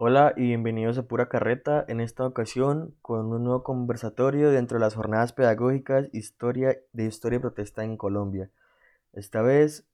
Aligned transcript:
Hola 0.00 0.32
y 0.36 0.42
bienvenidos 0.42 0.96
a 0.96 1.08
Pura 1.08 1.28
Carreta, 1.28 1.84
en 1.88 1.98
esta 2.00 2.24
ocasión 2.24 2.94
con 3.02 3.32
un 3.32 3.42
nuevo 3.42 3.64
conversatorio 3.64 4.52
dentro 4.52 4.78
de 4.78 4.84
las 4.84 4.94
jornadas 4.94 5.32
pedagógicas 5.32 6.08
historia, 6.12 6.78
de 6.92 7.06
Historia 7.06 7.38
y 7.38 7.40
Protesta 7.40 7.82
en 7.82 7.96
Colombia. 7.96 8.48
Esta 9.12 9.42
vez 9.42 9.88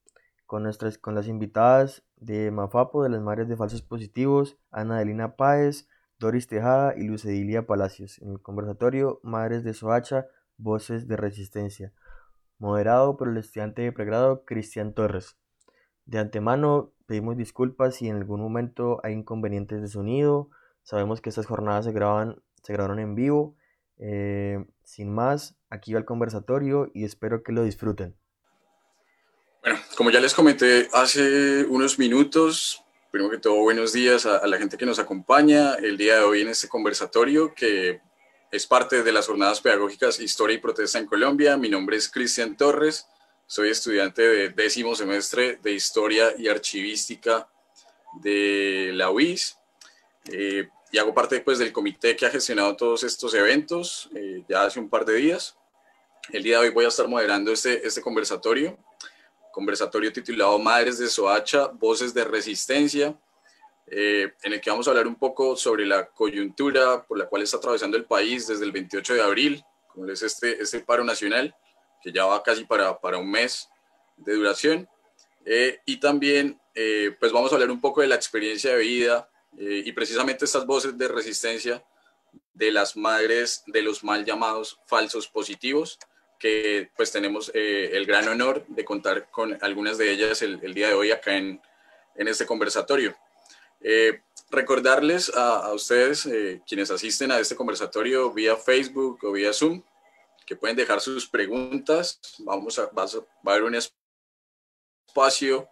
con, 0.44 0.62
nuestras, 0.62 0.98
con 0.98 1.14
las 1.14 1.26
invitadas 1.26 2.02
de 2.16 2.50
Mafapo, 2.50 3.02
de 3.02 3.08
las 3.08 3.22
Madres 3.22 3.48
de 3.48 3.56
Falsos 3.56 3.80
Positivos, 3.80 4.58
Ana 4.70 4.96
Adelina 4.96 5.36
Páez, 5.36 5.88
Doris 6.18 6.48
Tejada 6.48 6.92
y 6.98 7.04
Lucedilia 7.04 7.66
Palacios, 7.66 8.20
en 8.20 8.32
el 8.32 8.42
conversatorio 8.42 9.20
Madres 9.22 9.64
de 9.64 9.72
Soacha, 9.72 10.26
Voces 10.58 11.08
de 11.08 11.16
Resistencia, 11.16 11.94
moderado 12.58 13.16
por 13.16 13.30
el 13.30 13.38
estudiante 13.38 13.80
de 13.80 13.92
pregrado 13.92 14.44
Cristian 14.44 14.92
Torres. 14.92 15.38
De 16.06 16.18
antemano 16.18 16.92
pedimos 17.06 17.36
disculpas 17.36 17.96
si 17.96 18.08
en 18.08 18.16
algún 18.16 18.40
momento 18.40 19.00
hay 19.02 19.12
inconvenientes 19.12 19.80
de 19.80 19.88
sonido. 19.88 20.50
Sabemos 20.82 21.20
que 21.20 21.30
estas 21.30 21.46
jornadas 21.46 21.84
se, 21.84 21.92
graban, 21.92 22.42
se 22.62 22.72
grabaron 22.72 22.98
en 22.98 23.14
vivo. 23.14 23.56
Eh, 23.98 24.64
sin 24.82 25.14
más, 25.14 25.56
aquí 25.70 25.92
va 25.92 25.98
el 25.98 26.04
conversatorio 26.04 26.90
y 26.94 27.04
espero 27.04 27.42
que 27.42 27.52
lo 27.52 27.64
disfruten. 27.64 28.16
Bueno, 29.62 29.78
como 29.96 30.10
ya 30.10 30.20
les 30.20 30.34
comenté 30.34 30.88
hace 30.92 31.64
unos 31.64 31.98
minutos, 31.98 32.84
primero 33.10 33.30
que 33.30 33.38
todo, 33.38 33.56
buenos 33.62 33.94
días 33.94 34.26
a, 34.26 34.38
a, 34.38 34.46
la 34.46 34.58
gente 34.58 34.76
que 34.76 34.84
nos 34.84 34.98
acompaña 34.98 35.74
el 35.74 35.96
día 35.96 36.16
de 36.16 36.24
hoy 36.24 36.42
en 36.42 36.48
este 36.48 36.68
conversatorio 36.68 37.54
que 37.54 38.02
es 38.52 38.66
parte 38.66 39.02
de 39.02 39.12
las 39.12 39.26
jornadas 39.26 39.62
pedagógicas 39.62 40.20
Historia 40.20 40.56
y 40.56 40.60
Protesta 40.60 40.98
en 40.98 41.06
Colombia. 41.06 41.56
Mi 41.56 41.70
nombre 41.70 41.96
es 41.96 42.10
Cristian 42.10 42.56
Torres 42.56 43.08
soy 43.46 43.68
estudiante 43.68 44.22
de 44.22 44.48
décimo 44.50 44.94
semestre 44.94 45.58
de 45.62 45.72
Historia 45.72 46.34
y 46.36 46.48
Archivística 46.48 47.48
de 48.20 48.90
la 48.94 49.10
UIS 49.10 49.58
eh, 50.30 50.68
y 50.90 50.98
hago 50.98 51.12
parte 51.12 51.40
pues, 51.40 51.58
del 51.58 51.72
comité 51.72 52.16
que 52.16 52.26
ha 52.26 52.30
gestionado 52.30 52.76
todos 52.76 53.04
estos 53.04 53.34
eventos 53.34 54.08
eh, 54.14 54.44
ya 54.48 54.64
hace 54.64 54.80
un 54.80 54.88
par 54.88 55.04
de 55.04 55.14
días. 55.14 55.56
El 56.32 56.42
día 56.42 56.58
de 56.58 56.68
hoy 56.68 56.74
voy 56.74 56.84
a 56.84 56.88
estar 56.88 57.06
moderando 57.06 57.52
este, 57.52 57.86
este 57.86 58.00
conversatorio, 58.00 58.78
conversatorio 59.52 60.12
titulado 60.12 60.58
Madres 60.58 60.98
de 60.98 61.08
Soacha, 61.08 61.66
Voces 61.66 62.14
de 62.14 62.24
Resistencia, 62.24 63.18
eh, 63.86 64.32
en 64.42 64.52
el 64.54 64.60
que 64.60 64.70
vamos 64.70 64.86
a 64.86 64.90
hablar 64.90 65.06
un 65.06 65.16
poco 65.16 65.56
sobre 65.56 65.84
la 65.84 66.06
coyuntura 66.06 67.04
por 67.04 67.18
la 67.18 67.26
cual 67.26 67.42
está 67.42 67.58
atravesando 67.58 67.96
el 67.98 68.06
país 68.06 68.46
desde 68.46 68.64
el 68.64 68.72
28 68.72 69.14
de 69.14 69.22
abril, 69.22 69.64
como 69.88 70.08
es 70.08 70.22
este, 70.22 70.62
este 70.62 70.80
paro 70.80 71.04
nacional, 71.04 71.54
que 72.04 72.12
ya 72.12 72.26
va 72.26 72.42
casi 72.42 72.64
para, 72.64 73.00
para 73.00 73.16
un 73.16 73.30
mes 73.30 73.70
de 74.18 74.34
duración. 74.34 74.86
Eh, 75.46 75.80
y 75.86 75.96
también, 75.96 76.60
eh, 76.74 77.16
pues 77.18 77.32
vamos 77.32 77.50
a 77.50 77.54
hablar 77.54 77.70
un 77.70 77.80
poco 77.80 78.02
de 78.02 78.08
la 78.08 78.14
experiencia 78.14 78.72
de 78.72 78.78
vida 78.78 79.30
eh, 79.58 79.82
y 79.86 79.92
precisamente 79.92 80.44
estas 80.44 80.66
voces 80.66 80.98
de 80.98 81.08
resistencia 81.08 81.82
de 82.52 82.70
las 82.70 82.94
madres 82.96 83.62
de 83.66 83.80
los 83.80 84.04
mal 84.04 84.24
llamados 84.24 84.78
falsos 84.86 85.28
positivos, 85.28 85.98
que 86.38 86.90
pues 86.94 87.10
tenemos 87.10 87.50
el 87.54 88.04
gran 88.04 88.28
honor 88.28 88.66
de 88.68 88.84
contar 88.84 89.30
con 89.30 89.56
algunas 89.62 89.96
de 89.96 90.10
ellas 90.10 90.42
el, 90.42 90.60
el 90.62 90.74
día 90.74 90.88
de 90.88 90.94
hoy 90.94 91.10
acá 91.10 91.36
en, 91.36 91.60
en 92.16 92.28
este 92.28 92.44
conversatorio. 92.44 93.16
recordarles 94.50 95.32
a, 95.34 95.66
a 95.66 95.72
ustedes, 95.72 96.28
quienes 96.66 96.90
asisten 96.90 97.32
a 97.32 97.38
este 97.38 97.56
conversatorio 97.56 98.30
vía 98.32 98.56
Facebook 98.56 99.20
o 99.22 99.32
vía 99.32 99.52
Zoom, 99.52 99.82
que 100.46 100.56
pueden 100.56 100.76
dejar 100.76 101.00
sus 101.00 101.26
preguntas. 101.26 102.20
Vamos 102.38 102.78
a, 102.78 102.86
va 102.86 103.04
a 103.04 103.50
haber 103.50 103.64
un 103.64 103.74
espacio 103.74 105.68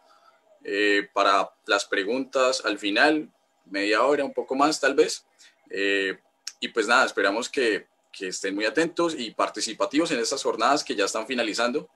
eh, 0.64 1.08
para 1.12 1.52
las 1.66 1.84
preguntas 1.84 2.64
al 2.64 2.78
final, 2.78 3.32
media 3.66 4.02
hora, 4.02 4.24
un 4.24 4.32
poco 4.32 4.54
más 4.54 4.80
tal 4.80 4.94
vez. 4.94 5.24
Eh, 5.70 6.18
y 6.60 6.68
pues 6.68 6.86
nada, 6.86 7.04
esperamos 7.04 7.48
que, 7.48 7.86
que, 8.12 8.28
estén 8.28 8.54
muy 8.54 8.64
atentos 8.64 9.14
y 9.18 9.32
participativos 9.32 10.10
en 10.12 10.20
estas 10.20 10.42
jornadas 10.42 10.84
que 10.84 10.94
ya 10.94 11.06
están 11.06 11.26
finalizando 11.26 11.88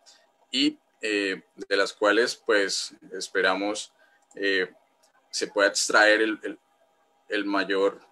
y 0.50 0.78
eh, 1.00 1.42
de 1.54 1.76
las 1.76 1.92
cuales 1.92 2.34
pues 2.34 2.94
esperamos 3.12 3.92
se 5.30 5.46
pueda 5.46 5.68
extraer 5.68 6.20
el, 6.20 6.38
el, 6.42 6.58
el 7.30 7.44
mayor 7.46 8.02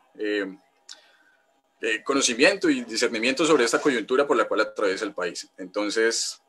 eh, 1.81 2.03
conocimiento 2.03 2.71
y 2.71 2.85
discernimiento 2.85 3.45
sobre 3.45 3.65
esta 3.65 3.81
coyuntura 3.81 4.27
por 4.27 4.37
la 4.37 4.47
cual 4.47 4.61
atraviesa 4.61 5.05
el 5.05 5.15
país. 5.15 5.49
Entonces, 5.59 6.41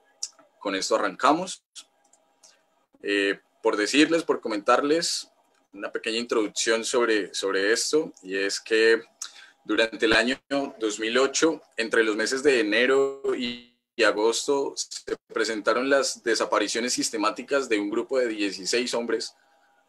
con 0.59 0.75
esto 0.75 0.95
arrancamos. 0.95 1.63
Eh, 3.01 3.39
por 3.61 3.77
decirles, 3.77 4.23
por 4.23 4.41
comentarles 4.41 5.29
una 5.73 5.91
pequeña 5.91 6.19
introducción 6.19 6.85
sobre, 6.85 7.33
sobre 7.33 7.73
esto, 7.73 8.13
y 8.23 8.37
es 8.37 8.59
que 8.59 9.01
durante 9.63 10.05
el 10.05 10.13
año 10.13 10.39
2008, 10.79 11.61
entre 11.77 12.03
los 12.03 12.15
meses 12.15 12.43
de 12.43 12.59
enero 12.61 13.21
y, 13.35 13.75
y 13.95 14.03
agosto, 14.03 14.73
se 14.75 15.17
presentaron 15.33 15.89
las 15.89 16.23
desapariciones 16.23 16.93
sistemáticas 16.93 17.67
de 17.67 17.79
un 17.79 17.89
grupo 17.89 18.19
de 18.19 18.27
16 18.27 18.93
hombres 18.93 19.35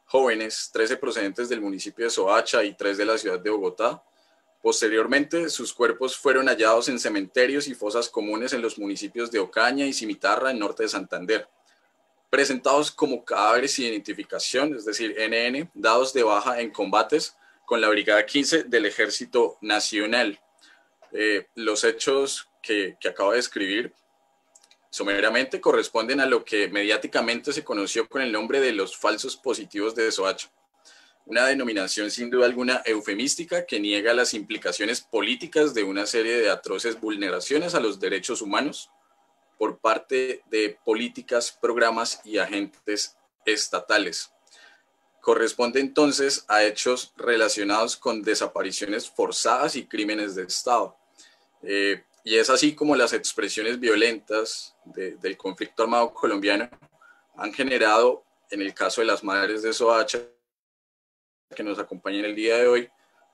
jóvenes, 0.06 0.70
13 0.72 0.96
procedentes 0.96 1.48
del 1.48 1.60
municipio 1.60 2.04
de 2.04 2.10
Soacha 2.10 2.64
y 2.64 2.74
3 2.74 2.96
de 2.98 3.04
la 3.04 3.18
ciudad 3.18 3.38
de 3.38 3.50
Bogotá, 3.50 4.02
Posteriormente, 4.66 5.48
sus 5.48 5.72
cuerpos 5.72 6.16
fueron 6.16 6.48
hallados 6.48 6.88
en 6.88 6.98
cementerios 6.98 7.68
y 7.68 7.74
fosas 7.76 8.08
comunes 8.08 8.52
en 8.52 8.60
los 8.60 8.80
municipios 8.80 9.30
de 9.30 9.38
Ocaña 9.38 9.86
y 9.86 9.92
Cimitarra, 9.92 10.50
en 10.50 10.58
norte 10.58 10.82
de 10.82 10.88
Santander, 10.88 11.48
presentados 12.30 12.90
como 12.90 13.24
cadáveres 13.24 13.74
sin 13.74 13.84
identificación, 13.84 14.74
es 14.74 14.84
decir, 14.84 15.14
NN, 15.16 15.70
dados 15.72 16.12
de 16.12 16.24
baja 16.24 16.60
en 16.60 16.72
combates 16.72 17.36
con 17.64 17.80
la 17.80 17.88
Brigada 17.88 18.26
15 18.26 18.64
del 18.64 18.86
Ejército 18.86 19.56
Nacional. 19.60 20.40
Eh, 21.12 21.46
los 21.54 21.84
hechos 21.84 22.48
que, 22.60 22.96
que 22.98 23.10
acabo 23.10 23.30
de 23.30 23.36
describir 23.36 23.94
someramente 24.90 25.60
corresponden 25.60 26.18
a 26.18 26.26
lo 26.26 26.44
que 26.44 26.66
mediáticamente 26.66 27.52
se 27.52 27.62
conoció 27.62 28.08
con 28.08 28.20
el 28.20 28.32
nombre 28.32 28.58
de 28.58 28.72
los 28.72 28.96
falsos 28.96 29.36
positivos 29.36 29.94
de 29.94 30.10
Soacha 30.10 30.50
una 31.26 31.46
denominación 31.46 32.10
sin 32.10 32.30
duda 32.30 32.46
alguna 32.46 32.82
eufemística 32.84 33.66
que 33.66 33.80
niega 33.80 34.14
las 34.14 34.32
implicaciones 34.32 35.00
políticas 35.00 35.74
de 35.74 35.82
una 35.82 36.06
serie 36.06 36.38
de 36.38 36.48
atroces 36.48 37.00
vulneraciones 37.00 37.74
a 37.74 37.80
los 37.80 37.98
derechos 37.98 38.40
humanos 38.40 38.90
por 39.58 39.78
parte 39.78 40.42
de 40.50 40.78
políticas, 40.84 41.50
programas 41.50 42.20
y 42.24 42.38
agentes 42.38 43.16
estatales. 43.44 44.30
Corresponde 45.20 45.80
entonces 45.80 46.44
a 46.46 46.62
hechos 46.62 47.12
relacionados 47.16 47.96
con 47.96 48.22
desapariciones 48.22 49.10
forzadas 49.10 49.74
y 49.74 49.84
crímenes 49.84 50.36
de 50.36 50.44
Estado. 50.44 50.96
Eh, 51.62 52.04
y 52.22 52.36
es 52.36 52.50
así 52.50 52.74
como 52.76 52.94
las 52.94 53.12
expresiones 53.12 53.80
violentas 53.80 54.76
de, 54.84 55.16
del 55.16 55.36
conflicto 55.36 55.82
armado 55.82 56.14
colombiano 56.14 56.68
han 57.36 57.52
generado, 57.52 58.24
en 58.50 58.62
el 58.62 58.72
caso 58.72 59.00
de 59.00 59.08
las 59.08 59.24
madres 59.24 59.62
de 59.62 59.72
Soacha, 59.72 60.20
que 61.54 61.62
nos 61.62 61.78
acompañan 61.78 62.24
el 62.24 62.34
día 62.34 62.56
de 62.56 62.66
hoy, 62.66 62.88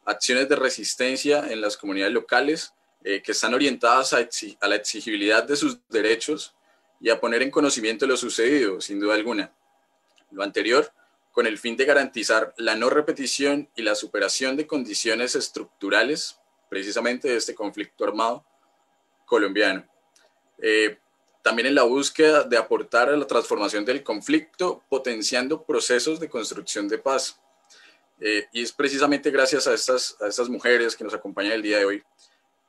acciones 0.05 0.49
de 0.49 0.57
resistencia 0.57 1.51
en 1.51 1.61
las 1.61 1.77
comunidades 1.77 2.13
locales 2.13 2.75
eh, 3.05 3.23
que 3.23 3.33
están 3.33 3.55
orientadas 3.55 4.13
a, 4.13 4.29
a, 4.61 4.69
la 4.69 4.77
exigibilidad 4.77 5.45
de 5.45 5.57
sus 5.57 5.79
derechos 5.89 6.55
y 7.01 7.11
a 7.11 7.21
poner 7.21 7.43
en 7.43 7.51
conocimiento 7.51 8.07
lo 8.07 8.17
sucedido, 8.17 8.81
sin 8.81 9.01
duda 9.01 9.15
alguna. 9.15 9.53
Lo 10.31 10.43
anterior, 10.43 10.93
con 11.33 11.47
el 11.47 11.59
fin 11.59 11.77
de 11.77 11.85
garantizar 11.85 12.55
la 12.59 12.77
no 12.77 12.91
repetición 12.91 13.69
y 13.75 13.83
la 13.83 13.95
superación 13.95 14.57
de 14.57 14.67
condiciones 14.67 15.35
estructurales, 15.35 16.39
precisamente 16.69 17.29
de 17.29 17.37
este 17.37 17.55
conflicto 17.55 18.05
armado 18.05 18.45
colombiano. 19.25 19.87
Eh, 20.59 20.99
también 21.43 21.67
en 21.67 21.75
la 21.75 21.83
búsqueda 21.83 22.45
de 22.45 22.57
aportar 22.57 23.09
a 23.09 23.17
la 23.17 23.27
transformación 23.27 23.85
del 23.85 24.05
conflicto, 24.05 24.85
potenciando 24.89 25.65
procesos 25.65 26.21
de 26.21 26.29
construcción 26.29 26.87
de 26.87 26.99
paz 26.99 27.41
eh, 28.25 28.47
y 28.53 28.63
es 28.63 28.73
precisamente 28.73 29.31
gracias 29.31 29.67
a 29.67 29.75
estas, 29.75 30.17
a 30.21 30.29
estas 30.29 30.49
mujeres 30.49 30.95
que 30.95 31.05
nos 31.05 31.15
acompañan 31.15 31.53
el 31.53 31.63
día 31.63 31.79
de 31.79 31.85
hoy 31.85 32.03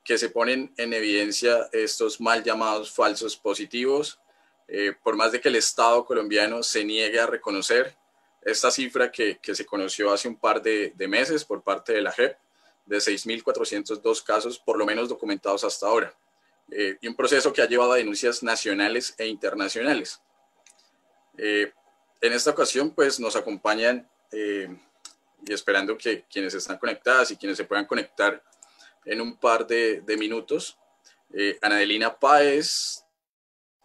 que 0.03 0.17
se 0.17 0.29
ponen 0.29 0.73
en 0.77 0.93
evidencia 0.93 1.69
estos 1.71 2.19
mal 2.19 2.43
llamados 2.43 2.91
falsos 2.91 3.37
positivos, 3.37 4.19
eh, 4.67 4.93
por 5.03 5.15
más 5.15 5.31
de 5.31 5.39
que 5.39 5.49
el 5.49 5.55
Estado 5.55 6.05
colombiano 6.05 6.61
se 6.61 6.83
niegue 6.83 7.19
a 7.19 7.25
reconocer 7.25 7.95
esta 8.41 8.69
cifra 8.69 9.11
que, 9.11 9.37
que 9.37 9.55
se 9.55 9.65
conoció 9.65 10.11
hace 10.11 10.27
un 10.27 10.35
par 10.35 10.61
de, 10.61 10.91
de, 10.95 11.07
meses 11.07 11.45
por 11.45 11.63
parte 11.63 11.93
de 11.93 12.01
la 12.01 12.11
JEP, 12.11 12.37
de 12.85 12.97
6.402 12.97 14.23
casos, 14.23 14.59
por 14.59 14.77
lo 14.77 14.85
menos 14.85 15.07
documentados 15.07 15.63
hasta 15.63 15.87
ahora, 15.87 16.13
eh, 16.69 16.97
y 16.99 17.07
un 17.07 17.15
proceso 17.15 17.53
que 17.53 17.61
ha 17.61 17.67
llevado 17.67 17.93
a 17.93 17.97
denuncias 17.97 18.43
nacionales 18.43 19.15
e 19.17 19.27
internacionales. 19.27 20.21
Eh, 21.37 21.71
en 22.19 22.33
esta 22.33 22.51
ocasión, 22.51 22.91
pues 22.91 23.19
nos 23.19 23.37
acompañan 23.37 24.09
y 25.45 25.53
esperando 25.53 25.97
que 25.97 26.25
quienes 26.29 26.53
están 26.53 26.77
conectadas 26.77 27.31
y 27.31 27.37
quienes 27.37 27.57
se 27.57 27.65
puedan 27.65 27.85
conectar 27.85 28.41
en 29.05 29.21
un 29.21 29.37
par 29.37 29.67
de, 29.67 30.03
minutos, 30.17 30.77
eh, 31.33 31.57
Anadelina 31.61 32.17
Páez, 32.17 33.03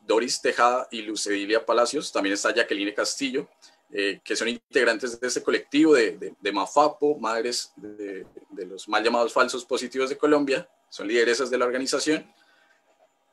Doris 0.00 0.40
Tejada 0.40 0.88
y 0.90 1.02
Lucedilia 1.02 1.64
Palacios, 1.64 2.12
también 2.12 2.34
está 2.34 2.54
Jacqueline 2.54 2.94
Castillo, 2.94 3.48
eh, 3.90 4.20
que 4.22 4.36
son 4.36 4.48
integrantes 4.48 5.18
de 5.18 5.26
este 5.26 5.42
colectivo 5.42 5.94
de, 5.94 6.34
de, 6.38 6.52
MAFAPO, 6.52 7.18
Madres 7.18 7.72
de, 7.76 8.26
de, 8.50 8.66
los 8.66 8.88
mal 8.88 9.02
llamados 9.02 9.32
falsos 9.32 9.64
positivos 9.64 10.10
de 10.10 10.18
Colombia, 10.18 10.68
son 10.90 11.08
lideresas 11.08 11.50
de 11.50 11.58
la 11.58 11.64
organización. 11.64 12.30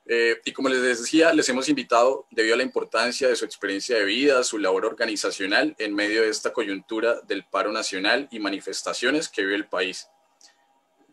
Eh, 0.08 0.40
y 0.46 0.52
como 0.52 0.70
les 0.70 0.82
decía, 0.82 1.34
les 1.34 1.50
hemos 1.50 1.68
invitado 1.68 2.28
debido 2.30 2.54
a 2.54 2.58
la 2.58 2.64
importancia 2.64 3.28
de 3.28 3.36
su 3.36 3.44
experiencia 3.44 3.98
de 3.98 4.06
vida, 4.06 4.44
su 4.44 4.60
labor 4.60 4.86
organizacional 4.86 5.76
en 5.80 5.96
medio 5.96 6.22
de 6.22 6.30
esta 6.30 6.54
coyuntura 6.54 7.22
del 7.22 7.44
paro 7.46 7.72
nacional 7.72 8.28
y 8.32 8.40
manifestaciones 8.40 9.30
que 9.30 9.42
vive 9.42 9.56
el 9.56 9.68
país. 9.68 10.08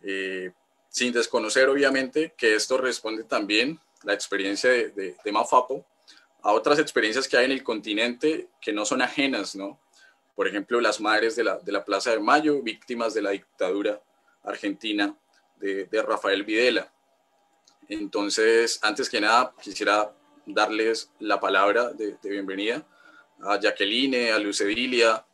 Eh, 0.03 0.53
sin 0.91 1.12
desconocer, 1.12 1.71
obviamente, 1.71 2.35
que 2.37 2.55
esto 2.55 2.77
responde 2.77 3.25
también 3.25 3.81
la 4.03 4.12
experiencia 4.12 4.71
de, 4.71 5.17
Mafapo 5.33 5.87
a 6.43 6.53
otras 6.53 6.79
experiencias 6.79 7.27
que 7.27 7.39
hay 7.39 7.47
en 7.47 7.53
el 7.53 7.62
continente 7.62 8.49
que 8.61 8.73
no 8.73 8.85
son 8.85 9.00
ajenas, 9.00 9.55
¿no? 9.55 9.81
Por 10.35 10.49
ejemplo, 10.49 10.81
las 10.81 11.00
madres 11.00 11.35
de 11.37 11.44
la, 11.44 11.85
Plaza 11.85 12.11
de 12.11 12.19
Mayo, 12.19 12.61
víctimas 12.61 13.15
de 13.15 13.23
la 13.23 13.31
dictadura 13.31 14.03
argentina 14.43 15.17
de 15.61 16.05
Rafael 16.06 16.43
Videla. 16.43 16.92
Entonces, 17.88 18.79
antes 18.82 19.08
que 19.08 19.20
nada, 19.20 19.55
quisiera 19.61 20.14
darles 20.46 21.11
la 21.19 21.38
palabra 21.38 21.93
de, 21.93 22.17
de 22.23 22.31
bienvenida 22.31 22.87
a 23.43 23.58
Jacqueline, 23.58 24.32
a 24.32 24.38
Lucedilia. 24.38 25.25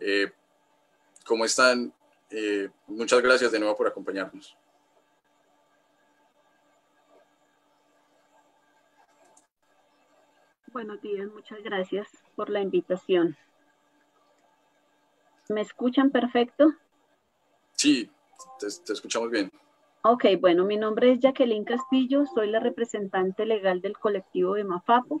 Eh, 0.00 0.30
¿Cómo 1.24 1.44
están? 1.44 1.92
Eh, 2.30 2.68
muchas 2.86 3.22
gracias 3.22 3.50
de 3.52 3.58
nuevo 3.58 3.76
por 3.76 3.86
acompañarnos. 3.86 4.56
Buenos 10.72 11.00
días, 11.00 11.28
muchas 11.32 11.62
gracias 11.62 12.08
por 12.36 12.50
la 12.50 12.60
invitación. 12.60 13.36
¿Me 15.48 15.62
escuchan 15.62 16.10
perfecto? 16.10 16.74
Sí, 17.72 18.10
te, 18.60 18.92
escuchamos 18.92 19.30
bien. 19.30 19.50
Ok, 20.02 20.26
bueno, 20.40 20.64
mi 20.64 20.76
nombre 20.76 21.10
es 21.10 21.18
Jacqueline 21.18 21.64
Castillo, 21.64 22.24
soy 22.24 22.48
la 22.48 22.60
representante 22.60 23.44
legal 23.44 23.80
del 23.80 23.98
colectivo 23.98 24.54
de 24.54 24.62
Mafapo, 24.62 25.20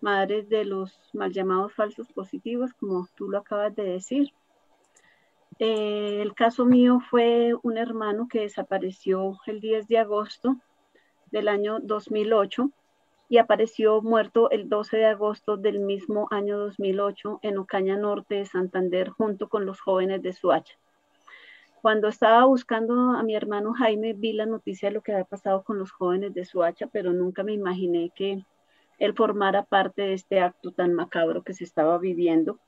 madres 0.00 0.48
de 0.48 0.64
los 0.64 0.96
mal 1.12 1.32
llamados 1.32 1.74
falsos 1.74 2.06
positivos, 2.12 2.72
como 2.74 3.08
tú 3.16 3.28
lo 3.28 3.38
acabas 3.38 3.74
de 3.74 3.82
decir. 3.82 4.32
Eh, 5.58 6.20
el 6.22 6.34
caso 6.34 6.64
mío 6.64 7.00
fue 7.10 7.54
un 7.64 7.78
hermano 7.78 8.28
que 8.30 8.42
desapareció 8.42 9.38
el 9.46 9.60
10 9.60 9.88
de 9.88 9.98
agosto 9.98 10.56
del 11.32 11.48
año 11.48 11.80
2008 11.80 12.70
y 13.28 13.38
apareció 13.38 14.02
muerto 14.02 14.50
el 14.50 14.68
12 14.68 14.98
de 14.98 15.06
agosto 15.06 15.56
del 15.56 15.80
mismo 15.80 16.28
año 16.30 16.58
2008 16.58 17.40
en 17.42 17.58
Ocaña 17.58 17.96
Norte 17.96 18.36
de 18.36 18.46
Santander 18.46 19.08
junto 19.08 19.48
con 19.48 19.66
los 19.66 19.80
jóvenes 19.80 20.22
de 20.22 20.32
Suacha. 20.32 20.78
Cuando 21.86 22.08
estaba 22.08 22.44
buscando 22.46 23.12
a 23.12 23.22
mi 23.22 23.36
hermano 23.36 23.72
Jaime, 23.72 24.12
vi 24.12 24.32
la 24.32 24.44
noticia 24.44 24.88
de 24.88 24.94
lo 24.96 25.02
que 25.02 25.12
había 25.12 25.24
pasado 25.24 25.62
con 25.62 25.78
los 25.78 25.92
jóvenes 25.92 26.34
de 26.34 26.44
Suacha, 26.44 26.88
pero 26.88 27.12
nunca 27.12 27.44
me 27.44 27.52
imaginé 27.52 28.10
que 28.12 28.44
él 28.98 29.14
formara 29.14 29.62
parte 29.62 30.02
de 30.02 30.14
este 30.14 30.40
acto 30.40 30.72
tan 30.72 30.94
macabro 30.94 31.44
que 31.44 31.54
se 31.54 31.62
estaba 31.62 31.96
viviendo, 31.98 32.58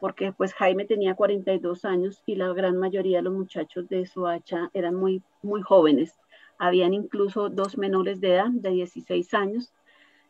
porque 0.00 0.32
pues 0.32 0.54
Jaime 0.54 0.86
tenía 0.86 1.14
42 1.14 1.84
años 1.84 2.24
y 2.26 2.34
la 2.34 2.52
gran 2.52 2.76
mayoría 2.78 3.18
de 3.18 3.22
los 3.22 3.34
muchachos 3.34 3.88
de 3.88 4.06
Suacha 4.06 4.70
eran 4.74 4.96
muy, 4.96 5.22
muy 5.40 5.62
jóvenes. 5.62 6.16
Habían 6.58 6.94
incluso 6.94 7.50
dos 7.50 7.78
menores 7.78 8.20
de 8.20 8.34
edad, 8.34 8.50
de 8.50 8.70
16 8.70 9.34
años, 9.34 9.72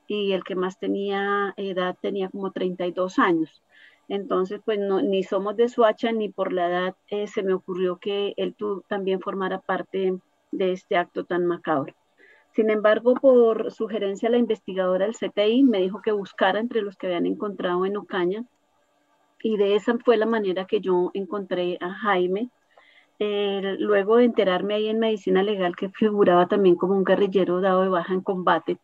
y 0.06 0.32
el 0.32 0.44
que 0.44 0.54
más 0.54 0.78
tenía 0.78 1.54
edad 1.56 1.96
tenía 1.98 2.28
como 2.28 2.52
32 2.52 3.19
años. 3.19 3.62
Entonces, 4.08 4.60
pues 4.64 4.78
ni 4.78 5.22
somos 5.22 5.56
de 5.56 5.69
Suacha 5.69 6.12
ni 6.12 6.31
por 6.31 6.52
la 6.52 6.69
edad 6.69 6.96
eh, 7.08 7.26
se 7.26 7.43
me 7.43 7.52
ocurrió 7.52 7.99
que 7.99 8.34
él 8.37 8.55
tú, 8.55 8.82
también 8.88 9.20
formara 9.20 9.60
parte 9.60 10.19
de 10.50 10.72
este 10.72 10.96
acto 10.96 11.25
tan 11.25 11.46
macabro. 11.46 11.94
Sin 12.55 12.70
embargo, 12.70 13.14
por 13.14 13.70
sugerencia 13.70 14.28
de 14.28 14.32
la 14.32 14.38
investigadora 14.38 15.06
del 15.06 15.14
CTI, 15.14 15.62
me 15.62 15.81
dijo 15.81 16.00
que 16.02 16.12
buscara 16.12 16.58
entre 16.58 16.82
los 16.82 16.96
que 16.96 17.06
habían 17.06 17.26
encontrado 17.26 17.84
en 17.84 17.99
Ocaña 17.99 18.44
y 19.43 19.56
de 19.56 19.76
esa 19.76 19.96
fue 19.99 20.16
la 20.16 20.26
manera 20.26 20.66
que 20.66 20.81
yo 20.81 21.11
encontré 21.14 21.78
a 21.81 21.90
Jaime. 21.90 22.50
Eh, 23.20 23.76
luego 23.78 24.16
de 24.16 24.25
enterarme 24.25 24.75
ahí 24.75 24.88
en 24.88 25.00
medicina 25.00 25.43
legal 25.43 25.75
que 25.76 25.90
figuraba 25.90 26.46
también 26.46 26.76
como 26.76 26.94
un 26.94 27.04
guerrillero 27.04 27.61
dado 27.61 27.82
de 27.82 27.88
baja 27.88 28.14
en 28.14 28.20
combate, 28.20 28.78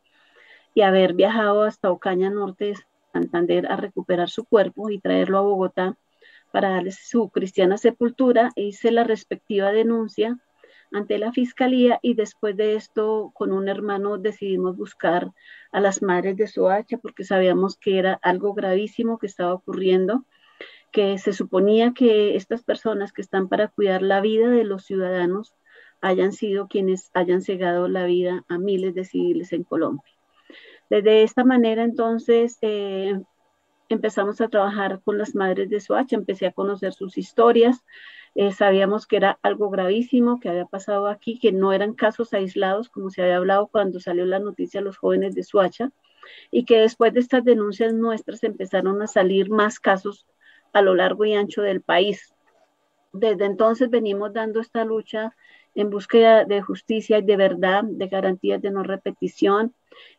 y 0.74 0.82
haber 0.82 1.14
viajado 1.14 1.62
hasta 1.62 1.90
Ocaña 1.90 2.30
Norte 2.30 2.74
Santander 3.14 3.70
a 3.70 3.76
recuperar 3.76 4.28
su 4.28 4.44
cuerpo 4.44 4.90
y 4.90 4.98
traerlo 4.98 5.38
a 5.38 5.42
Bogotá 5.42 5.96
para 6.52 6.70
darle 6.70 6.92
su 6.92 7.30
cristiana 7.30 7.78
sepultura, 7.78 8.50
hice 8.56 8.90
la 8.90 9.04
respectiva 9.04 9.72
denuncia 9.72 10.38
ante 10.92 11.18
la 11.18 11.32
fiscalía 11.32 11.98
y 12.02 12.14
después 12.14 12.56
de 12.56 12.74
esto 12.74 13.32
con 13.34 13.52
un 13.52 13.68
hermano 13.68 14.18
decidimos 14.18 14.76
buscar 14.76 15.32
a 15.72 15.80
las 15.80 16.02
madres 16.02 16.36
de 16.36 16.46
Soacha 16.46 16.98
porque 16.98 17.24
sabíamos 17.24 17.76
que 17.76 17.98
era 17.98 18.18
algo 18.22 18.52
gravísimo 18.54 19.18
que 19.18 19.26
estaba 19.26 19.54
ocurriendo, 19.54 20.24
que 20.92 21.18
se 21.18 21.32
suponía 21.32 21.92
que 21.94 22.36
estas 22.36 22.62
personas 22.62 23.12
que 23.12 23.22
están 23.22 23.48
para 23.48 23.68
cuidar 23.68 24.02
la 24.02 24.20
vida 24.20 24.48
de 24.50 24.64
los 24.64 24.84
ciudadanos 24.84 25.54
hayan 26.00 26.32
sido 26.32 26.68
quienes 26.68 27.10
hayan 27.14 27.42
cegado 27.42 27.88
la 27.88 28.04
vida 28.06 28.44
a 28.48 28.58
miles 28.58 28.94
de 28.94 29.04
civiles 29.04 29.52
en 29.52 29.64
Colombia. 29.64 30.12
De 31.02 31.24
esta 31.24 31.42
manera, 31.42 31.82
entonces, 31.82 32.58
eh, 32.62 33.20
empezamos 33.88 34.40
a 34.40 34.48
trabajar 34.48 35.00
con 35.04 35.18
las 35.18 35.34
madres 35.34 35.68
de 35.68 35.80
Soacha, 35.80 36.14
empecé 36.14 36.46
a 36.46 36.52
conocer 36.52 36.92
sus 36.92 37.18
historias, 37.18 37.84
eh, 38.36 38.52
sabíamos 38.52 39.06
que 39.06 39.16
era 39.16 39.38
algo 39.42 39.70
gravísimo 39.70 40.38
que 40.38 40.48
había 40.48 40.66
pasado 40.66 41.08
aquí, 41.08 41.38
que 41.40 41.50
no 41.50 41.72
eran 41.72 41.94
casos 41.94 42.32
aislados, 42.32 42.88
como 42.88 43.10
se 43.10 43.22
había 43.22 43.38
hablado 43.38 43.66
cuando 43.66 43.98
salió 43.98 44.24
la 44.24 44.38
noticia 44.38 44.78
a 44.80 44.84
los 44.84 44.96
jóvenes 44.96 45.34
de 45.34 45.42
Soacha, 45.42 45.90
y 46.52 46.64
que 46.64 46.78
después 46.78 47.12
de 47.12 47.20
estas 47.20 47.44
denuncias 47.44 47.92
nuestras 47.92 48.44
empezaron 48.44 49.02
a 49.02 49.08
salir 49.08 49.50
más 49.50 49.80
casos 49.80 50.26
a 50.72 50.80
lo 50.80 50.94
largo 50.94 51.24
y 51.24 51.34
ancho 51.34 51.62
del 51.62 51.80
país. 51.80 52.34
Desde 53.12 53.46
entonces 53.46 53.90
venimos 53.90 54.32
dando 54.32 54.60
esta 54.60 54.84
lucha 54.84 55.34
en 55.74 55.90
búsqueda 55.90 56.44
de 56.44 56.62
justicia 56.62 57.18
y 57.18 57.22
de 57.22 57.36
verdad, 57.36 57.82
de 57.84 58.06
garantías 58.08 58.62
de 58.62 58.70
no 58.70 58.82
repetición, 58.82 59.74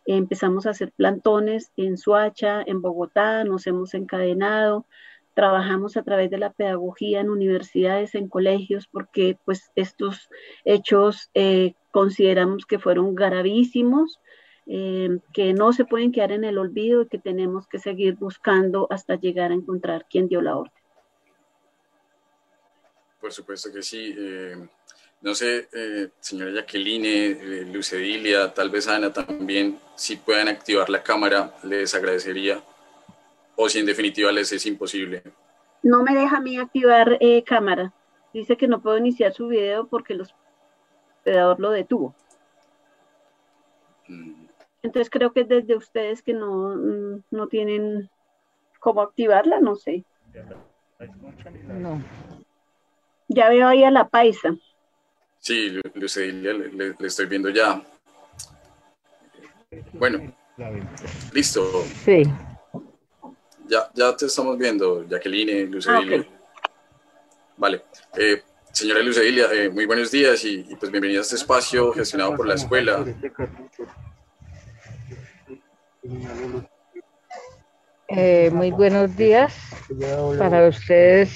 empezamos 0.05 0.65
a 0.65 0.71
hacer 0.71 0.91
plantones 0.91 1.71
en 1.77 1.97
Suacha, 1.97 2.63
en 2.65 2.81
Bogotá, 2.81 3.43
nos 3.43 3.67
hemos 3.67 3.93
encadenado, 3.93 4.85
trabajamos 5.33 5.97
a 5.97 6.03
través 6.03 6.31
de 6.31 6.37
la 6.37 6.51
pedagogía 6.53 7.19
en 7.19 7.29
universidades, 7.29 8.15
en 8.15 8.29
colegios, 8.29 8.87
porque 8.87 9.37
pues 9.45 9.71
estos 9.75 10.29
hechos 10.63 11.29
eh, 11.33 11.73
consideramos 11.91 12.65
que 12.65 12.79
fueron 12.79 13.15
gravísimos, 13.15 14.19
eh, 14.65 15.19
que 15.33 15.53
no 15.53 15.73
se 15.73 15.85
pueden 15.85 16.11
quedar 16.11 16.31
en 16.31 16.45
el 16.45 16.57
olvido 16.57 17.01
y 17.03 17.07
que 17.07 17.19
tenemos 17.19 17.67
que 17.67 17.79
seguir 17.79 18.15
buscando 18.15 18.87
hasta 18.89 19.15
llegar 19.15 19.51
a 19.51 19.55
encontrar 19.55 20.07
quién 20.09 20.27
dio 20.27 20.41
la 20.41 20.57
orden. 20.57 20.73
Por 23.19 23.31
supuesto 23.31 23.71
que 23.71 23.81
sí. 23.81 24.15
Eh, 24.17 24.67
no 25.25 25.33
sé, 25.33 25.67
eh, 25.73 26.09
señora 26.19 26.51
Jacqueline, 26.51 27.05
eh, 27.07 27.65
Lucedilia, 27.73 28.53
tal 28.53 28.69
vez 28.69 28.87
Ana 28.87 29.11
también, 29.11 29.79
si 29.95 30.17
puedan 30.17 30.47
activar 30.47 30.87
la 30.87 31.01
cámara, 31.01 31.55
les 31.63 31.95
agradecería. 31.95 32.61
O 33.55 33.67
si 33.67 33.79
en 33.79 33.87
definitiva 33.87 34.31
les 34.31 34.51
es 34.51 34.67
imposible. 34.67 35.23
No 35.81 36.03
me 36.03 36.13
deja 36.13 36.37
a 36.37 36.41
mí 36.41 36.59
activar 36.59 37.17
eh, 37.21 37.43
cámara. 37.43 37.91
Dice 38.33 38.55
que 38.55 38.67
no 38.67 38.83
puedo 38.83 38.99
iniciar 38.99 39.33
su 39.33 39.47
video 39.47 39.87
porque 39.87 40.13
el 40.13 40.21
hospedador 40.21 41.59
lo 41.59 41.71
detuvo. 41.71 42.13
Mm. 44.07 44.45
Entonces 44.83 45.09
creo 45.09 45.33
que 45.33 45.41
es 45.41 45.47
desde 45.47 45.75
ustedes 45.75 46.21
que 46.21 46.35
no, 46.35 46.75
mm, 46.75 47.23
no 47.31 47.47
tienen 47.47 48.11
cómo 48.79 49.01
activarla, 49.01 49.59
no 49.59 49.75
sé. 49.75 50.05
No. 51.67 51.99
Ya 53.27 53.49
veo 53.49 53.67
ahí 53.67 53.83
a 53.83 53.89
la 53.89 54.07
paisa. 54.07 54.55
Sí, 55.45 55.79
Lucedia, 55.93 56.53
le, 56.53 56.95
le, 56.97 57.07
estoy 57.07 57.27
viendo 57.27 57.51
ya. 57.51 57.79
Bueno, 59.93 60.35
listo. 61.33 61.85
Sí. 62.03 62.23
Ya, 63.67 63.87
ya 63.93 64.15
te 64.17 64.25
estamos 64.25 64.57
viendo, 64.57 65.07
Jacqueline, 65.07 65.69
Lucedia. 65.69 66.25
Ah, 66.27 66.69
vale. 67.57 67.83
Eh, 68.17 68.41
señora 68.71 69.01
Lucedia, 69.01 69.53
eh, 69.53 69.69
muy 69.69 69.85
buenos 69.85 70.09
días 70.09 70.43
y, 70.45 70.63
pues 70.79 70.91
bienvenida 70.91 71.19
a 71.19 71.21
este 71.21 71.35
espacio 71.35 71.93
gestionado 71.93 72.35
por 72.35 72.47
la 72.47 72.55
escuela. 72.55 73.05
Eh, 78.07 78.49
muy 78.51 78.71
buenos 78.71 79.15
días 79.15 79.53
para 80.39 80.67
ustedes. 80.67 81.29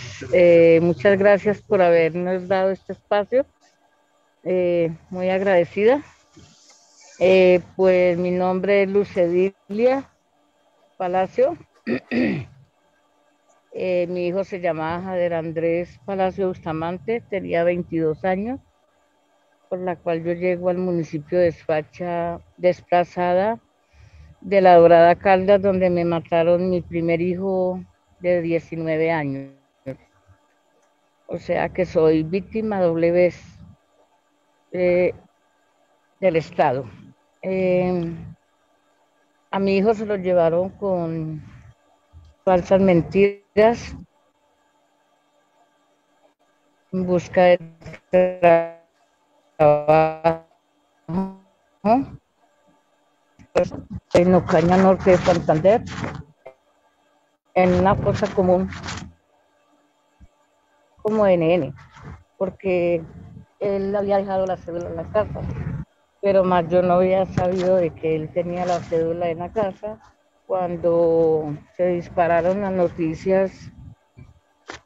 muchas 0.81 1.19
gracias 1.19 1.61
por 1.61 1.83
habernos 1.83 2.47
dado 2.47 2.71
este 2.71 2.93
espacio 2.93 3.45
eh, 4.43 4.91
muy 5.09 5.29
agradecida. 5.29 6.01
Eh, 7.19 7.59
pues 7.75 8.17
mi 8.17 8.31
nombre 8.31 8.83
es 8.83 8.89
Lucedilia 8.89 10.09
Palacio. 10.97 11.57
Eh, 13.71 14.07
mi 14.09 14.27
hijo 14.27 14.43
se 14.43 14.59
llamaba 14.59 15.01
Jader 15.03 15.35
Andrés 15.35 15.99
Palacio 16.03 16.47
Bustamante, 16.47 17.21
tenía 17.29 17.63
22 17.63 18.25
años, 18.25 18.59
por 19.69 19.79
la 19.79 19.95
cual 19.95 20.23
yo 20.23 20.33
llego 20.33 20.69
al 20.69 20.79
municipio 20.79 21.37
de 21.37 21.51
Suacha 21.51 22.41
desplazada 22.57 23.59
de 24.41 24.61
la 24.61 24.75
Dorada 24.75 25.15
Caldas, 25.15 25.61
donde 25.61 25.91
me 25.91 26.03
mataron 26.03 26.71
mi 26.71 26.81
primer 26.81 27.21
hijo 27.21 27.79
de 28.19 28.41
19 28.41 29.11
años. 29.11 29.53
O 31.27 31.37
sea 31.37 31.69
que 31.69 31.85
soy 31.85 32.23
víctima 32.23 32.81
doble 32.81 33.11
vez 33.11 33.58
eh, 34.71 35.13
del 36.19 36.35
Estado. 36.35 36.85
Eh, 37.41 38.13
a 39.51 39.59
mi 39.59 39.77
hijo 39.77 39.93
se 39.93 40.05
lo 40.05 40.15
llevaron 40.15 40.69
con 40.69 41.41
falsas 42.43 42.81
mentiras 42.81 43.95
en 46.91 47.05
busca 47.05 47.41
de 47.41 47.59
trabajo 49.57 50.45
en 54.13 54.35
Ocaña 54.35 54.77
Norte 54.77 55.11
de 55.11 55.17
Santander 55.17 55.83
en 57.53 57.73
una 57.73 57.95
cosa 57.95 58.27
común 58.33 58.69
como 61.01 61.25
NN, 61.25 61.73
porque 62.37 63.03
él 63.59 63.95
había 63.95 64.17
dejado 64.17 64.45
la 64.45 64.57
cédula 64.57 64.89
en 64.89 64.95
la 64.95 65.11
casa, 65.11 65.41
pero 66.21 66.43
más 66.43 66.67
yo 66.69 66.81
no 66.81 66.93
había 66.93 67.25
sabido 67.25 67.75
de 67.75 67.91
que 67.91 68.15
él 68.15 68.29
tenía 68.33 68.65
la 68.65 68.79
cédula 68.79 69.29
en 69.29 69.39
la 69.39 69.51
casa. 69.51 69.99
Cuando 70.45 71.53
se 71.77 71.87
dispararon 71.87 72.61
las 72.61 72.71
noticias 72.71 73.71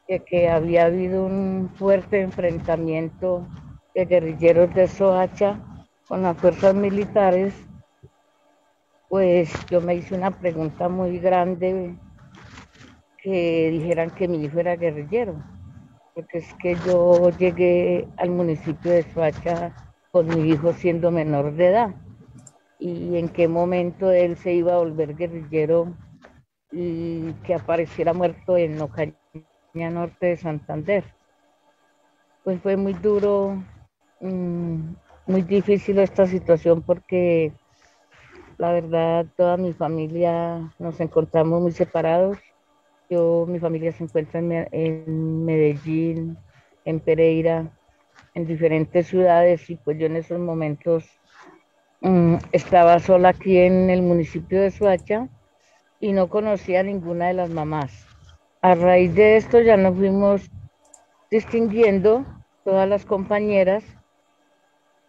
de 0.08 0.20
que 0.20 0.50
había 0.50 0.86
habido 0.86 1.26
un 1.26 1.72
fuerte 1.76 2.22
enfrentamiento 2.22 3.48
de 3.96 4.06
guerrilleros 4.06 4.74
de 4.74 4.88
Soacha 4.88 5.60
con 6.08 6.24
las 6.24 6.38
fuerzas 6.38 6.76
militares, 6.76 7.54
pues 9.08 9.54
yo 9.68 9.80
me 9.80 9.96
hice 9.96 10.16
una 10.16 10.32
pregunta 10.32 10.90
muy 10.90 11.20
grande 11.20 11.96
que 13.20 13.70
dijeran 13.72 14.10
que 14.10 14.28
mi 14.28 14.44
hijo 14.44 14.60
era 14.60 14.76
guerrillero, 14.76 15.36
porque 16.14 16.40
es 16.40 16.54
que 16.56 16.76
yo 16.86 17.30
llegué 17.32 18.08
al 18.18 18.30
municipio 18.30 18.92
de 18.92 19.04
Soacha 19.14 19.74
con 20.12 20.28
mi 20.28 20.50
hijo 20.50 20.74
siendo 20.74 21.12
menor 21.12 21.54
de 21.54 21.68
edad 21.68 21.96
y 22.80 23.18
en 23.18 23.30
qué 23.30 23.48
momento 23.48 24.12
él 24.12 24.36
se 24.38 24.54
iba 24.54 24.74
a 24.74 24.78
volver 24.78 25.16
guerrillero 25.16 25.94
y 26.72 27.32
que 27.46 27.56
apareciera 27.56 28.14
muerto 28.14 28.58
en 28.58 28.80
Ocaña 28.82 29.16
Norte 29.74 30.28
de 30.28 30.38
Santander. 30.38 31.04
Pues 32.44 32.60
fue 32.62 32.76
muy 32.76 32.94
duro, 32.94 33.64
mm, 34.20 34.96
muy 35.28 35.42
difícil 35.44 36.00
esta 36.00 36.28
situación 36.28 36.82
porque 36.82 37.54
la 38.58 38.72
verdad 38.72 39.26
toda 39.38 39.58
mi 39.58 39.74
familia 39.74 40.74
nos 40.78 41.00
encontramos 41.00 41.62
muy 41.62 41.72
separados. 41.72 42.38
Yo, 43.14 43.46
mi 43.48 43.60
familia 43.60 43.92
se 43.92 44.04
encuentra 44.04 44.40
en 44.40 45.46
Medellín, 45.46 46.38
en 46.86 47.00
Pereira, 47.00 47.72
en 48.34 48.48
diferentes 48.48 49.08
ciudades 49.08 49.70
y 49.70 49.76
pues 49.76 49.98
yo 50.00 50.08
en 50.08 50.16
esos 50.16 50.40
momentos 50.40 51.06
Mm, 52.06 52.36
estaba 52.52 53.00
sola 53.00 53.30
aquí 53.30 53.58
en 53.58 53.90
el 53.90 54.02
municipio 54.02 54.62
de 54.62 54.72
Suacha 54.72 55.30
y 56.02 56.12
no 56.12 56.28
conocía 56.28 56.82
a 56.82 56.84
ninguna 56.84 57.28
de 57.28 57.34
las 57.34 57.50
mamás. 57.50 58.06
A 58.62 58.76
raíz 58.76 59.16
de 59.16 59.38
esto 59.38 59.62
ya 59.62 59.78
nos 59.78 59.96
fuimos 59.96 60.52
distinguiendo 61.32 62.26
todas 62.66 62.90
las 62.90 63.06
compañeras 63.06 63.86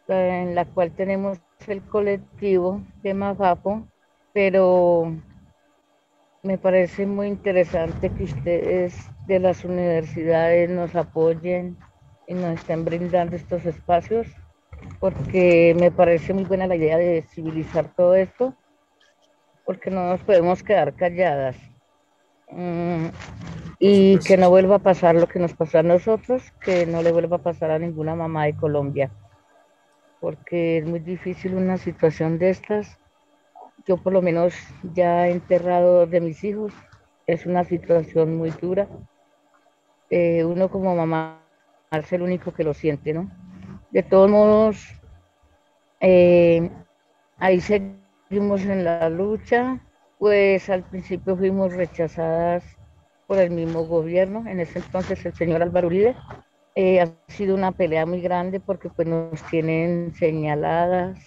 en 0.06 0.54
la 0.54 0.66
cual 0.66 0.92
tenemos 0.92 1.40
el 1.66 1.82
colectivo 1.82 2.80
de 3.02 3.12
Mafapo, 3.12 3.88
pero 4.32 5.16
me 6.44 6.58
parece 6.58 7.06
muy 7.06 7.26
interesante 7.26 8.10
que 8.10 8.24
ustedes 8.24 8.94
de 9.26 9.40
las 9.40 9.64
universidades 9.64 10.70
nos 10.70 10.94
apoyen 10.94 11.76
y 12.28 12.34
nos 12.34 12.60
estén 12.60 12.84
brindando 12.84 13.34
estos 13.34 13.64
espacios 13.64 14.28
porque 15.00 15.74
me 15.78 15.90
parece 15.90 16.32
muy 16.32 16.44
buena 16.44 16.66
la 16.66 16.76
idea 16.76 16.98
de 16.98 17.22
civilizar 17.22 17.94
todo 17.94 18.14
esto, 18.14 18.54
porque 19.64 19.90
no 19.90 20.08
nos 20.08 20.20
podemos 20.20 20.62
quedar 20.62 20.94
calladas. 20.94 21.56
Mm, 22.50 23.06
y 23.78 24.18
que 24.18 24.36
no 24.36 24.50
vuelva 24.50 24.76
a 24.76 24.80
pasar 24.80 25.14
lo 25.14 25.26
que 25.26 25.38
nos 25.38 25.54
pasó 25.54 25.78
a 25.78 25.82
nosotros, 25.82 26.42
que 26.60 26.86
no 26.86 27.02
le 27.02 27.12
vuelva 27.12 27.36
a 27.36 27.42
pasar 27.42 27.70
a 27.70 27.78
ninguna 27.78 28.14
mamá 28.14 28.44
de 28.44 28.56
Colombia, 28.56 29.10
porque 30.20 30.78
es 30.78 30.86
muy 30.86 31.00
difícil 31.00 31.54
una 31.54 31.78
situación 31.78 32.38
de 32.38 32.50
estas. 32.50 32.98
Yo 33.86 33.96
por 33.98 34.12
lo 34.12 34.22
menos 34.22 34.54
ya 34.94 35.28
he 35.28 35.32
enterrado 35.32 36.06
de 36.06 36.20
mis 36.20 36.42
hijos, 36.44 36.72
es 37.26 37.46
una 37.46 37.64
situación 37.64 38.36
muy 38.36 38.50
dura. 38.50 38.88
Eh, 40.10 40.44
uno 40.44 40.68
como 40.70 40.94
mamá 40.94 41.40
es 41.90 42.12
el 42.12 42.22
único 42.22 42.52
que 42.52 42.64
lo 42.64 42.74
siente, 42.74 43.12
¿no? 43.12 43.30
De 43.90 44.02
todos 44.02 44.30
modos, 44.30 45.00
eh, 46.00 46.70
ahí 47.38 47.60
seguimos 47.60 48.62
en 48.62 48.84
la 48.84 49.08
lucha, 49.08 49.80
pues 50.18 50.68
al 50.70 50.82
principio 50.84 51.36
fuimos 51.36 51.74
rechazadas 51.74 52.64
por 53.26 53.38
el 53.38 53.50
mismo 53.50 53.86
gobierno, 53.86 54.44
en 54.46 54.60
ese 54.60 54.80
entonces 54.80 55.24
el 55.24 55.34
señor 55.34 55.62
Álvaro 55.62 55.86
Uribe. 55.88 56.16
Eh, 56.76 57.00
ha 57.00 57.12
sido 57.28 57.54
una 57.54 57.72
pelea 57.72 58.04
muy 58.04 58.20
grande 58.20 58.58
porque 58.60 58.90
pues 58.90 59.06
nos 59.06 59.42
tienen 59.44 60.12
señaladas. 60.14 61.18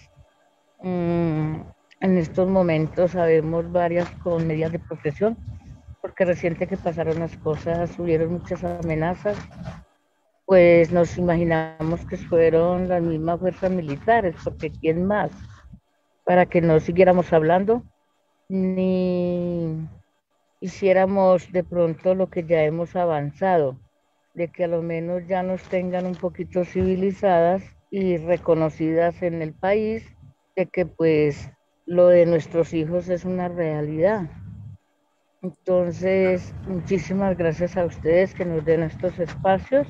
Mm, 0.82 1.62
en 2.00 2.18
estos 2.18 2.48
momentos 2.48 3.12
sabemos 3.12 3.70
varias 3.70 4.08
con 4.22 4.46
medidas 4.46 4.72
de 4.72 4.78
protección, 4.78 5.36
porque 6.00 6.24
reciente 6.24 6.66
que 6.66 6.76
pasaron 6.76 7.18
las 7.18 7.36
cosas, 7.38 7.98
hubieron 7.98 8.32
muchas 8.32 8.62
amenazas 8.64 9.36
pues 10.48 10.90
nos 10.90 11.18
imaginamos 11.18 12.06
que 12.06 12.16
fueron 12.16 12.88
las 12.88 13.02
mismas 13.02 13.38
fuerzas 13.38 13.70
militares, 13.70 14.34
porque 14.42 14.70
¿quién 14.70 15.04
más? 15.04 15.30
Para 16.24 16.46
que 16.46 16.62
no 16.62 16.80
siguiéramos 16.80 17.34
hablando 17.34 17.82
ni 18.48 19.86
hiciéramos 20.60 21.52
de 21.52 21.64
pronto 21.64 22.14
lo 22.14 22.30
que 22.30 22.44
ya 22.44 22.64
hemos 22.64 22.96
avanzado, 22.96 23.78
de 24.32 24.48
que 24.48 24.64
a 24.64 24.68
lo 24.68 24.80
menos 24.80 25.28
ya 25.28 25.42
nos 25.42 25.62
tengan 25.64 26.06
un 26.06 26.14
poquito 26.14 26.64
civilizadas 26.64 27.62
y 27.90 28.16
reconocidas 28.16 29.20
en 29.20 29.42
el 29.42 29.52
país, 29.52 30.02
de 30.56 30.64
que 30.64 30.86
pues 30.86 31.50
lo 31.88 32.08
de 32.08 32.26
nuestros 32.26 32.74
hijos 32.74 33.08
es 33.08 33.24
una 33.24 33.48
realidad. 33.48 34.30
Entonces, 35.40 36.52
muchísimas 36.66 37.36
gracias 37.38 37.78
a 37.78 37.86
ustedes 37.86 38.34
que 38.34 38.44
nos 38.44 38.62
den 38.66 38.82
estos 38.82 39.18
espacios 39.18 39.88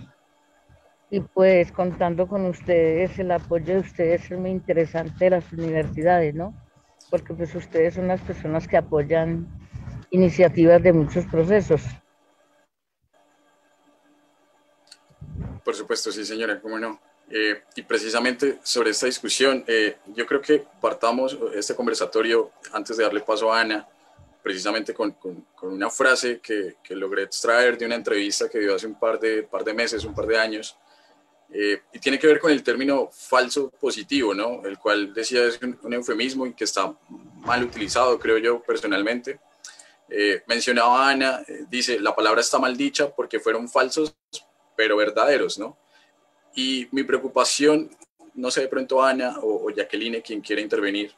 y 1.10 1.18
pues 1.20 1.72
contando 1.72 2.28
con 2.28 2.46
ustedes, 2.46 3.18
el 3.18 3.32
apoyo 3.32 3.74
de 3.74 3.80
ustedes 3.80 4.30
es 4.30 4.38
muy 4.38 4.50
interesante 4.50 5.24
de 5.24 5.30
las 5.30 5.52
universidades, 5.52 6.36
¿no? 6.36 6.54
Porque 7.10 7.34
pues 7.34 7.52
ustedes 7.56 7.94
son 7.94 8.06
las 8.06 8.20
personas 8.20 8.68
que 8.68 8.76
apoyan 8.76 9.48
iniciativas 10.10 10.80
de 10.80 10.92
muchos 10.92 11.26
procesos. 11.26 11.82
Por 15.64 15.74
supuesto, 15.74 16.12
sí, 16.12 16.24
señora, 16.24 16.60
cómo 16.60 16.78
no. 16.78 17.07
Eh, 17.30 17.62
y 17.76 17.82
precisamente 17.82 18.58
sobre 18.62 18.90
esta 18.90 19.06
discusión, 19.06 19.64
eh, 19.66 19.98
yo 20.14 20.26
creo 20.26 20.40
que 20.40 20.64
partamos 20.80 21.36
este 21.54 21.74
conversatorio 21.74 22.52
antes 22.72 22.96
de 22.96 23.04
darle 23.04 23.20
paso 23.20 23.52
a 23.52 23.60
Ana, 23.60 23.86
precisamente 24.42 24.94
con, 24.94 25.12
con, 25.12 25.46
con 25.54 25.72
una 25.72 25.90
frase 25.90 26.40
que, 26.40 26.76
que, 26.82 26.94
logré 26.94 27.24
extraer 27.24 27.76
de 27.76 27.84
una 27.84 27.96
entrevista 27.96 28.48
que 28.48 28.60
dio 28.60 28.74
hace 28.74 28.86
un 28.86 28.98
par 28.98 29.20
de, 29.20 29.42
par 29.42 29.62
de 29.62 29.74
meses, 29.74 30.04
un 30.04 30.14
par 30.14 30.26
de 30.26 30.38
años, 30.38 30.76
eh, 31.50 31.80
y 31.92 31.98
tiene 31.98 32.18
que 32.18 32.26
ver 32.26 32.38
con 32.38 32.50
el 32.50 32.62
término 32.62 33.08
falso 33.10 33.70
positivo, 33.70 34.34
¿no? 34.34 34.62
El 34.66 34.78
cual 34.78 35.14
decía 35.14 35.44
es 35.46 35.58
un, 35.62 35.92
eufemismo 35.92 36.46
y 36.46 36.52
que 36.52 36.64
está 36.64 36.94
mal 37.08 37.64
utilizado, 37.64 38.18
creo 38.18 38.38
yo 38.38 38.62
personalmente. 38.62 39.40
Eh, 40.10 40.42
mencionaba 40.46 41.08
Ana, 41.08 41.42
eh, 41.46 41.64
dice, 41.68 42.00
la 42.00 42.14
palabra 42.14 42.40
está 42.40 42.58
mal 42.58 42.76
dicha 42.76 43.10
porque 43.10 43.40
fueron 43.40 43.68
falsos, 43.68 44.14
pero 44.76 44.96
verdaderos, 44.96 45.58
¿no? 45.58 45.78
Y 46.58 46.88
mi 46.90 47.04
preocupación, 47.04 47.88
no 48.34 48.50
sé 48.50 48.62
de 48.62 48.66
pronto 48.66 49.00
Ana 49.00 49.38
o, 49.42 49.68
o 49.68 49.70
Jacqueline, 49.70 50.20
quien 50.20 50.40
quiera 50.40 50.60
intervenir, 50.60 51.14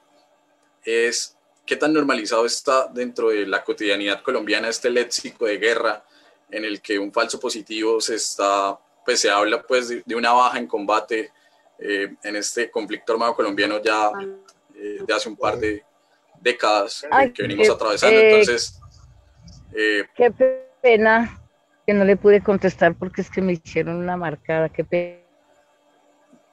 es 0.85 1.35
qué 1.65 1.77
tan 1.77 1.95
normalizado 1.95 2.45
está 2.45 2.89
dentro 2.89 3.31
de 3.31 3.47
la 3.47 3.65
cotidianidad 3.65 4.23
colombiana 4.23 4.69
este 4.69 4.91
léxico 4.91 5.47
de 5.47 5.57
guerra 5.57 6.05
en 6.51 6.67
el 6.67 6.83
que 6.83 6.99
un 6.99 7.11
falso 7.11 7.41
positivo 7.41 8.03
se 8.03 8.17
está 8.17 8.79
pues 9.03 9.21
se 9.21 9.31
habla 9.31 9.63
pues 9.63 9.89
de, 9.89 10.15
una 10.15 10.33
baja 10.33 10.59
en 10.59 10.67
combate 10.67 11.33
eh, 11.79 12.15
en 12.23 12.37
este 12.37 12.71
conflicto 12.71 13.15
armado 13.15 13.35
colombiano 13.35 13.83
ya 13.83 14.11
eh, 14.75 14.99
de 15.07 15.15
hace 15.15 15.31
un 15.31 15.37
par 15.37 15.57
de 15.57 15.83
décadas 16.39 17.07
que 17.35 17.43
venimos 17.45 17.71
atravesando. 17.71 18.21
Entonces, 18.21 18.79
qué 19.73 20.35
pena 20.83 21.41
que 21.87 21.95
no 21.95 22.05
le 22.05 22.19
pude 22.19 22.43
contestar 22.43 22.95
porque 22.95 23.23
es 23.23 23.31
que 23.31 23.41
me 23.41 23.55
hicieron 23.55 23.97
una 23.97 24.19
marcada, 24.19 24.69
qué 24.69 24.85
pena. 24.85 25.20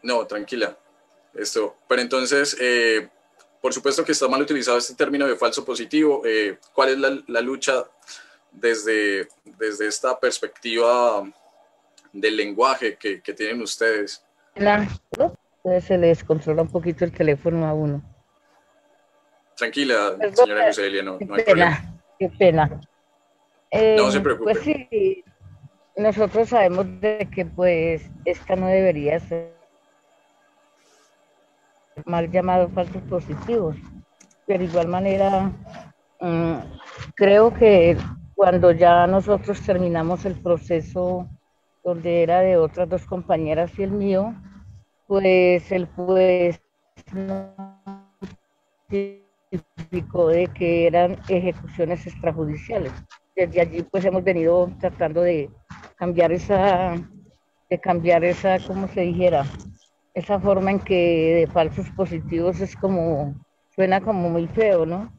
No, 0.08 0.26
tranquila. 0.26 0.78
Esto, 1.34 1.76
pero 1.86 2.02
entonces, 2.02 2.56
eh, 2.62 3.10
por 3.62 3.74
supuesto 3.74 4.06
que 4.06 4.14
está 4.14 4.30
mal 4.30 4.42
utilizado 4.42 4.78
este 4.78 4.96
término 4.96 5.28
de 5.28 5.36
falso 5.36 5.66
positivo. 5.66 6.22
Eh, 6.26 6.58
¿Cuál 6.74 6.90
es 6.90 6.98
la, 7.28 7.42
lucha 7.42 7.84
desde, 8.50 9.28
desde 9.44 9.88
esta 9.88 10.18
perspectiva 10.18 11.30
del 12.14 12.38
lenguaje 12.38 12.96
que, 12.96 13.20
tienen 13.20 13.62
ustedes? 13.62 14.24
Entonces 14.56 15.84
se 15.84 15.98
les 15.98 16.24
controla 16.24 16.62
un 16.62 16.72
poquito 16.72 17.04
el 17.04 17.12
teléfono 17.12 17.68
a 17.68 17.74
uno. 17.74 18.02
Tranquila, 19.58 20.16
señora 20.34 20.68
Joselia, 20.68 21.04
no, 21.04 21.18
no 21.20 21.36
hay 21.36 21.44
problema. 21.44 22.02
Qué 22.18 22.30
pena. 22.30 22.68
no 22.68 24.10
se 24.10 24.18
eh, 24.20 24.22
preocupe. 24.22 24.54
Pues 24.54 24.64
sí, 24.64 25.26
nosotros 25.98 26.48
sabemos 26.48 26.86
de 27.02 27.28
que 27.30 27.46
pues 27.46 28.10
esta 28.24 28.56
no 28.56 28.68
debería 28.68 29.20
ser 29.20 29.57
mal 32.06 32.30
llamados 32.32 32.72
falsos 32.72 33.02
positivos. 33.04 33.76
Pero 34.46 34.64
igual 34.64 34.88
manera, 34.88 35.52
mm, 36.20 36.56
creo 37.16 37.54
que 37.54 37.98
cuando 38.36 38.72
ya 38.72 39.08
nosotros 39.08 39.62
terminamos 39.62 40.26
el 40.26 40.36
proceso 40.36 41.28
donde 41.84 42.24
era 42.24 42.42
de 42.42 42.58
otras 42.58 42.88
dos 42.88 43.06
compañeras 43.06 43.72
y 43.78 43.84
el 43.84 43.92
mío, 43.92 44.34
pues 45.08 45.72
el 45.72 45.88
juez 45.88 46.62
notificó 49.50 50.28
de 50.28 50.48
que 50.48 50.88
eran 50.88 51.18
ejecuciones 51.30 52.06
extrajudiciales. 52.06 52.92
Desde 53.36 53.62
allí 53.62 53.84
pues 53.84 54.04
hemos 54.06 54.24
venido 54.24 54.70
tratando 54.80 55.22
de 55.22 55.50
cambiar 55.96 56.32
esa, 56.32 56.96
de 57.70 57.80
cambiar 57.80 58.24
esa, 58.24 58.58
como 58.66 58.88
se 58.90 59.02
dijera, 59.02 59.46
esa 60.18 60.40
forma 60.40 60.72
en 60.72 60.80
que 60.80 61.46
de 61.46 61.48
falsos 61.54 61.86
positivos 61.96 62.60
es 62.60 62.76
como, 62.76 63.36
suena 63.76 64.02
como 64.02 64.32
muy 64.32 64.48
feo, 64.48 64.84
¿no? 64.84 65.14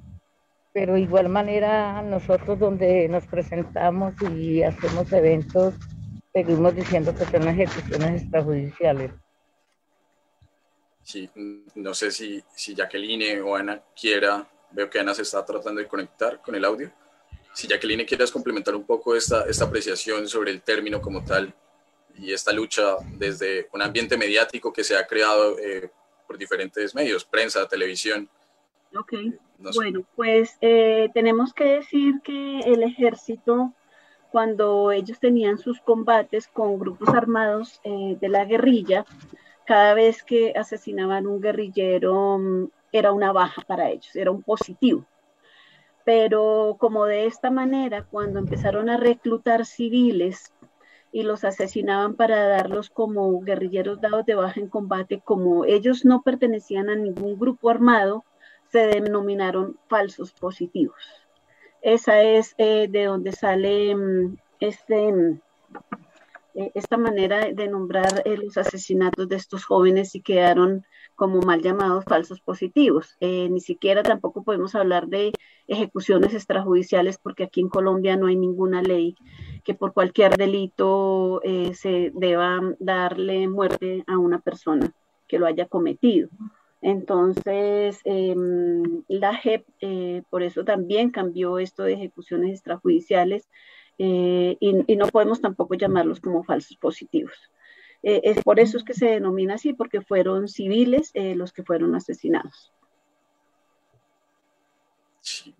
Pero 0.72 0.96
igual 0.96 1.28
manera 1.28 2.02
nosotros 2.02 2.58
donde 2.58 3.08
nos 3.08 3.24
presentamos 3.26 4.14
y 4.34 4.64
hacemos 4.64 5.12
eventos, 5.12 5.74
seguimos 6.32 6.74
diciendo 6.74 7.14
que 7.14 7.24
son 7.26 7.46
ejecuciones 7.46 8.22
extrajudiciales. 8.22 9.12
Sí, 11.04 11.30
no 11.76 11.94
sé 11.94 12.10
si, 12.10 12.42
si 12.56 12.74
Jacqueline 12.74 13.40
o 13.42 13.54
Ana 13.54 13.80
quiera, 13.98 14.48
veo 14.72 14.90
que 14.90 14.98
Ana 14.98 15.14
se 15.14 15.22
está 15.22 15.46
tratando 15.46 15.80
de 15.80 15.86
conectar 15.86 16.42
con 16.42 16.56
el 16.56 16.64
audio. 16.64 16.90
Si 17.54 17.68
Jacqueline 17.68 18.04
quieras 18.04 18.32
complementar 18.32 18.74
un 18.74 18.84
poco 18.84 19.14
esta, 19.14 19.44
esta 19.44 19.64
apreciación 19.64 20.26
sobre 20.26 20.50
el 20.50 20.60
término 20.62 21.00
como 21.00 21.24
tal 21.24 21.54
y 22.18 22.32
esta 22.32 22.52
lucha 22.52 22.96
desde 23.16 23.68
un 23.72 23.82
ambiente 23.82 24.16
mediático 24.16 24.72
que 24.72 24.84
se 24.84 24.96
ha 24.96 25.06
creado 25.06 25.58
eh, 25.58 25.90
por 26.26 26.36
diferentes 26.36 26.94
medios, 26.94 27.24
prensa, 27.24 27.66
televisión. 27.66 28.28
Ok, 28.96 29.14
bueno, 29.74 30.04
pues 30.14 30.56
eh, 30.60 31.08
tenemos 31.14 31.52
que 31.52 31.64
decir 31.64 32.20
que 32.22 32.60
el 32.60 32.82
ejército, 32.82 33.72
cuando 34.30 34.92
ellos 34.92 35.18
tenían 35.18 35.58
sus 35.58 35.80
combates 35.80 36.48
con 36.48 36.78
grupos 36.78 37.08
armados 37.10 37.80
eh, 37.84 38.16
de 38.20 38.28
la 38.28 38.44
guerrilla, 38.44 39.04
cada 39.66 39.94
vez 39.94 40.22
que 40.22 40.52
asesinaban 40.56 41.26
un 41.26 41.40
guerrillero 41.40 42.38
mm, 42.38 42.68
era 42.92 43.12
una 43.12 43.32
baja 43.32 43.62
para 43.66 43.90
ellos, 43.90 44.14
era 44.14 44.30
un 44.30 44.42
positivo. 44.42 45.04
Pero 46.04 46.76
como 46.78 47.04
de 47.04 47.26
esta 47.26 47.50
manera, 47.50 48.04
cuando 48.04 48.38
empezaron 48.38 48.88
a 48.88 48.96
reclutar 48.96 49.66
civiles 49.66 50.54
y 51.12 51.22
los 51.22 51.44
asesinaban 51.44 52.14
para 52.14 52.48
darlos 52.48 52.90
como 52.90 53.40
guerrilleros 53.40 54.00
dados 54.00 54.26
de 54.26 54.34
baja 54.34 54.60
en 54.60 54.68
combate, 54.68 55.20
como 55.24 55.64
ellos 55.64 56.04
no 56.04 56.22
pertenecían 56.22 56.90
a 56.90 56.96
ningún 56.96 57.38
grupo 57.38 57.70
armado, 57.70 58.24
se 58.70 58.86
denominaron 58.86 59.78
falsos 59.88 60.32
positivos. 60.32 60.96
Esa 61.80 62.22
es 62.22 62.54
eh, 62.58 62.88
de 62.90 63.04
donde 63.04 63.32
sale 63.32 63.94
mm, 63.94 64.36
este, 64.60 65.12
mm, 65.12 65.40
eh, 66.54 66.72
esta 66.74 66.96
manera 66.96 67.52
de 67.52 67.68
nombrar 67.68 68.22
eh, 68.24 68.36
los 68.36 68.58
asesinatos 68.58 69.28
de 69.28 69.36
estos 69.36 69.64
jóvenes 69.64 70.14
y 70.14 70.20
quedaron 70.20 70.84
como 71.14 71.40
mal 71.40 71.62
llamados 71.62 72.04
falsos 72.04 72.40
positivos. 72.40 73.16
ni 73.20 73.60
siquiera 73.60 74.02
tampoco 74.02 74.42
podemos 74.44 74.74
hablar 74.74 75.08
de 75.08 75.32
ejecuciones 75.68 76.32
extrajudiciales 76.32 77.18
porque 77.18 77.44
aquí 77.44 77.60
en 77.60 77.68
Colombia 77.68 78.16
no 78.16 78.26
hay 78.26 78.36
ninguna 78.36 78.82
ley 78.82 79.14
que 79.64 79.74
por 79.74 79.92
cualquier 79.92 80.36
delito 80.36 81.42
eh, 81.44 81.74
se 81.74 82.10
deba 82.14 82.60
darle 82.80 83.48
muerte 83.48 84.02
a 84.06 84.16
una 84.18 84.40
persona 84.40 84.92
que 85.28 85.38
lo 85.38 85.46
haya 85.46 85.66
cometido. 85.66 86.30
Entonces, 86.80 88.00
em, 88.04 89.02
la 89.08 89.34
JEP 89.34 89.66
eh, 89.80 90.22
por 90.30 90.42
eso 90.42 90.64
también 90.64 91.10
cambió 91.10 91.58
esto 91.58 91.82
de 91.82 91.94
ejecuciones 91.94 92.50
extrajudiciales 92.52 93.48
eh, 93.98 94.56
y, 94.60 94.96
no 94.96 95.06
podemos 95.08 95.40
tampoco 95.40 95.74
llamarlos 95.74 96.20
como 96.20 96.44
falsos 96.44 96.76
positivos. 96.78 97.36
es 98.02 98.42
por 98.44 98.60
eso 98.60 98.78
es 98.78 98.84
que 98.84 98.94
se 98.94 99.06
denomina 99.06 99.54
así, 99.54 99.72
porque 99.74 100.00
fueron 100.00 100.46
civiles 100.48 101.12
los 101.14 101.52
que 101.52 101.64
fueron 101.64 101.94
asesinados. 101.96 102.72
Sí. 105.20 105.57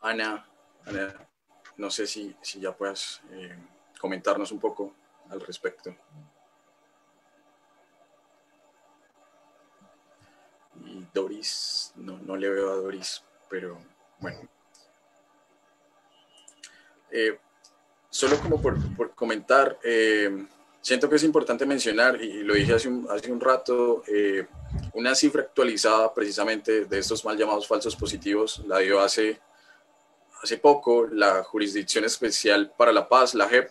Ana, 0.00 0.46
Ana, 0.84 1.28
no 1.76 1.90
sé 1.90 2.06
si, 2.06 2.36
ya 2.60 2.76
puedas 2.76 3.22
eh, 3.30 3.56
comentarnos 3.98 4.52
un 4.52 4.60
poco 4.60 4.94
al 5.30 5.40
respecto. 5.40 5.94
Y 10.84 11.06
Doris, 11.12 11.92
no, 11.96 12.36
le 12.36 12.48
veo 12.50 12.70
a 12.70 12.76
Doris, 12.76 13.24
pero 13.48 13.78
bueno. 14.20 14.48
Eh, 17.10 17.38
solo 18.10 18.38
como 18.40 18.60
por, 18.60 19.14
comentar, 19.14 19.78
eh, 19.82 20.46
siento 20.84 21.08
que 21.08 21.16
es 21.16 21.24
importante 21.24 21.64
mencionar, 21.64 22.22
y 22.22 22.42
lo 22.44 22.54
dije 22.54 22.74
hace 22.74 22.88
un, 22.88 23.08
hace 23.10 23.32
un 23.32 23.40
rato, 23.40 24.04
una 24.92 25.14
cifra 25.14 25.40
actualizada 25.40 26.12
precisamente 26.12 26.84
de 26.84 26.98
estos 26.98 27.24
mal 27.24 27.38
llamados 27.38 27.66
falsos 27.66 27.96
positivos 27.96 28.62
la 28.66 28.78
dio 28.78 29.00
hace 29.00 29.40
hace 30.44 30.58
poco 30.58 31.06
la 31.06 31.42
Jurisdicción 31.42 32.04
Especial 32.04 32.70
para 32.76 32.92
la 32.92 33.08
Paz, 33.08 33.34
la 33.34 33.48
JEP, 33.48 33.70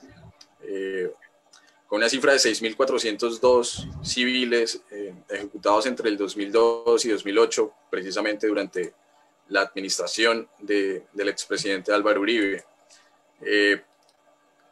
eh, 0.63 1.12
con 1.86 1.97
una 1.97 2.10
cifra 2.10 2.34
de 2.34 2.39
6.402 2.39 4.04
civiles 4.04 4.82
eh, 4.89 5.13
ejecutados 5.30 5.86
entre 5.86 6.10
el 6.10 6.17
2002 6.17 7.06
y 7.06 7.10
2008, 7.10 7.73
precisamente 7.91 8.47
durante 8.47 8.91
la 9.49 9.62
administración 9.62 10.49
del 10.60 11.30
expresidente 11.30 11.93
Álvaro 11.93 12.21
Uribe. 12.21 12.65
Eh, 13.41 13.84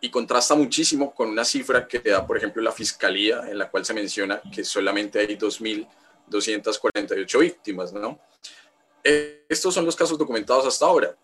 y 0.01 0.09
contrasta 0.09 0.55
muchísimo 0.55 1.13
con 1.13 1.29
una 1.29 1.45
cifra 1.45 1.87
que 1.87 1.99
da, 1.99 2.25
por 2.25 2.35
ejemplo, 2.35 2.61
la 2.61 2.71
Fiscalía, 2.71 3.43
en 3.47 3.57
la 3.57 3.69
cual 3.69 3.85
se 3.85 3.93
menciona 3.93 4.41
que 4.53 4.63
solamente 4.63 5.19
hay 5.19 5.37
2.248 5.37 7.39
víctimas, 7.39 7.93
¿no? 7.93 8.19
estos 9.03 9.73
son 9.73 9.83
los 9.83 9.95
casos 9.95 10.15
documentados 10.15 10.67
hasta 10.67 10.85
ahora 10.85 11.15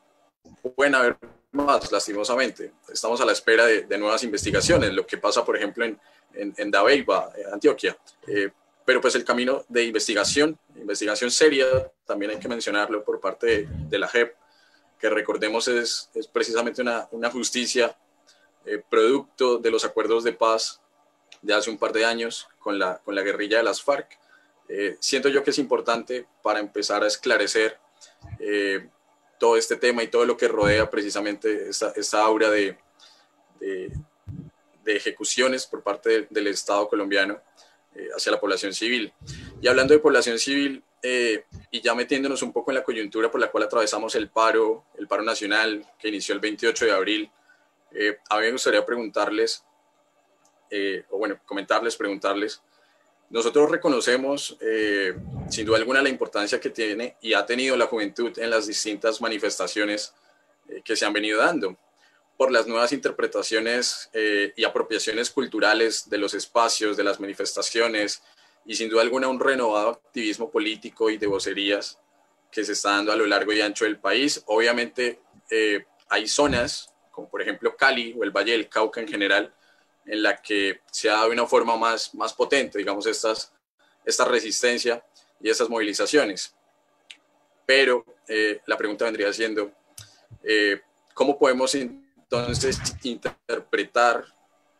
pueden 0.75 0.95
haber 0.95 1.17
más, 1.51 1.91
lastimosamente. 1.91 2.73
Estamos 2.91 3.19
a 3.21 3.25
la 3.25 3.31
espera 3.31 3.65
de, 3.65 3.97
nuevas 3.97 4.23
investigaciones, 4.23 4.93
lo 4.93 5.05
que 5.05 5.17
pasa, 5.17 5.43
por 5.43 5.57
ejemplo, 5.57 5.85
en, 5.85 5.99
en, 6.33 6.53
en 6.57 6.71
Dabeiba, 6.71 7.31
Antioquia. 7.51 7.97
Eh, 8.27 8.49
pero 8.85 9.01
pues 9.01 9.15
el 9.15 9.25
camino 9.25 9.65
de 9.67 9.83
investigación, 9.83 10.57
investigación 10.75 11.29
seria, 11.29 11.65
también 12.05 12.31
hay 12.31 12.39
que 12.39 12.47
mencionarlo 12.47 13.03
por 13.03 13.19
parte 13.19 13.67
de, 13.69 13.99
la 13.99 14.07
JEP, 14.07 14.33
que 14.97 15.09
recordemos 15.09 15.67
es, 15.67 16.09
es 16.13 16.27
precisamente 16.27 16.81
una, 16.81 17.07
una 17.11 17.29
justicia 17.29 17.95
eh, 18.67 18.83
producto 18.89 19.57
de 19.57 19.71
los 19.71 19.85
acuerdos 19.85 20.23
de 20.23 20.33
paz 20.33 20.81
de 21.41 21.53
hace 21.53 21.69
un 21.69 21.77
par 21.77 21.93
de 21.93 22.05
años 22.05 22.47
con 22.59 22.77
la, 22.79 22.99
con 22.99 23.15
la 23.15 23.21
guerrilla 23.21 23.57
de 23.57 23.63
las 23.63 23.81
FARC. 23.81 24.17
Eh, 24.69 24.97
siento 24.99 25.29
yo 25.29 25.43
que 25.43 25.51
es 25.51 25.59
importante 25.59 26.27
para 26.41 26.59
empezar 26.59 27.03
a 27.03 27.07
esclarecer 27.07 27.79
todo 29.39 29.57
este 29.57 29.75
tema 29.75 30.03
y 30.03 30.07
todo 30.07 30.25
lo 30.25 30.35
que 30.35 30.47
rodea 30.47 30.89
precisamente 30.89 31.69
esta, 31.69 32.21
aura 32.21 32.49
de, 32.49 32.77
de, 33.59 33.91
ejecuciones 34.85 35.65
por 35.65 35.83
parte 35.83 36.27
del 36.29 36.47
Estado 36.47 36.87
colombiano 36.87 37.41
eh, 37.97 38.09
hacia 38.15 38.31
la 38.31 38.39
población 38.39 38.73
civil. 38.73 39.11
Y 39.59 39.67
hablando 39.67 39.93
de 39.93 39.99
población 39.99 40.37
civil, 40.37 40.83
eh, 41.01 41.45
y 41.71 41.81
ya 41.81 41.95
metiéndonos 41.95 42.43
un 42.43 42.53
poco 42.53 42.69
en 42.69 42.75
la 42.75 42.83
coyuntura 42.83 43.31
por 43.31 43.41
la 43.41 43.49
cual 43.49 43.63
atravesamos 43.63 44.13
el 44.13 44.29
paro, 44.29 44.85
el 44.99 45.07
paro 45.07 45.23
nacional 45.23 45.83
que 45.97 46.09
inició 46.09 46.35
el 46.35 46.39
28 46.39 46.85
de 46.85 46.91
abril, 46.91 47.31
eh, 47.97 48.19
a 48.29 48.37
mí 48.37 48.45
me 48.45 48.51
gustaría 48.53 48.85
preguntarles, 48.85 49.63
o 51.09 51.17
bueno, 51.17 51.39
comentarles, 51.45 51.95
preguntarles, 51.95 52.61
nosotros 53.29 53.69
reconocemos, 53.69 54.57
eh, 54.61 55.13
sin 55.49 55.65
duda 55.65 55.77
alguna, 55.77 56.01
la 56.01 56.09
importancia 56.09 56.61
que 56.61 56.69
tiene 56.69 57.17
y 57.21 57.33
ha 57.33 57.45
tenido 57.45 57.75
la 57.75 57.87
juventud 57.87 58.37
en 58.39 58.49
las 58.49 58.67
distintas 58.67 59.19
manifestaciones 59.19 60.13
eh, 60.69 60.81
que 60.83 60.95
se 60.95 61.05
han 61.05 61.11
venido 61.11 61.39
dando 61.39 61.77
por 62.37 62.51
las 62.51 62.67
nuevas 62.67 62.93
interpretaciones 62.93 64.09
eh, 64.13 64.53
y 64.55 64.63
apropiaciones 64.63 65.29
culturales 65.29 66.09
de 66.09 66.19
los 66.19 66.33
espacios, 66.35 66.95
de 66.95 67.03
las 67.03 67.19
manifestaciones 67.19 68.21
y 68.65 68.75
sin 68.75 68.89
duda 68.89 69.01
alguna 69.01 69.27
un 69.27 69.39
renovado 69.39 69.89
activismo 69.89 70.49
político 70.49 71.09
y 71.09 71.17
de 71.17 71.27
vocerías 71.27 71.99
que 72.49 72.63
se 72.63 72.73
está 72.73 72.91
dando 72.91 73.11
a 73.11 73.17
lo 73.17 73.25
largo 73.25 73.51
y 73.51 73.59
ancho 73.59 73.83
del 73.83 73.99
país. 73.99 74.41
Obviamente 74.45 75.19
eh, 75.49 75.85
hay 76.07 76.29
zonas, 76.29 76.93
como 77.17 77.27
por 77.27 77.41
ejemplo 77.41 77.75
Cali 77.75 78.15
o 78.15 78.23
el 78.23 78.29
Valle 78.29 78.51
del 78.51 78.69
Cauca 78.69 79.01
en 79.01 79.07
general, 79.07 79.51
en 80.05 80.21
la 80.21 80.37
que 80.39 80.81
se 80.91 81.09
ha 81.09 81.13
dado 81.13 81.29
de 81.29 81.33
una 81.33 81.47
forma 81.47 81.75
más, 81.75 82.13
más 82.13 82.31
potente, 82.31 82.77
digamos, 82.77 83.07
estas, 83.07 83.51
esta 84.05 84.23
resistencia 84.23 85.03
y 85.41 85.49
estas 85.49 85.67
movilizaciones. 85.67 86.55
Pero 87.65 88.05
eh, 88.27 88.61
la 88.67 88.77
pregunta 88.77 89.05
vendría 89.05 89.33
siendo, 89.33 89.71
¿cómo 91.15 91.39
podemos 91.39 91.73
entonces 91.73 92.77
interpretar 93.01 94.23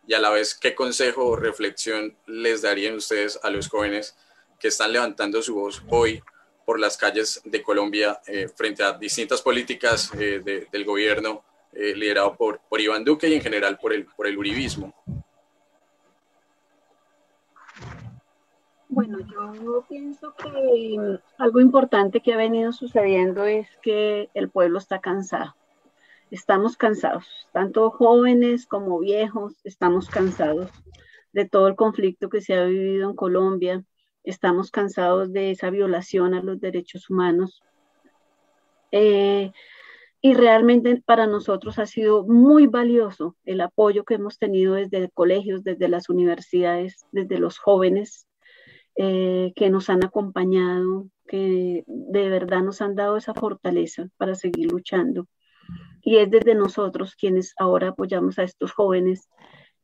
y 0.05 0.13
a 0.13 0.19
la 0.19 0.29
vez 0.29 0.53
qué 0.53 0.75
consejo 0.75 1.25
o 1.25 1.35
reflexión 1.35 2.15
les 2.27 2.61
darían 2.61 2.93
ustedes 2.93 3.39
a 3.41 3.49
los 3.49 3.67
jóvenes 3.67 4.15
que 4.59 4.67
están 4.67 4.93
levantando 4.93 5.41
su 5.41 5.55
voz 5.55 5.81
hoy 5.89 6.21
por 6.67 6.79
las 6.79 6.97
calles 6.97 7.41
de 7.45 7.63
Colombia 7.63 8.21
eh, 8.27 8.47
frente 8.47 8.83
a 8.83 8.93
distintas 8.93 9.41
políticas 9.41 10.11
eh, 10.19 10.67
del 10.71 10.85
gobierno 10.85 11.43
liderado 11.73 12.35
por, 12.35 12.59
por 12.69 12.81
Iván 12.81 13.03
Duque 13.03 13.29
y 13.29 13.33
en 13.35 13.41
general 13.41 13.77
por 13.77 13.93
el, 13.93 14.05
por 14.05 14.27
el 14.27 14.37
uribismo. 14.37 14.93
Bueno, 18.89 19.19
yo 19.19 19.85
pienso 19.87 20.33
que 20.35 21.19
algo 21.37 21.59
importante 21.59 22.21
que 22.21 22.33
ha 22.33 22.37
venido 22.37 22.71
sucediendo 22.71 23.45
es 23.45 23.67
que 23.81 24.29
el 24.33 24.49
pueblo 24.49 24.79
está 24.79 24.99
cansado 24.99 25.55
estamos 26.31 26.77
cansados, 26.77 27.47
tanto 27.51 27.89
jóvenes 27.91 28.65
como 28.65 28.99
viejos, 28.99 29.53
estamos 29.63 30.09
cansados 30.09 30.69
de 31.31 31.45
todo 31.45 31.67
el 31.67 31.75
conflicto 31.75 32.29
que 32.29 32.41
se 32.41 32.55
ha 32.55 32.65
vivido 32.65 33.09
en 33.09 33.15
Colombia, 33.15 33.83
estamos 34.23 34.71
cansados 34.71 35.31
de 35.31 35.51
esa 35.51 35.69
violación 35.69 36.33
a 36.33 36.41
los 36.41 36.59
derechos 36.59 37.09
humanos. 37.09 37.61
Eh, 38.91 39.51
y 40.27 40.33
realmente 40.33 41.01
para 41.05 41.25
nosotros 41.25 41.79
ha 41.79 41.85
sido 41.85 42.25
muy 42.25 42.67
valioso 42.67 43.37
el 43.45 43.61
apoyo 43.61 44.03
que 44.03 44.15
hemos 44.15 44.37
tenido 44.37 44.73
desde 44.73 45.09
colegios, 45.09 45.63
desde 45.63 45.87
las 45.87 46.09
universidades, 46.09 47.05
desde 47.13 47.39
los 47.39 47.57
jóvenes 47.57 48.27
eh, 48.97 49.53
que 49.55 49.69
nos 49.69 49.89
han 49.89 50.03
acompañado, 50.03 51.07
que 51.29 51.85
de 51.87 52.29
verdad 52.29 52.61
nos 52.61 52.81
han 52.81 52.95
dado 52.95 53.15
esa 53.15 53.33
fortaleza 53.33 54.09
para 54.17 54.35
seguir 54.35 54.69
luchando. 54.69 55.27
Y 56.01 56.17
es 56.17 56.29
desde 56.29 56.55
nosotros 56.55 57.15
quienes 57.15 57.53
ahora 57.57 57.89
apoyamos 57.89 58.37
a 58.37 58.43
estos 58.43 58.73
jóvenes 58.73 59.29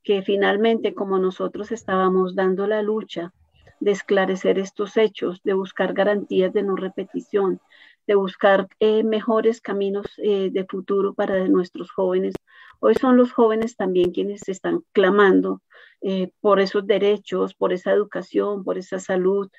que 0.03 0.23
finalmente, 0.23 0.93
como 0.93 1.19
nosotros 1.19 1.71
estábamos 1.71 2.35
dando 2.35 2.67
la 2.67 2.81
lucha 2.81 3.33
de 3.79 3.91
esclarecer 3.91 4.59
estos 4.59 4.97
hechos, 4.97 5.41
de 5.43 5.53
buscar 5.53 5.93
garantías 5.93 6.51
de 6.51 6.63
no 6.63 6.75
repetición, 6.75 7.61
de 8.07 8.15
buscar 8.15 8.67
eh, 8.79 9.03
mejores 9.03 9.61
caminos 9.61 10.07
eh, 10.17 10.49
de 10.51 10.65
futuro 10.65 11.13
para 11.13 11.47
nuestros 11.47 11.91
jóvenes. 11.91 12.33
Hoy 12.79 12.95
son 12.95 13.17
los 13.17 13.31
jóvenes 13.31 13.75
también 13.75 14.11
quienes 14.11 14.47
están 14.49 14.83
clamando 14.91 15.61
eh, 16.01 16.31
por 16.41 16.59
esos 16.59 16.85
derechos, 16.85 17.53
por 17.55 17.73
esa 17.73 17.91
educación, 17.91 18.63
por 18.63 18.77
esa 18.77 18.99
salud, 18.99 19.49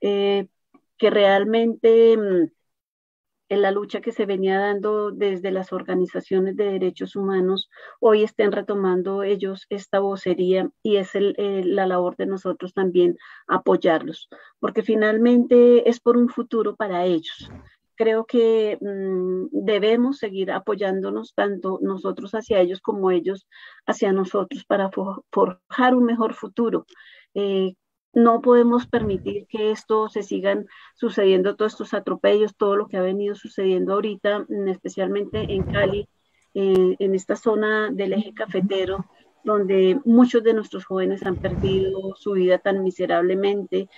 que 0.00 1.10
realmente 1.10 2.16
mm, 2.16 2.50
en 3.48 3.62
la 3.62 3.70
lucha 3.70 4.00
que 4.00 4.12
se 4.12 4.26
venía 4.26 4.60
dando 4.60 5.10
desde 5.10 5.50
las 5.50 5.72
organizaciones 5.72 6.56
de 6.56 6.70
derechos 6.72 7.16
humanos, 7.16 7.70
hoy 7.98 8.22
estén 8.22 8.52
retomando 8.52 9.22
ellos 9.22 9.66
esta 9.70 10.00
vocería 10.00 10.70
y 10.82 10.96
es 10.96 11.10
la 11.14 11.86
labor 11.86 12.16
de 12.16 12.26
nosotros 12.26 12.74
también 12.74 13.16
apoyarlos, 13.46 14.28
porque 14.60 14.82
finalmente 14.82 15.88
es 15.88 15.98
por 16.00 16.16
un 16.16 16.28
futuro 16.28 16.76
para 16.76 17.04
ellos. 17.06 17.50
Creo 17.98 18.26
que 18.26 18.78
mm, 18.80 19.48
debemos 19.50 20.18
seguir 20.18 20.52
apoyándonos 20.52 21.34
tanto 21.34 21.80
nosotros 21.82 22.30
hacia 22.32 22.60
ellos 22.60 22.80
como 22.80 23.10
ellos 23.10 23.48
hacia 23.86 24.12
nosotros 24.12 24.64
para 24.64 24.88
forjar 25.32 25.96
un 25.96 26.04
mejor 26.04 26.34
futuro. 26.34 26.86
Eh, 27.34 27.74
no 28.14 28.40
podemos 28.40 28.86
permitir 28.86 29.46
que 29.48 29.72
esto 29.72 30.08
se 30.08 30.22
sigan 30.22 30.66
sucediendo, 30.94 31.56
todos 31.56 31.72
estos 31.72 31.92
atropellos, 31.92 32.56
todo 32.56 32.76
lo 32.76 32.86
que 32.86 32.98
ha 32.98 33.02
venido 33.02 33.34
sucediendo 33.34 33.94
ahorita, 33.94 34.46
mm, 34.48 34.68
especialmente 34.68 35.52
en 35.52 35.64
Cali, 35.64 36.08
eh, 36.54 36.94
en 37.00 37.14
esta 37.16 37.34
zona 37.34 37.90
del 37.90 38.12
eje 38.12 38.32
cafetero, 38.32 39.06
donde 39.42 40.00
muchos 40.04 40.44
de 40.44 40.54
nuestros 40.54 40.84
jóvenes 40.84 41.26
han 41.26 41.36
perdido 41.36 42.14
su 42.14 42.32
vida 42.32 42.58
tan 42.58 42.84
miserablemente. 42.84 43.88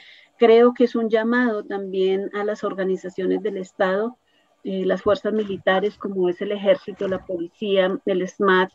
Creo 0.40 0.74
que 0.74 0.84
es 0.84 0.96
un 0.96 1.08
llamado 1.08 1.62
también 1.64 2.30
a 2.34 2.42
las 2.42 2.64
organizaciones 2.64 3.40
del 3.42 3.58
Estado, 3.58 4.18
eh, 4.64 4.84
las 4.84 5.02
fuerzas 5.02 5.32
militares 5.32 5.96
como 5.96 6.28
es 6.28 6.40
el 6.40 6.50
ejército, 6.50 7.06
la 7.06 7.24
policía, 7.24 7.96
el 8.04 8.26
SMAT, 8.26 8.72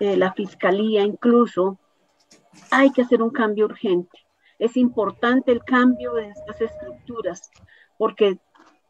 eh, 0.00 0.16
la 0.16 0.32
fiscalía 0.32 1.02
incluso. 1.02 1.78
Hay 2.72 2.90
que 2.90 3.02
hacer 3.02 3.22
un 3.22 3.30
cambio 3.30 3.66
urgente 3.66 4.24
es 4.58 4.76
importante 4.76 5.52
el 5.52 5.64
cambio 5.64 6.14
de 6.14 6.28
estas 6.28 6.60
estructuras, 6.60 7.50
porque 7.98 8.38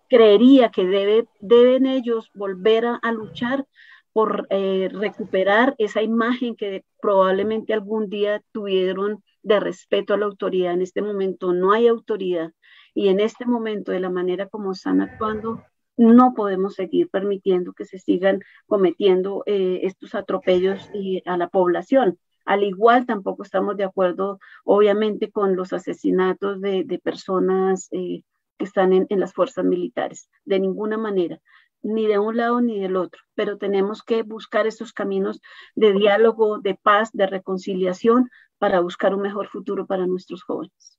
creería 0.09 0.71
que 0.71 0.85
debe, 0.85 1.27
deben 1.41 1.87
ellos 1.87 2.31
volver 2.35 2.87
a, 2.87 3.13
luchar 3.13 3.67
por 4.13 4.47
eh, 4.51 4.89
recuperar 4.93 5.75
esa 5.79 6.03
imagen 6.03 6.55
que 6.55 6.85
probablemente 7.01 7.73
algún 7.75 8.09
día 8.09 8.43
tuvieron 8.53 9.23
de 9.45 9.61
respeto 9.61 10.15
a 10.15 10.17
la 10.17 10.27
autoridad. 10.27 10.73
En 10.73 10.83
este 10.83 11.03
momento 11.03 11.53
no 11.53 11.73
hay 11.73 11.87
autoridad 11.87 12.53
y 12.95 13.09
en 13.09 13.21
este 13.21 13.47
momento 13.47 13.93
de 13.93 14.01
la 14.01 14.11
manera 14.11 14.49
como 14.49 14.73
están 14.73 15.01
actuando, 15.01 15.63
no 15.97 16.35
podemos 16.35 16.75
seguir 16.75 17.09
permitiendo 17.09 17.73
que 17.73 17.85
se 17.85 17.99
sigan 17.99 18.41
cometiendo 18.67 19.45
eh, 19.47 19.81
estos 19.85 20.15
atropellos 20.15 20.91
a 21.25 21.37
la 21.37 21.49
población. 21.49 22.19
Al 22.45 22.63
igual, 22.63 23.07
tampoco 23.07 23.43
estamos 23.43 23.77
de 23.77 23.85
acuerdo, 23.85 24.39
obviamente, 24.65 25.31
con 25.31 25.57
los 25.57 25.73
asesinatos 25.73 26.61
de, 26.61 27.01
personas 27.03 27.89
eh, 27.93 28.23
que 28.59 28.65
están 28.65 28.93
en, 28.93 29.21
las 29.21 29.33
fuerzas 29.33 29.65
militares, 29.65 30.29
de 30.45 30.61
ninguna 30.61 30.99
manera, 30.99 31.41
ni 31.85 32.07
de 32.07 32.19
un 32.19 32.37
lado 32.37 32.61
ni 32.61 32.81
del 32.81 32.97
otro, 32.97 33.23
pero 33.35 33.59
tenemos 33.59 34.03
que 34.03 34.23
buscar 34.23 34.67
esos 34.67 34.93
caminos 34.93 35.41
de 35.75 35.93
diálogo, 35.93 36.59
de 36.59 36.75
paz, 36.75 37.11
de 37.13 37.27
reconciliación 37.27 38.31
para 38.59 38.81
buscar 38.81 39.15
un 39.15 39.23
mejor 39.23 39.49
futuro 39.49 39.87
para 39.87 40.07
nuestros 40.07 40.43
jóvenes. 40.43 40.99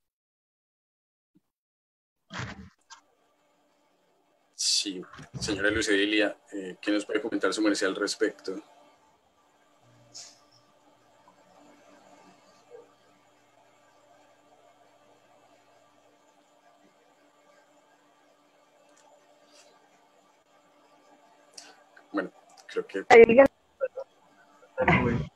Sí, 4.53 5.01
señora 5.39 5.69
Lucedelia, 5.69 6.37
eh, 6.53 6.77
¿qué 6.81 6.91
nos 6.91 7.05
puede 7.05 7.21
comentar 7.21 7.53
su 7.53 7.61
merced 7.61 7.87
al 7.87 7.95
respecto? 7.95 8.61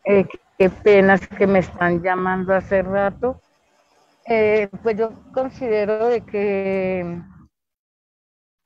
Eh, 0.05 0.27
qué 0.57 0.69
penas 0.69 1.25
que 1.27 1.47
me 1.47 1.59
están 1.59 2.01
llamando 2.01 2.53
hace 2.53 2.81
rato. 2.81 3.41
Eh, 4.25 4.69
pues 4.83 4.97
yo 4.97 5.11
considero 5.33 6.07
de 6.07 6.21
que 6.21 7.21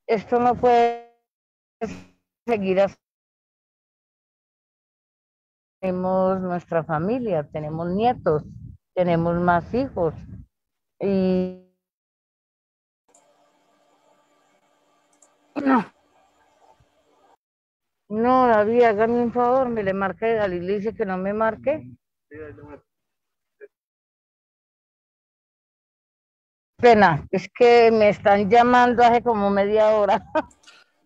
esto 0.08 0.40
no 0.40 0.56
puede 0.56 1.12
seguir 2.46 2.82
así. 2.82 2.98
Tenemos 5.80 6.40
nuestra 6.42 6.84
familia, 6.84 7.48
tenemos 7.52 7.90
nietos, 7.90 8.44
tenemos 8.94 9.36
más 9.40 9.74
hijos 9.74 10.14
y 11.00 11.64
no, 15.56 15.86
no, 18.14 18.48
David, 18.48 18.84
hágame 18.84 19.24
un 19.24 19.34
favor, 19.34 19.70
me 19.70 19.82
le 19.82 19.92
marque 19.92 20.38
a 20.38 20.48
la 20.48 20.54
iglesia 20.54 20.94
que 20.94 21.04
no 21.04 21.18
me 21.18 21.34
marque. 21.34 21.84
Pena, 26.78 27.26
es 27.32 27.50
que 27.50 27.90
me 27.92 28.10
están 28.10 28.52
llamando 28.52 29.04
hace 29.04 29.24
como 29.24 29.50
media 29.50 29.90
hora. 29.96 30.24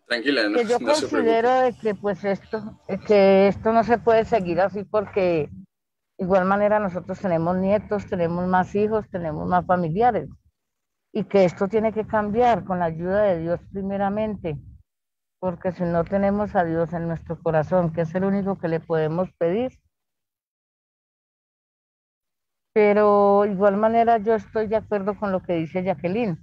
Tranquila, 0.06 0.50
no, 0.50 0.58
que 0.58 0.66
yo 0.66 0.80
considero 0.82 1.62
de 1.62 1.78
que 1.78 1.96
pues 1.96 2.26
esto, 2.26 2.78
que 3.08 3.48
esto 3.48 3.72
no 3.72 3.86
se 3.86 4.00
puede 4.00 4.26
seguir 4.26 4.60
así 4.60 4.84
porque 4.84 5.50
igual 6.18 6.44
manera 6.44 6.78
nosotros 6.78 7.20
tenemos 7.20 7.56
nietos, 7.56 8.06
tenemos 8.08 8.46
más 8.48 8.76
hijos, 8.76 9.10
tenemos 9.10 9.48
más 9.48 9.66
familiares 9.66 10.28
y 11.14 11.24
que 11.24 11.46
esto 11.46 11.70
tiene 11.70 11.94
que 11.94 12.06
cambiar 12.06 12.66
con 12.66 12.80
la 12.80 12.86
ayuda 12.86 13.24
de 13.24 13.40
Dios 13.40 13.62
primeramente 13.72 14.58
porque 15.40 15.72
si 15.72 15.84
no 15.84 16.04
tenemos 16.04 16.56
a 16.56 16.64
Dios 16.64 16.94
en 16.94 17.08
nuestro 17.08 17.40
corazón, 17.42 17.94
que 17.94 18.02
es 18.02 18.16
el 18.16 18.24
único 18.24 18.58
que 18.58 18.68
le 18.68 18.80
podemos 18.80 19.30
pedir, 19.38 19.72
pero 22.74 23.46
igual 23.46 23.78
manera 23.78 24.18
yo 24.20 24.36
estoy 24.36 24.68
de 24.68 24.76
acuerdo 24.76 25.18
con 25.18 25.32
lo 25.32 25.42
que 25.42 25.54
dice 25.54 25.84
Jacqueline. 25.84 26.38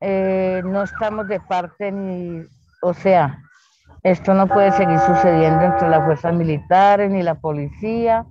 Eh, 0.00 0.62
no 0.64 0.82
estamos 0.82 1.28
de 1.28 1.40
parte 1.40 1.92
ni, 1.92 2.44
o 2.82 2.94
sea, 2.94 3.42
esto 4.02 4.34
no 4.34 4.46
puede 4.46 4.70
seguir 4.72 4.98
sucediendo 5.00 5.62
entre 5.62 5.88
las 5.88 6.04
fuerzas 6.04 6.34
militares, 6.34 7.10
ni 7.10 7.22
la 7.22 7.36
policía, 7.36 8.26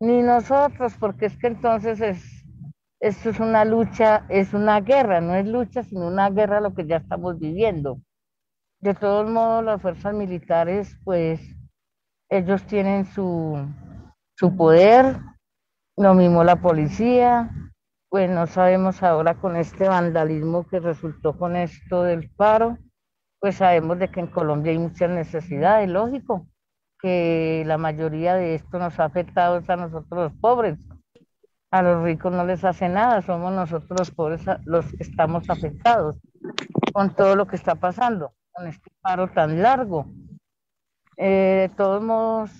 ni 0.00 0.22
nosotros, 0.22 0.94
porque 0.98 1.26
es 1.26 1.36
que 1.38 1.48
entonces 1.48 2.00
es, 2.00 2.44
esto 3.00 3.30
es 3.30 3.40
una 3.40 3.64
lucha, 3.64 4.24
es 4.28 4.54
una 4.54 4.80
guerra, 4.80 5.20
no 5.20 5.34
es 5.34 5.46
lucha, 5.46 5.82
sino 5.82 6.06
una 6.06 6.30
guerra 6.30 6.60
lo 6.60 6.74
que 6.74 6.86
ya 6.86 6.96
estamos 6.98 7.38
viviendo. 7.38 7.98
De 8.84 8.92
todos 8.92 9.30
modos, 9.30 9.64
las 9.64 9.80
fuerzas 9.80 10.12
militares, 10.12 10.94
pues, 11.04 11.40
ellos 12.28 12.64
tienen 12.64 13.06
su, 13.06 13.66
su 14.36 14.54
poder, 14.58 15.20
lo 15.96 16.12
mismo 16.12 16.44
la 16.44 16.56
policía, 16.56 17.50
pues 18.10 18.28
no 18.28 18.46
sabemos 18.46 19.02
ahora 19.02 19.36
con 19.36 19.56
este 19.56 19.88
vandalismo 19.88 20.68
que 20.68 20.80
resultó 20.80 21.32
con 21.38 21.56
esto 21.56 22.02
del 22.02 22.28
paro, 22.28 22.76
pues 23.40 23.54
sabemos 23.54 23.98
de 24.00 24.10
que 24.10 24.20
en 24.20 24.26
Colombia 24.26 24.72
hay 24.72 24.78
muchas 24.78 25.08
necesidades, 25.08 25.88
lógico, 25.88 26.46
que 27.00 27.62
la 27.64 27.78
mayoría 27.78 28.34
de 28.34 28.54
esto 28.54 28.78
nos 28.78 29.00
ha 29.00 29.06
afectado 29.06 29.62
a 29.66 29.76
nosotros 29.76 30.30
los 30.30 30.40
pobres. 30.42 30.78
A 31.70 31.80
los 31.80 32.04
ricos 32.04 32.30
no 32.34 32.44
les 32.44 32.62
hace 32.64 32.90
nada, 32.90 33.22
somos 33.22 33.50
nosotros 33.50 33.98
los 33.98 34.10
pobres 34.10 34.42
los 34.66 34.84
que 34.92 35.04
estamos 35.04 35.48
afectados 35.48 36.20
con 36.92 37.16
todo 37.16 37.34
lo 37.34 37.46
que 37.46 37.56
está 37.56 37.76
pasando, 37.76 38.34
con 38.54 38.66
este 38.68 38.90
paro 39.00 39.28
tan 39.30 39.60
largo. 39.62 40.06
Eh, 41.16 41.68
de 41.68 41.76
todos 41.76 42.02
modos, 42.02 42.50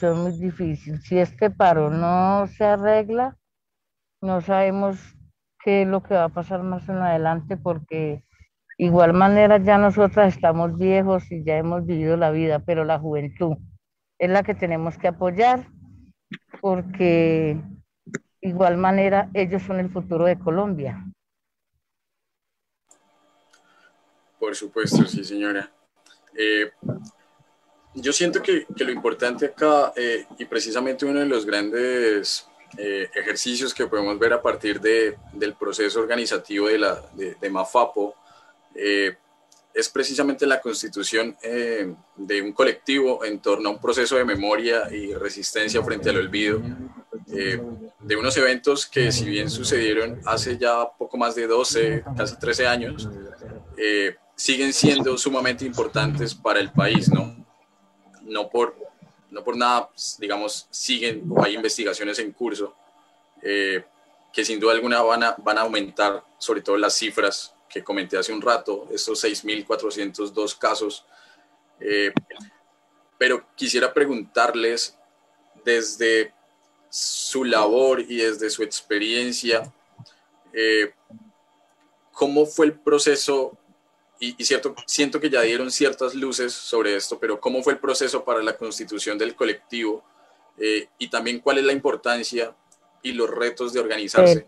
es 0.00 0.16
muy 0.16 0.32
difícil. 0.32 1.00
Si 1.00 1.18
este 1.18 1.50
paro 1.50 1.90
no 1.90 2.46
se 2.48 2.64
arregla, 2.64 3.36
no 4.20 4.40
sabemos 4.40 4.98
qué 5.64 5.82
es 5.82 5.88
lo 5.88 6.02
que 6.02 6.14
va 6.14 6.24
a 6.24 6.28
pasar 6.28 6.62
más 6.62 6.88
en 6.88 6.96
adelante 6.96 7.56
porque 7.56 8.24
igual 8.78 9.12
manera 9.14 9.58
ya 9.58 9.78
nosotras 9.78 10.34
estamos 10.34 10.76
viejos 10.76 11.30
y 11.32 11.44
ya 11.44 11.56
hemos 11.56 11.86
vivido 11.86 12.16
la 12.16 12.30
vida, 12.30 12.58
pero 12.60 12.84
la 12.84 12.98
juventud 12.98 13.56
es 14.18 14.30
la 14.30 14.42
que 14.42 14.54
tenemos 14.54 14.98
que 14.98 15.08
apoyar 15.08 15.66
porque 16.60 17.60
igual 18.40 18.76
manera 18.76 19.30
ellos 19.34 19.62
son 19.62 19.80
el 19.80 19.90
futuro 19.90 20.24
de 20.24 20.38
Colombia. 20.38 21.05
Por 24.38 24.54
supuesto, 24.54 25.06
sí, 25.06 25.24
señora. 25.24 25.70
Eh, 26.36 26.70
yo 27.96 28.12
siento 28.12 28.42
que, 28.42 28.66
que, 28.76 28.84
lo 28.84 28.92
importante 28.92 29.46
acá, 29.46 29.92
eh, 29.96 30.26
y 30.38 30.44
precisamente 30.44 31.06
uno 31.06 31.20
de 31.20 31.26
los 31.26 31.46
grandes 31.46 32.46
eh, 32.76 33.08
ejercicios 33.14 33.72
que 33.72 33.86
podemos 33.86 34.18
ver 34.18 34.34
a 34.34 34.42
partir 34.42 34.80
de, 34.80 35.16
del 35.32 35.54
proceso 35.54 36.00
organizativo 36.00 36.68
de, 36.68 36.78
la, 36.78 37.02
de, 37.14 37.50
Mafapo, 37.50 38.14
eh, 38.74 39.16
es 39.72 39.88
precisamente 39.88 40.46
la 40.46 40.60
constitución 40.60 41.36
de 42.16 42.42
un 42.42 42.52
colectivo 42.52 43.22
en 43.26 43.40
torno 43.40 43.68
a 43.68 43.72
un 43.72 43.80
proceso 43.80 44.16
de 44.16 44.24
memoria 44.24 44.90
y 44.90 45.12
resistencia 45.12 45.82
frente 45.82 46.08
al 46.08 46.16
olvido, 46.16 46.62
de 47.26 48.16
unos 48.16 48.34
eventos 48.38 48.86
que 48.86 49.12
si 49.12 49.26
bien 49.26 49.50
sucedieron 49.50 50.18
hace 50.24 50.56
ya 50.56 50.88
poco 50.96 51.18
más 51.18 51.34
de 51.34 51.46
12, 51.46 52.04
casi 52.16 52.38
13 52.38 52.66
años, 52.66 53.06
siguen 54.36 54.72
siendo 54.72 55.16
sumamente 55.16 55.64
importantes 55.64 56.34
para 56.34 56.60
el 56.60 56.70
país, 56.70 57.10
¿no? 57.10 57.34
no 58.22 58.48
por, 58.48 58.76
no 59.30 59.42
por 59.42 59.56
nada, 59.56 59.88
pues, 59.88 60.16
digamos, 60.20 60.68
siguen 60.70 61.24
o 61.30 61.42
hay 61.42 61.54
investigaciones 61.54 62.18
en 62.18 62.32
curso 62.32 62.76
eh, 63.42 63.84
que 64.32 64.44
sin 64.44 64.60
duda 64.60 64.74
alguna 64.74 65.00
van 65.02 65.22
a, 65.22 65.36
van 65.38 65.58
a 65.58 65.62
aumentar, 65.62 66.22
sobre 66.38 66.60
todo 66.60 66.76
las 66.76 66.94
cifras 66.94 67.54
que 67.68 67.82
comenté 67.82 68.18
hace 68.18 68.32
un 68.32 68.42
rato, 68.42 68.86
estos 68.92 69.24
6.402 69.24 70.58
casos. 70.58 71.06
Eh, 71.80 72.12
pero 73.18 73.46
quisiera 73.54 73.92
preguntarles 73.92 74.96
desde 75.64 76.34
su 76.90 77.44
labor 77.44 78.00
y 78.00 78.16
desde 78.16 78.50
su 78.50 78.62
experiencia, 78.62 79.72
eh, 80.52 80.92
¿cómo 82.12 82.44
fue 82.44 82.66
el 82.66 82.78
proceso 82.78 83.56
y, 84.18 84.44
cierto, 84.44 84.74
siento 84.86 85.20
que 85.20 85.28
ya 85.28 85.42
dieron 85.42 85.70
ciertas 85.70 86.14
luces 86.14 86.52
sobre 86.52 86.96
esto, 86.96 87.18
pero 87.18 87.38
¿cómo 87.38 87.62
fue 87.62 87.74
el 87.74 87.78
proceso 87.78 88.24
para 88.24 88.42
la 88.42 88.56
constitución 88.56 89.18
del 89.18 89.34
colectivo? 89.34 90.02
Eh, 90.58 90.88
y 90.98 91.08
también 91.08 91.40
cuál 91.40 91.58
es 91.58 91.64
la 91.64 91.72
importancia 91.72 92.54
y 93.02 93.12
los 93.12 93.28
retos 93.28 93.74
de 93.74 93.80
organizarse 93.80 94.46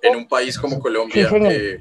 en 0.00 0.16
un 0.16 0.26
país 0.26 0.58
como 0.58 0.80
Colombia, 0.80 1.30
eh, 1.50 1.78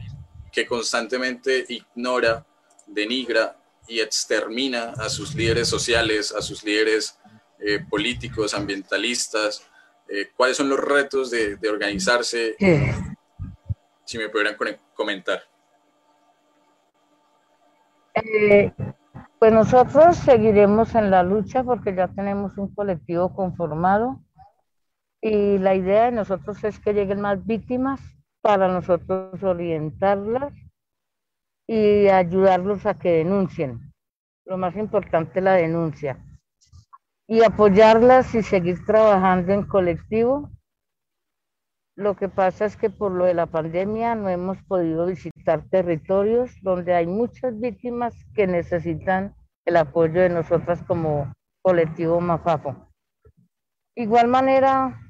que 0.51 0.65
constantemente 0.65 1.65
ignora, 1.69 2.45
denigra 2.85 3.57
y 3.87 4.01
extermina 4.01 4.93
a 4.97 5.07
sus 5.07 5.33
líderes 5.33 5.69
sociales, 5.69 6.33
a 6.33 6.41
sus 6.41 6.63
líderes 6.63 7.17
eh, 7.59 7.79
políticos, 7.89 8.53
ambientalistas. 8.53 9.63
¿Cuáles 10.37 10.55
son 10.55 10.69
los 10.69 10.79
retos 10.79 11.29
de, 11.31 11.57
de 11.57 11.69
organizarse? 11.69 12.55
Si 14.05 14.17
me 14.17 14.29
pudieran 14.29 14.57
comentar. 14.93 15.43
Eh, 18.23 18.71
pues 19.37 19.53
nosotros 19.53 20.17
seguiremos 20.17 20.95
en 20.95 21.11
la 21.11 21.21
lucha 21.21 21.63
porque 21.63 21.93
ya 21.93 22.07
tenemos 22.07 22.57
un 22.57 22.73
colectivo 22.73 23.35
conformado 23.35 24.23
y 25.21 25.59
la 25.59 25.75
idea 25.75 26.05
de 26.05 26.11
nosotros 26.11 26.63
es 26.63 26.79
que 26.79 26.93
lleguen 26.93 27.21
más 27.21 27.45
víctimas 27.45 27.99
para 28.41 28.67
nosotros 28.67 29.43
orientarlas 29.43 30.53
y 31.67 32.07
ayudarlos 32.07 32.85
a 32.85 32.95
que 32.95 33.11
denuncien. 33.11 33.93
Lo 34.45 34.57
más 34.57 34.75
importante 34.75 35.39
es 35.39 35.43
la 35.43 35.53
denuncia. 35.53 36.17
Y 37.27 37.43
apoyarlas 37.43 38.33
y 38.33 38.41
seguir 38.41 38.83
trabajando 38.85 39.53
en 39.53 39.63
colectivo 39.63 40.49
lo 41.97 42.15
que 42.15 42.29
pasa 42.29 42.65
es 42.65 42.77
que 42.77 42.91
por 42.91 43.11
lo 43.11 43.25
de 43.25 43.33
la 43.33 43.47
pandemia 43.47 44.13
no 44.13 44.29
hemos 44.29 44.61
podido 44.63 45.07
visitar 45.07 45.63
territorios 45.67 46.51
donde 46.61 46.93
hay 46.93 47.07
muchas 47.07 47.59
víctimas 47.59 48.13
que 48.35 48.45
necesitan 48.45 49.35
el 49.65 49.77
apoyo 49.77 50.21
de 50.21 50.29
nosotras 50.29 50.83
como 50.83 51.33
colectivo 51.63 52.21
Mafafo. 52.21 52.75
Igual 53.95 54.27
manera, 54.27 55.01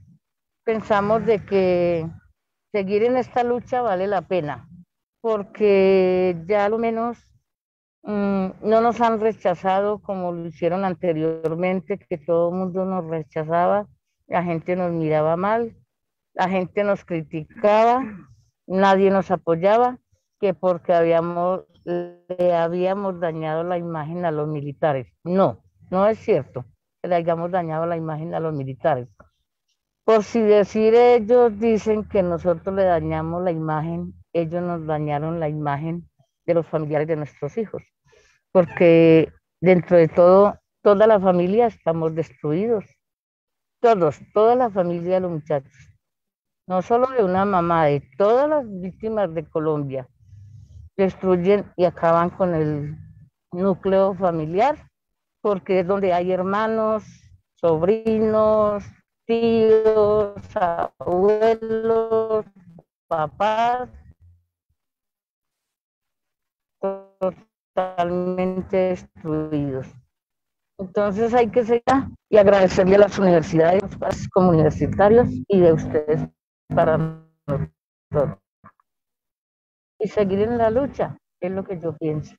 pensamos 0.64 1.26
de 1.26 1.44
que 1.44 2.10
seguir 2.72 3.04
en 3.04 3.18
esta 3.18 3.44
lucha 3.44 3.82
vale 3.82 4.08
la 4.08 4.22
pena, 4.22 4.70
porque 5.20 6.42
ya 6.48 6.70
lo 6.70 6.78
menos 6.78 7.18
mm, 8.04 8.48
no 8.62 8.80
nos 8.80 9.02
han 9.02 9.20
rechazado 9.20 10.00
como 10.00 10.32
lo 10.32 10.46
hicieron 10.46 10.86
anteriormente, 10.86 12.00
que 12.00 12.18
todo 12.18 12.50
el 12.50 12.56
mundo 12.56 12.86
nos 12.86 13.06
rechazaba, 13.10 13.88
la 14.28 14.42
gente 14.42 14.78
nos 14.78 14.94
miraba 14.94 15.36
mal 15.36 15.76
la 16.38 16.48
gente 16.50 16.84
nos 16.84 17.04
criticaba, 17.04 18.04
nadie 18.68 19.10
nos 19.10 19.32
apoyaba, 19.32 19.98
que 20.40 20.54
porque 20.54 20.94
habíamos, 20.94 21.64
le 21.84 22.54
habíamos 22.54 23.20
dañado 23.20 23.64
la 23.64 23.80
imagen 23.80 24.24
a 24.24 24.30
los 24.30 24.48
militares. 24.48 25.08
No, 25.24 25.64
no 25.90 26.08
es 26.08 26.20
cierto 26.20 26.64
que 27.02 27.10
le 27.10 27.16
hayamos 27.16 27.50
dañado 27.50 27.88
la 27.88 27.98
imagen 27.98 28.36
a 28.36 28.40
los 28.40 28.54
militares. 28.54 29.08
Por 30.04 30.24
si 30.24 30.40
decir 30.40 30.94
ellos 30.94 31.60
dicen 31.60 32.08
que 32.08 32.22
nosotros 32.22 32.76
le 32.76 32.84
dañamos 32.84 33.44
la 33.44 33.52
imagen, 33.52 34.14
ellos 34.32 34.62
nos 34.62 34.86
dañaron 34.86 35.40
la 35.40 35.50
imagen 35.50 36.08
de 36.46 36.54
los 36.54 36.68
familiares 36.68 37.08
de 37.08 37.16
nuestros 37.16 37.58
hijos, 37.58 37.82
porque 38.52 39.34
dentro 39.60 39.98
de 39.98 40.08
todo, 40.08 40.60
toda 40.84 41.08
la 41.08 41.20
familia 41.20 41.66
estamos 41.66 42.14
destruidos. 42.14 42.86
Todos, 43.80 44.20
toda 44.34 44.56
la 44.56 44.70
familia 44.70 45.16
de 45.16 45.20
los 45.22 45.32
muchachos 45.32 45.97
no 46.68 46.82
solo 46.82 47.08
de 47.08 47.24
una 47.24 47.46
mamá, 47.46 47.86
de 47.86 48.02
todas 48.18 48.50
las 48.50 48.66
víctimas 48.82 49.34
de 49.34 49.46
Colombia, 49.50 50.08
destruyen 50.98 51.72
y 51.78 51.86
acaban 51.86 52.30
con 52.30 52.54
el 52.54 52.98
núcleo 53.54 54.14
familiar, 54.16 54.90
porque 55.42 55.80
es 55.80 55.88
donde 55.88 56.12
hay 56.14 56.32
hermanos, 56.32 57.06
sobrinos, 57.56 58.84
tíos, 59.26 60.36
abuelos, 61.00 62.46
papás, 63.08 63.90
totalmente 67.74 68.78
destruidos. 68.78 69.88
Entonces 70.80 71.34
hay 71.34 71.50
que 71.50 71.64
seguir 71.64 71.84
y 72.30 72.38
agradecerle 72.38 72.96
a 72.96 73.00
las 73.00 73.18
universidades, 73.18 73.84
como 74.34 74.50
universitarios 74.50 75.28
y 75.48 75.60
de 75.60 75.74
ustedes 75.74 76.30
para 76.74 76.98
nosotros. 76.98 78.40
y 80.00 80.08
seguir 80.08 80.42
en 80.42 80.58
la 80.58 80.70
lucha, 80.70 81.18
es 81.40 81.52
lo 81.52 81.64
que 81.64 81.80
yo 81.80 81.96
pienso. 81.98 82.36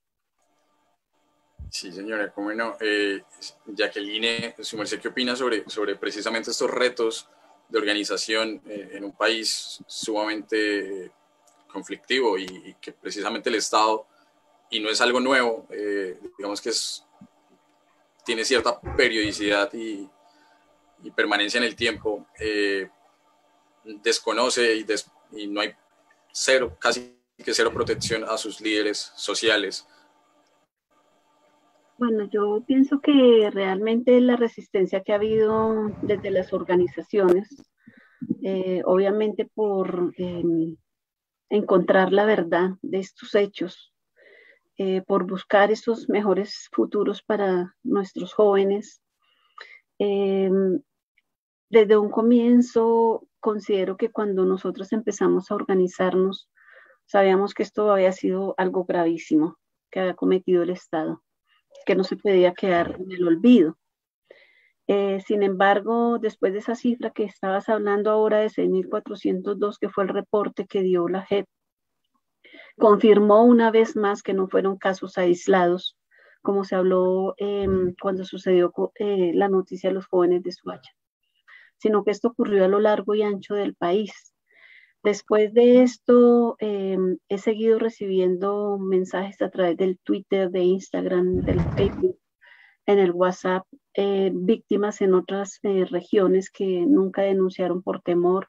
Sí, 1.70 1.92
señora, 1.92 2.32
cómo 2.32 2.52
no. 2.52 2.76
Eh, 2.80 3.22
Jacqueline, 3.66 4.54
su 4.60 4.78
merced, 4.78 5.00
¿qué 5.00 5.08
opina 5.08 5.36
sobre, 5.36 5.68
sobre 5.68 5.96
precisamente 5.96 6.50
estos 6.50 6.70
retos 6.70 7.28
de 7.68 7.78
organización 7.78 8.62
eh, 8.66 8.90
en 8.94 9.04
un 9.04 9.12
país 9.12 9.82
sumamente 9.86 11.12
conflictivo 11.68 12.38
y, 12.38 12.74
que 12.80 12.92
precisamente 12.92 13.50
el 13.50 13.56
Estado, 13.56 14.06
y 14.70 14.80
no 14.80 14.88
es 14.88 15.00
algo 15.00 15.20
nuevo, 15.20 15.66
eh, 15.70 16.18
digamos 16.36 16.60
que 16.60 16.70
es, 16.70 17.04
tiene 18.24 18.44
cierta 18.44 18.80
periodicidad 18.96 19.72
y, 19.72 20.08
permanencia 21.14 21.58
en 21.58 21.64
el 21.64 21.76
tiempo, 21.76 22.26
eh, 22.40 22.90
desconoce 24.02 24.76
y, 25.32 25.46
no 25.48 25.60
hay 25.60 25.74
cero, 26.32 26.76
casi 26.78 27.16
que 27.36 27.54
cero 27.54 27.70
protección 27.72 28.24
a 28.24 28.36
sus 28.36 28.60
líderes 28.60 29.12
sociales 29.16 29.86
bueno, 31.98 32.28
yo 32.30 32.62
pienso 32.64 33.00
que 33.00 33.50
realmente 33.52 34.20
la 34.20 34.36
resistencia 34.36 35.02
que 35.02 35.12
ha 35.12 35.16
habido 35.16 35.90
desde 36.02 36.30
las 36.30 36.52
organizaciones, 36.52 37.48
eh, 38.40 38.82
obviamente 38.84 39.50
por 39.52 40.14
em, 40.16 40.76
encontrar 41.50 42.12
la 42.12 42.24
verdad 42.24 42.70
de 42.82 42.98
estos 42.98 43.34
hechos, 43.34 43.92
eh, 44.76 45.02
por 45.08 45.26
buscar 45.26 45.72
esos 45.72 46.08
mejores 46.08 46.68
futuros 46.70 47.20
para 47.20 47.74
nuestros 47.82 48.32
jóvenes. 48.32 49.02
Desde 51.70 51.96
un 51.96 52.10
comienzo 52.10 53.26
considero 53.40 53.96
que 53.96 54.10
cuando 54.10 54.44
nosotros 54.44 54.92
empezamos 54.92 55.50
a 55.50 55.54
organizarnos, 55.54 56.48
sabíamos 57.06 57.54
que 57.54 57.62
esto 57.62 57.90
había 57.92 58.12
sido 58.12 58.54
algo 58.56 58.84
gravísimo 58.84 59.58
que 59.90 60.00
había 60.00 60.14
cometido 60.14 60.62
el 60.62 60.70
Estado 60.70 61.22
que 61.86 61.94
no 61.94 62.04
se 62.04 62.16
podía 62.16 62.52
quedar 62.52 62.96
en 63.00 63.12
el 63.12 63.26
olvido. 63.26 63.78
Eh, 64.86 65.20
sin 65.26 65.42
embargo, 65.42 66.18
después 66.18 66.52
de 66.52 66.60
esa 66.60 66.74
cifra 66.74 67.10
que 67.10 67.24
estabas 67.24 67.68
hablando 67.68 68.10
ahora 68.10 68.38
de 68.38 68.48
6.402, 68.48 69.78
que 69.78 69.88
fue 69.88 70.04
el 70.04 70.10
reporte 70.10 70.66
que 70.66 70.82
dio 70.82 71.08
la 71.08 71.22
JEP, 71.22 71.46
confirmó 72.78 73.44
una 73.44 73.70
vez 73.70 73.96
más 73.96 74.22
que 74.22 74.32
no 74.32 74.48
fueron 74.48 74.78
casos 74.78 75.18
aislados, 75.18 75.96
como 76.42 76.64
se 76.64 76.76
habló 76.76 77.34
em, 77.38 77.94
cuando 78.00 78.24
sucedió 78.24 78.72
eh, 78.98 79.32
la 79.34 79.48
noticia 79.48 79.90
de 79.90 79.94
los 79.94 80.06
jóvenes 80.06 80.42
de 80.42 80.52
Suacha, 80.52 80.90
sino 81.78 82.04
que 82.04 82.10
esto 82.12 82.28
ocurrió 82.28 82.64
a 82.64 82.68
lo 82.68 82.80
largo 82.80 83.14
y 83.14 83.22
ancho 83.22 83.54
del 83.54 83.74
país. 83.74 84.12
Después 85.02 85.54
de 85.54 85.82
esto, 85.82 86.56
em, 86.58 87.18
he 87.28 87.38
seguido 87.38 87.78
recibiendo 87.78 88.78
mensajes 88.78 89.40
a 89.42 89.50
través 89.50 89.76
del 89.76 89.98
Twitter, 90.00 90.50
de 90.50 90.60
Instagram, 90.60 91.36
del 91.44 91.60
Facebook, 91.76 92.18
en 92.86 92.98
el 92.98 93.12
WhatsApp, 93.12 93.66
eh, 93.94 94.30
víctimas 94.34 95.00
en 95.02 95.14
otras 95.14 95.60
eh, 95.62 95.84
regiones 95.84 96.50
que 96.50 96.86
nunca 96.86 97.22
denunciaron 97.22 97.82
por 97.82 98.00
temor. 98.00 98.48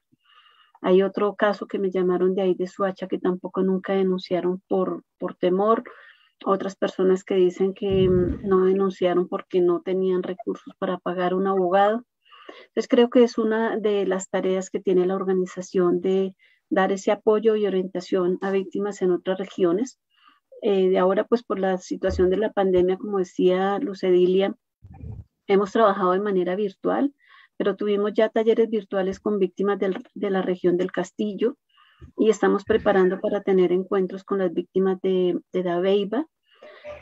Hay 0.81 1.03
otro 1.03 1.35
caso 1.35 1.67
que 1.67 1.77
me 1.77 1.91
llamaron 1.91 2.35
de 2.35 2.43
ahí 2.43 2.55
de 2.55 2.67
Suacha 2.67 3.07
que 3.07 3.19
tampoco 3.19 3.63
nunca 3.63 3.93
denunciaron 3.93 4.61
por, 4.67 5.03
por 5.17 5.35
temor. 5.35 5.83
Otras 6.45 6.75
personas 6.75 7.23
que 7.25 7.35
dicen 7.35 7.73
que 7.73 8.09
mm, 8.09 8.47
no 8.47 8.65
denunciaron 8.65 9.27
porque 9.27 9.61
no 9.61 9.81
tenían 9.81 10.23
recursos 10.23 10.73
para 10.79 10.97
pagar 10.97 11.33
un 11.33 11.47
abogado. 11.47 12.05
Entonces 12.67 12.87
creo 12.87 13.09
que 13.09 13.23
es 13.23 13.37
una 13.37 13.77
de 13.77 14.05
las 14.05 14.29
tareas 14.29 14.69
que 14.69 14.79
tiene 14.79 15.05
la 15.05 15.15
organización 15.15 16.01
de 16.01 16.35
dar 16.69 16.91
ese 16.91 17.11
apoyo 17.11 17.55
y 17.55 17.65
orientación 17.65 18.37
a 18.41 18.51
víctimas 18.51 19.01
en 19.01 19.11
otras 19.11 19.39
regiones. 19.39 19.99
Eh, 20.61 20.89
de 20.89 20.99
ahora, 20.99 21.25
pues 21.25 21.43
por 21.43 21.59
la 21.59 21.77
situación 21.77 22.29
de 22.29 22.37
la 22.37 22.51
pandemia, 22.51 22.97
como 22.97 23.19
decía 23.19 23.79
Lucedilia, 23.79 24.55
hemos 25.47 25.71
trabajado 25.71 26.11
de 26.11 26.19
manera 26.19 26.55
virtual, 26.55 27.13
pero 27.57 27.75
tuvimos 27.75 28.13
ya 28.13 28.29
talleres 28.29 28.69
virtuales 28.69 29.19
con 29.19 29.39
víctimas 29.39 29.79
de 29.79 30.29
la 30.29 30.41
región 30.41 30.77
del 30.77 30.91
Castillo 30.91 31.57
y 32.17 32.29
estamos 32.29 32.63
preparando 32.63 33.19
para 33.19 33.41
tener 33.41 33.71
encuentros 33.71 34.23
con 34.23 34.39
las 34.39 34.53
víctimas 34.53 34.99
de, 35.01 35.39
de 35.51 35.63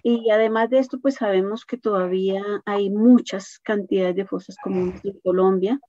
y 0.03 0.29
además 0.29 0.69
de 0.69 0.79
esto, 0.79 0.99
pues 0.99 1.15
sabemos 1.15 1.65
que 1.65 1.77
todavía 1.77 2.43
hay 2.65 2.89
muchas 2.89 3.59
cantidades 3.59 4.15
de 4.15 4.25
fosas 4.25 4.55
comunes 4.63 5.03
en 5.03 5.19
Colombia. 5.19 5.79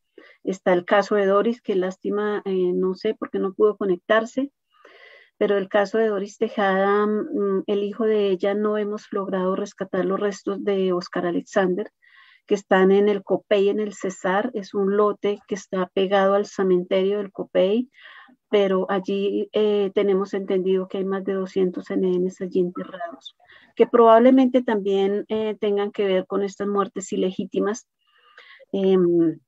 Está 0.44 0.72
el 0.72 0.84
caso 0.84 1.14
de 1.14 1.26
Doris, 1.26 1.60
que 1.62 1.76
lástima, 1.76 2.42
eh, 2.44 2.72
no 2.74 2.94
sé 2.94 3.14
por 3.14 3.30
qué 3.30 3.38
no 3.38 3.54
pudo 3.54 3.76
conectarse, 3.76 4.50
pero 5.36 5.56
el 5.56 5.68
caso 5.68 5.98
de 5.98 6.08
Doris 6.08 6.38
Tejada, 6.38 7.06
mm, 7.06 7.64
el 7.66 7.84
hijo 7.84 8.04
de 8.04 8.30
ella, 8.30 8.54
no 8.54 8.76
hemos 8.76 9.06
logrado 9.12 9.54
rescatar 9.54 10.04
los 10.04 10.18
restos 10.18 10.64
de 10.64 10.92
Oscar 10.92 11.26
Alexander, 11.26 11.90
que 12.46 12.54
están 12.54 12.90
en 12.90 13.08
el 13.08 13.22
Copey, 13.22 13.68
en 13.68 13.78
el 13.78 13.94
Cesar. 13.94 14.50
Es 14.54 14.74
un 14.74 14.96
lote 14.96 15.38
que 15.46 15.54
está 15.54 15.86
pegado 15.94 16.34
al 16.34 16.46
cementerio 16.46 17.18
del 17.18 17.30
Copey, 17.30 17.90
pero 18.50 18.90
allí 18.90 19.48
eh, 19.52 19.92
tenemos 19.94 20.34
entendido 20.34 20.88
que 20.88 20.98
hay 20.98 21.04
más 21.04 21.24
de 21.24 21.34
200 21.34 21.84
NNs 21.90 22.40
allí 22.40 22.60
enterrados 22.60 23.36
que 23.78 23.86
probablemente 23.86 24.64
también 24.64 25.24
eh, 25.28 25.56
tengan 25.60 25.92
que 25.92 26.04
ver 26.04 26.26
con 26.26 26.42
estas 26.42 26.66
muertes 26.66 27.12
ilegítimas 27.12 27.86
em, 28.72 29.38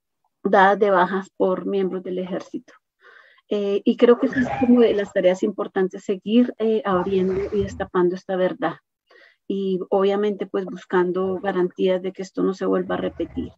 dadas 0.45 0.79
de 0.79 0.91
bajas 0.93 1.31
por 1.37 1.67
miembros 1.67 2.05
del 2.05 2.21
ejército. 2.21 2.73
Eh, 3.49 3.83
y 3.85 3.97
creo 3.97 4.21
que 4.21 4.27
es 4.27 4.33
como 4.61 4.83
de 4.83 4.95
las 4.95 5.13
tareas 5.13 5.43
importantes, 5.43 6.05
seguir 6.05 6.55
eh, 6.59 6.81
abriendo 6.85 7.41
y 7.53 7.65
destapando 7.65 8.15
esta 8.15 8.37
verdad. 8.37 8.77
Y 9.49 9.81
obviamente 9.91 10.47
pues 10.47 10.65
buscando 10.65 11.41
garantías 11.41 12.01
de 12.01 12.13
que 12.13 12.23
esto 12.23 12.45
no 12.45 12.55
se 12.55 12.67
vuelva 12.67 12.95
a 12.95 12.99
repetir, 12.99 13.51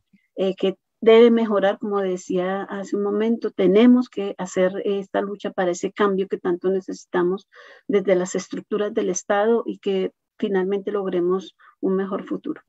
que 0.57 0.79
debe 1.03 1.31
mejorar, 1.31 1.79
como 1.79 2.01
decía 2.01 2.63
hace 2.63 2.97
un 2.97 3.03
momento, 3.03 3.51
tenemos 3.51 4.09
que 4.09 4.35
hacer 4.39 4.73
esta 4.87 5.21
lucha 5.21 5.51
para 5.51 5.73
ese 5.73 5.93
cambio 5.93 6.29
que 6.29 6.39
tanto 6.39 6.71
necesitamos 6.71 7.47
desde 7.87 8.15
las 8.15 8.35
estructuras 8.35 8.95
del 8.95 9.11
Estado 9.11 9.65
y 9.67 9.77
que 9.77 10.13
finalmente 10.43 10.91
logremos 10.91 11.57
un 11.81 11.95
mejor 11.95 12.25
futuro. 12.25 12.61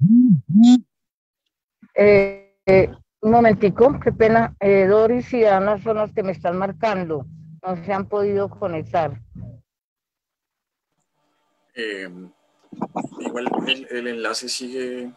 Eh, 1.95 2.55
eh, 2.67 2.91
un 3.21 3.31
momentico, 3.31 3.99
qué 3.99 4.12
pena. 4.12 4.55
Eh, 4.59 4.86
Doris 4.86 5.33
y 5.33 5.43
Ana 5.43 5.81
son 5.81 5.97
los 5.97 6.13
que 6.13 6.21
me 6.21 6.33
están 6.33 6.55
marcando. 6.55 7.25
No 7.63 7.83
se 7.83 7.91
han 7.91 8.07
podido 8.07 8.47
conectar. 8.47 9.19
igual 13.19 13.47
el, 13.89 14.07
enlace 14.07 14.47
sigue, 14.49 15.12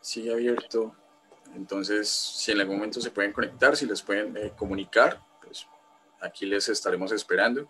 sigue 0.00 0.32
abierto. 0.32 0.96
Entonces, 1.54 2.08
si 2.08 2.52
en 2.52 2.60
algún 2.60 2.76
momento 2.76 2.98
se 2.98 3.10
pueden 3.10 3.34
conectar, 3.34 3.76
si 3.76 3.84
les 3.84 4.00
pueden 4.00 4.48
comunicar, 4.56 5.20
pues 5.42 5.66
aquí 6.22 6.46
les 6.46 6.70
estaremos 6.70 7.12
esperando 7.12 7.68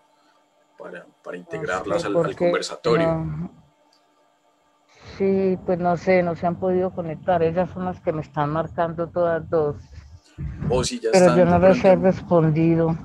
para, 0.83 1.07
para 1.23 1.37
integrarlas 1.37 2.05
al, 2.05 2.37
conversatorio. 2.37 3.51
Sí, 5.17 5.57
pues 5.65 5.79
no 5.79 5.97
sé, 5.97 6.23
no 6.23 6.35
se 6.35 6.47
han 6.47 6.59
podido 6.59 6.91
conectar. 6.91 7.43
Ellas 7.43 7.71
son 7.73 7.85
las 7.85 8.01
que 8.01 8.13
me 8.13 8.23
están 8.23 8.51
marcando 8.51 9.09
todas 9.09 9.49
dos. 9.49 9.77
O 10.69 10.83
si 10.83 10.99
ya 10.99 11.11
Pero 11.13 11.37
yo 11.37 11.45
no 11.45 11.59
les 11.59 11.85
he 11.85 11.95
respondido. 11.95 12.97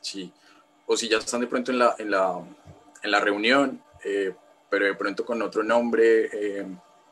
Sí, 0.00 0.32
o 0.86 0.96
si 0.96 1.08
ya 1.08 1.18
están 1.18 1.40
de 1.40 1.46
pronto 1.46 1.70
en 1.70 1.78
la, 1.78 1.94
en 1.98 2.10
la, 2.10 2.40
en 3.02 3.10
la 3.10 3.20
reunión, 3.20 3.82
eh, 4.04 4.34
pero 4.68 4.86
de 4.86 4.94
pronto 4.94 5.24
con 5.24 5.40
otro 5.42 5.62
nombre 5.62 6.28
eh, 6.32 6.66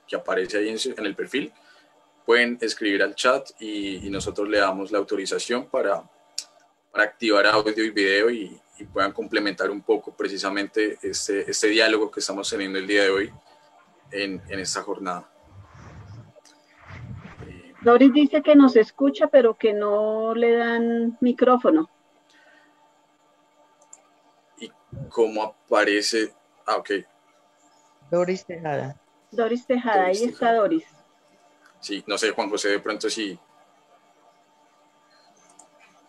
que 0.06 0.16
aparece 0.16 0.58
ahí 0.58 0.68
en, 0.68 1.06
el 1.06 1.14
perfil, 1.14 1.52
pueden 2.26 2.58
escribir 2.60 3.02
al 3.02 3.14
chat 3.14 3.50
y, 3.60 4.06
y, 4.06 4.10
nosotros 4.10 4.48
le 4.48 4.58
damos 4.58 4.90
la 4.90 4.98
autorización 4.98 5.66
para, 5.66 6.02
para 6.90 7.04
activar 7.04 7.46
audio 7.46 7.84
y 7.84 7.90
video 7.90 8.30
y, 8.30 8.60
y 8.78 8.84
puedan 8.84 9.12
complementar 9.12 9.70
un 9.70 9.82
poco 9.82 10.14
precisamente 10.16 10.98
este, 11.02 11.48
este 11.50 11.68
diálogo 11.68 12.10
que 12.10 12.20
estamos 12.20 12.48
teniendo 12.48 12.78
el 12.78 12.86
día 12.86 13.04
de 13.04 13.10
hoy 13.10 13.32
en, 14.10 14.42
en 14.48 14.60
esta 14.60 14.82
jornada. 14.82 15.30
Doris 17.82 18.12
dice 18.12 18.42
que 18.42 18.56
nos 18.56 18.76
escucha, 18.76 19.26
pero 19.28 19.54
que 19.54 19.74
no 19.74 20.34
le 20.34 20.56
dan 20.56 21.18
micrófono. 21.20 21.90
¿Y 24.58 24.70
cómo 25.10 25.42
aparece? 25.42 26.34
Ah, 26.66 26.76
ok. 26.76 26.90
Doris 28.10 28.46
Tejada. 28.46 28.98
Doris 29.30 29.66
Tejada, 29.66 30.06
ahí 30.06 30.24
está 30.24 30.54
Doris. 30.54 30.84
Sí, 31.80 32.02
no 32.06 32.16
sé, 32.16 32.30
Juan 32.30 32.48
José, 32.48 32.70
de 32.70 32.80
pronto 32.80 33.10
sí. 33.10 33.38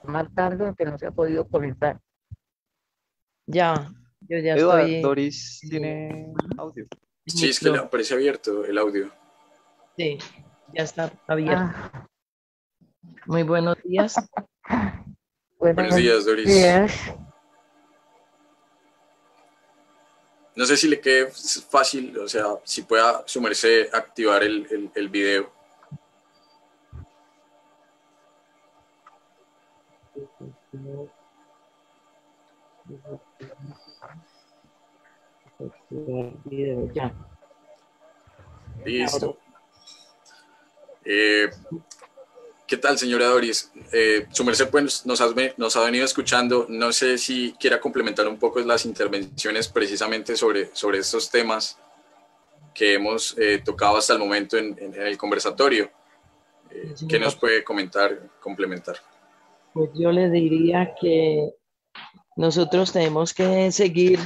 Marcando 0.03 0.73
que 0.75 0.85
no 0.85 0.97
se 0.97 1.07
ha 1.07 1.11
podido 1.11 1.45
conectar. 1.45 1.99
Ya, 3.47 3.91
yo 4.21 4.39
ya 4.39 4.55
estoy. 4.55 5.01
Doris 5.01 5.59
tiene 5.69 6.33
audio. 6.57 6.85
Sí, 7.27 7.49
es 7.49 7.59
que 7.59 7.69
le 7.69 7.79
aparece 7.79 8.13
abierto 8.13 8.65
el 8.65 8.77
audio. 8.77 9.11
Sí, 9.97 10.17
ya 10.73 10.83
está 10.83 11.11
abierto. 11.27 11.63
Ah. 11.63 12.07
Muy 13.27 13.43
buenos 13.43 13.77
días. 13.83 14.15
buenos, 15.57 15.95
días, 15.95 16.25
Doris. 16.25 16.47
no 20.55 20.65
sé 20.65 20.77
si 20.77 20.87
le 20.87 20.99
quede 20.99 21.31
fácil, 21.69 22.17
o 22.17 22.27
sea, 22.27 22.45
si 22.63 22.83
pueda 22.83 23.23
sumerse 23.25 23.89
activar 23.91 24.43
el, 24.43 24.65
el, 24.71 24.91
el 24.95 25.09
video. 25.09 25.51
Listo. 38.85 39.37
Eh, 41.03 41.49
¿Qué 42.67 42.77
tal, 42.77 42.97
señora 42.97 43.27
Doris? 43.27 43.71
Eh, 43.93 44.25
su 44.31 44.43
merced 44.43 44.69
pues, 44.69 45.05
nos, 45.05 45.21
nos, 45.57 45.75
ha 45.75 45.83
venido 45.83 46.03
escuchando. 46.03 46.65
No 46.67 46.91
sé 46.91 47.19
si 47.19 47.53
quiera 47.59 47.79
complementar 47.79 48.27
un 48.27 48.39
poco 48.39 48.59
las 48.61 48.85
intervenciones 48.85 49.67
precisamente 49.67 50.35
sobre, 50.35 50.75
sobre 50.75 50.97
estos 50.97 51.29
temas 51.29 51.77
que 52.73 52.95
hemos 52.95 53.37
eh, 53.37 53.61
tocado 53.63 53.97
hasta 53.97 54.13
el 54.13 54.19
momento 54.19 54.57
en, 54.57 54.75
el 54.95 55.17
conversatorio. 55.17 55.91
Eh, 56.71 56.95
¿Qué 57.07 57.19
nos 57.19 57.35
puede 57.35 57.63
comentar, 57.63 58.31
complementar? 58.41 58.95
Pues 59.71 59.91
yo 59.93 60.11
le 60.11 60.29
diría 60.31 60.95
que 60.99 61.53
nosotros 62.35 62.91
tenemos 62.91 63.33
que 63.33 63.71
seguir, 63.71 64.19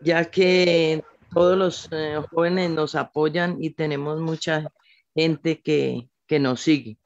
ya 0.00 0.30
que 0.30 1.04
todos 1.32 1.56
los 1.56 1.88
eh, 1.92 2.20
jóvenes 2.30 2.70
nos 2.70 2.94
apoyan 2.94 3.62
y 3.62 3.70
tenemos 3.70 4.20
mucha 4.20 4.72
gente 5.14 5.60
que, 5.60 6.08
que 6.26 6.38
nos 6.38 6.60
sigue. 6.60 6.98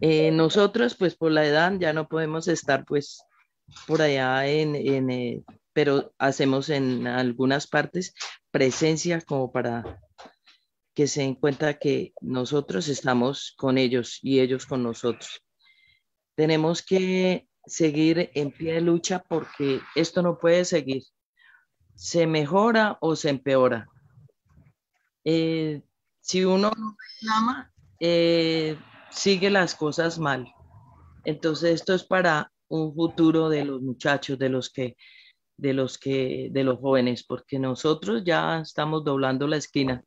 Eh, 0.00 0.30
nosotros, 0.30 0.94
pues 0.94 1.14
por 1.14 1.32
la 1.32 1.46
edad, 1.46 1.72
ya 1.78 1.92
no 1.92 2.08
podemos 2.08 2.48
estar 2.48 2.84
pues 2.84 3.22
por 3.86 4.02
allá 4.02 4.46
en, 4.46 4.74
en 4.74 5.10
eh, 5.10 5.42
pero 5.72 6.12
hacemos 6.18 6.68
en 6.68 7.06
algunas 7.06 7.66
partes 7.66 8.14
presencia 8.50 9.20
como 9.20 9.50
para 9.52 10.00
que 10.94 11.06
se 11.06 11.22
den 11.22 11.34
cuenta 11.34 11.78
que 11.78 12.12
nosotros 12.20 12.88
estamos 12.88 13.54
con 13.56 13.78
ellos 13.78 14.18
y 14.22 14.40
ellos 14.40 14.66
con 14.66 14.82
nosotros. 14.82 15.42
Tenemos 16.34 16.82
que 16.82 17.48
seguir 17.64 18.30
en 18.34 18.50
pie 18.50 18.74
de 18.74 18.80
lucha 18.82 19.24
porque 19.26 19.80
esto 19.94 20.22
no 20.22 20.38
puede 20.38 20.64
seguir. 20.64 21.02
Se 21.94 22.26
mejora 22.26 22.98
o 23.00 23.16
se 23.16 23.30
empeora. 23.30 23.88
Eh, 25.24 25.82
si 26.20 26.44
uno 26.44 26.72
no 26.76 26.96
reclama, 26.98 27.72
sigue 29.10 29.50
las 29.50 29.74
cosas 29.74 30.18
mal. 30.18 30.52
Entonces 31.24 31.74
esto 31.74 31.94
es 31.94 32.04
para 32.04 32.52
un 32.68 32.94
futuro 32.94 33.48
de 33.48 33.64
los 33.64 33.82
muchachos, 33.82 34.38
de 34.38 34.48
los 34.48 34.70
que, 34.70 34.96
de 35.56 35.74
los 35.74 35.98
que, 35.98 36.48
de 36.50 36.64
los 36.64 36.78
jóvenes, 36.78 37.24
porque 37.24 37.58
nosotros 37.58 38.22
ya 38.24 38.60
estamos 38.60 39.04
doblando 39.04 39.46
la 39.46 39.58
esquina, 39.58 40.02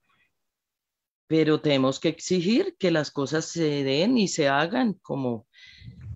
pero 1.28 1.62
tenemos 1.62 2.00
que 2.00 2.10
exigir 2.10 2.76
que 2.78 2.92
las 2.92 3.12
cosas 3.12 3.46
se 3.46 3.84
den 3.84 4.18
y 4.18 4.28
se 4.28 4.48
hagan 4.48 4.94
como, 5.02 5.48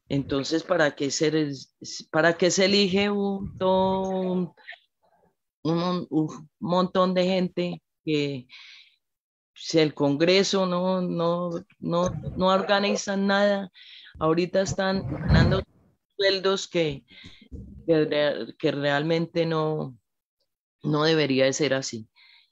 entonces, 0.08 0.64
¿para 0.64 0.96
qué 0.96 1.12
se, 1.12 1.52
para 2.12 2.38
qué 2.38 2.50
se 2.52 2.66
elige 2.66 3.10
un, 3.12 3.56
un 5.64 6.08
montón 6.60 7.14
de 7.14 7.26
gente 7.26 7.82
que, 8.04 8.48
si 9.60 9.80
el 9.80 9.94
Congreso 9.94 10.66
no, 10.66 11.02
no, 11.02 11.52
no, 11.80 12.10
no 12.38 12.48
organizan 12.48 13.28
nada, 13.28 13.72
ahorita 14.18 14.62
están 14.62 15.06
ganando 15.12 15.62
sueldos 16.16 16.68
que, 16.68 17.04
que, 17.86 18.72
realmente 18.72 19.46
no, 19.46 19.98
no 20.82 21.04
debería 21.04 21.46
de 21.46 21.54
ser 21.54 21.74
así. 21.74 22.08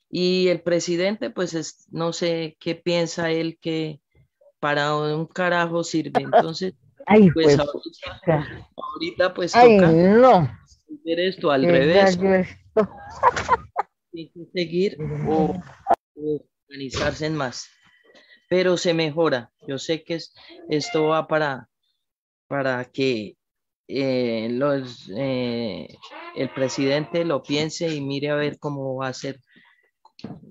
Y 0.09 0.49
el 0.49 0.61
presidente, 0.61 1.29
pues 1.29 1.87
no 1.91 2.11
sé 2.13 2.57
qué 2.59 2.75
piensa 2.75 3.31
él 3.31 3.57
que 3.61 4.01
para 4.59 4.95
un 4.95 5.25
carajo 5.27 5.83
sirve. 5.83 6.23
Entonces, 6.23 6.73
pues, 7.33 7.57
ahorita, 8.75 9.33
pues 9.33 9.51
toca 9.53 9.91
no. 9.91 10.49
ver 11.05 11.19
esto 11.19 11.51
al 11.51 11.63
revés. 11.63 12.17
Que 14.11 14.31
seguir 14.53 14.97
o 15.27 15.55
organizarse 16.67 17.25
en 17.25 17.35
más, 17.35 17.67
pero 18.49 18.77
se 18.77 18.93
mejora. 18.93 19.51
Yo 19.67 19.77
sé 19.77 20.03
que 20.03 20.19
esto 20.69 21.07
va 21.07 21.27
para, 21.27 21.69
para 22.47 22.85
que 22.85 23.37
eh, 23.87 24.49
los, 24.51 25.09
eh, 25.15 25.87
el 26.35 26.49
presidente 26.49 27.25
lo 27.25 27.41
piense 27.41 27.93
y 27.93 28.01
mire 28.01 28.29
a 28.29 28.35
ver 28.35 28.59
cómo 28.59 28.95
va 28.95 29.07
a 29.07 29.13
ser, 29.13 29.39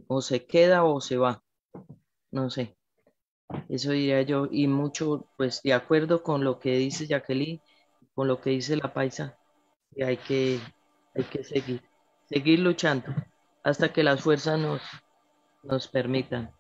o 0.07 0.23
se 0.23 0.47
queda 0.47 0.85
o 0.85 1.01
se 1.01 1.17
va, 1.17 1.43
no 2.31 2.51
sé. 2.51 2.77
Eso 3.69 3.93
diría 3.93 4.23
yo, 4.23 4.49
y 4.51 4.67
mucho, 4.67 5.29
pues 5.37 5.63
de 5.63 5.73
acuerdo 5.73 6.23
con 6.23 6.45
lo 6.45 6.59
que 6.59 6.77
dice 6.77 7.07
Jacqueline, 7.07 7.61
con 8.15 8.27
lo 8.27 8.41
que 8.41 8.51
dice 8.51 8.77
la 8.77 8.93
paisa, 8.93 9.39
y 9.95 10.03
hay 10.03 10.17
que, 10.17 10.59
hay 11.15 11.25
que 11.25 11.45
seguir, 11.45 11.83
seguir 12.29 12.61
luchando 12.61 13.15
hasta 13.63 13.93
que 13.93 14.03
las 14.03 14.21
fuerzas 14.21 14.59
nos, 14.59 14.81
nos 15.63 15.89
permitan. 15.89 16.53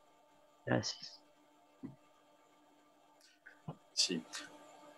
Gracias. 0.64 1.20
Sí, 3.92 4.22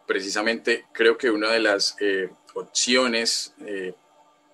precisamente 0.06 0.86
creo 0.92 1.16
que 1.16 1.30
una 1.30 1.50
de 1.50 1.60
las 1.60 1.96
eh, 2.00 2.30
opciones, 2.54 3.54
eh, 3.60 3.94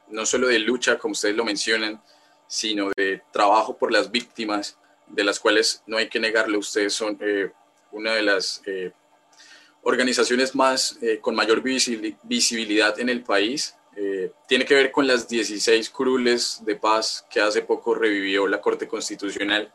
no 0.08 0.26
solo 0.26 0.48
de 0.48 0.58
lucha, 0.58 0.98
como 0.98 1.12
ustedes 1.12 1.36
lo 1.36 1.44
mencionan, 1.44 2.02
sino 2.46 2.90
de 2.96 3.22
trabajo 3.32 3.78
por 3.78 3.90
las 3.90 4.10
víctimas, 4.10 4.76
de 5.06 5.24
las 5.24 5.40
cuales 5.40 5.82
no 5.86 5.96
hay 5.96 6.08
que 6.08 6.20
negarlo, 6.20 6.58
ustedes 6.58 6.92
son 6.92 7.16
eh, 7.20 7.52
una 7.92 8.12
de 8.14 8.22
las 8.22 8.60
organizaciones 9.82 10.54
más 10.54 10.98
con 11.20 11.34
mayor 11.34 11.62
visibilidad 11.62 12.98
en 12.98 13.08
el 13.08 13.22
país 13.22 13.76
eh, 13.96 14.32
tiene 14.48 14.64
que 14.64 14.74
ver 14.74 14.90
con 14.90 15.06
las 15.06 15.28
16 15.28 15.90
curules 15.90 16.64
de 16.64 16.76
paz 16.76 17.24
que 17.30 17.40
hace 17.40 17.62
poco 17.62 17.94
revivió 17.94 18.46
la 18.46 18.60
Corte 18.60 18.88
Constitucional 18.88 19.72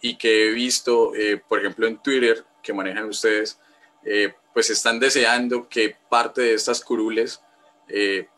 y 0.00 0.16
que 0.16 0.46
he 0.46 0.50
visto, 0.50 1.14
eh, 1.14 1.42
por 1.48 1.60
ejemplo, 1.60 1.86
en 1.86 1.98
Twitter, 1.98 2.44
que 2.62 2.72
manejan 2.72 3.04
ustedes, 3.04 3.58
eh, 4.04 4.34
pues 4.52 4.68
están 4.70 5.00
deseando 5.00 5.68
que 5.68 5.96
parte 6.10 6.42
de 6.42 6.54
estas 6.54 6.80
curules 6.80 7.40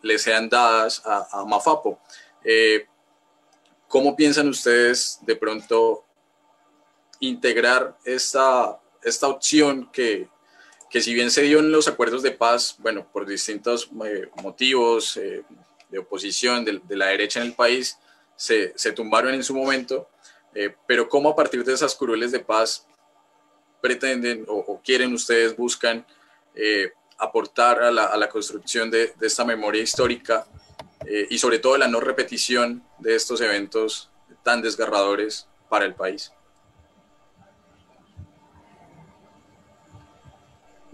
les 0.02 0.22
sean 0.22 0.48
dadas 0.48 1.00
a, 1.04 1.44
Mafapo. 1.46 2.00
¿Cómo 3.86 4.16
piensan 4.16 4.48
ustedes 4.48 5.20
de 5.22 5.36
pronto 5.36 6.04
integrar 7.20 7.96
esta, 8.04 8.80
esta 9.02 9.28
opción 9.28 9.90
que, 9.92 10.28
que 10.94 11.00
si 11.00 11.12
bien 11.12 11.32
se 11.32 11.42
dio 11.42 11.58
en 11.58 11.72
los 11.72 11.88
acuerdos 11.88 12.22
de 12.22 12.30
paz, 12.30 12.76
bueno, 12.78 13.04
por 13.12 13.26
distintos 13.26 13.90
eh, 14.06 14.28
motivos 14.44 15.16
eh, 15.16 15.42
de 15.88 15.98
oposición 15.98 16.64
de, 16.64 16.80
la 16.90 17.06
derecha 17.06 17.40
en 17.40 17.46
el 17.46 17.52
país, 17.52 17.98
se, 18.36 18.72
se 18.76 18.92
tumbaron 18.92 19.34
en 19.34 19.42
su 19.42 19.56
momento, 19.56 20.08
eh, 20.54 20.72
pero 20.86 21.08
cómo 21.08 21.30
a 21.30 21.34
partir 21.34 21.64
de 21.64 21.72
esas 21.72 21.96
curules 21.96 22.30
de 22.30 22.38
paz 22.38 22.86
pretenden 23.82 24.44
o, 24.46 24.80
quieren 24.84 25.12
ustedes, 25.12 25.56
buscan 25.56 26.06
aportar 27.18 27.82
a 27.82 27.90
la, 27.90 28.04
a 28.04 28.16
la, 28.16 28.28
construcción 28.28 28.88
de, 28.88 29.14
de, 29.18 29.26
esta 29.26 29.44
memoria 29.44 29.82
histórica 29.82 30.46
y 31.28 31.38
sobre 31.38 31.58
todo 31.58 31.76
la 31.76 31.88
no 31.88 31.98
repetición 31.98 32.84
de 33.00 33.16
estos 33.16 33.40
eventos 33.40 34.12
tan 34.44 34.62
desgarradores 34.62 35.48
para 35.68 35.86
el 35.86 35.94
país. 35.96 36.30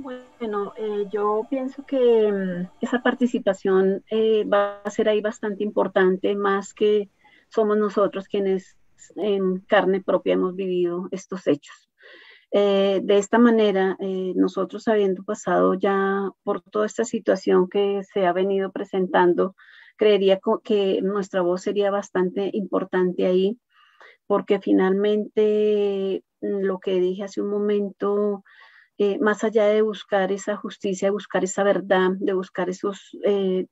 Bueno, 0.03 0.73
eh, 0.79 1.09
yo 1.13 1.47
pienso 1.51 1.85
que 1.85 2.33
mm, 2.33 2.71
esa 2.81 3.03
participación 3.03 4.03
eh, 4.11 4.45
va 4.45 4.81
a 4.81 4.91
ser 4.91 5.11
ahí 5.11 5.21
bastante 5.21 5.63
importante, 5.63 6.35
más 6.35 6.73
que 6.73 7.11
somos 7.51 7.77
nosotros 7.77 8.27
quienes 8.27 8.79
en 9.17 9.61
carne 9.61 10.01
propia 10.01 10.35
hemos 10.35 10.57
vivido 10.57 11.09
estos 11.11 11.47
hechos. 11.47 11.91
Eh, 12.51 13.01
de 13.05 13.19
esta 13.19 13.39
manera, 13.39 13.97
nosotros 14.35 14.89
habiendo 14.89 15.23
pasado 15.23 15.75
ya 15.75 16.31
por 16.45 16.63
toda 16.63 16.87
esta 16.87 17.05
situación 17.05 17.69
que 17.69 18.03
se 18.03 18.27
ha 18.27 18.33
venido 18.33 18.73
presentando, 18.73 19.55
creería 19.97 20.41
que 20.65 21.03
nuestra 21.03 21.43
voz 21.43 21.61
sería 21.63 21.91
bastante 21.91 22.51
importante 22.55 23.27
ahí, 23.27 23.59
porque 24.27 24.61
finalmente 24.61 26.25
mm, 26.41 26.61
lo 26.63 26.79
que 26.79 27.01
dije 27.01 27.25
hace 27.25 27.43
un 27.43 27.51
momento, 27.51 28.45
eh, 29.03 29.19
más 29.19 29.45
allá 29.45 29.65
de 29.65 29.81
buscar 29.81 30.31
esa 30.31 30.59
justicia, 30.59 31.07
de 31.09 31.13
buscar 31.13 31.43
esa 31.43 31.65
verdad, 31.65 32.11
de 32.19 32.35
buscar 32.35 32.69
esos 32.69 33.17
eh, 33.25 33.65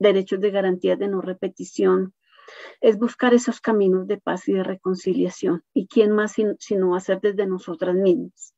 derechos 0.00 0.40
de 0.40 0.50
garantía 0.50 0.96
de 0.96 1.06
no 1.06 1.20
repetición, 1.20 2.14
es 2.80 2.98
buscar 2.98 3.32
esos 3.32 3.60
caminos 3.60 4.08
de 4.08 4.18
paz 4.18 4.48
y 4.48 4.54
de 4.54 4.64
reconciliación. 4.64 5.62
¿Y 5.72 5.86
quién 5.86 6.10
más 6.10 6.32
si, 6.32 6.74
no 6.74 6.90
va 6.90 6.96
a 6.96 7.00
ser 7.00 7.20
desde 7.20 7.46
nosotras 7.46 7.94
mismas? 7.94 8.56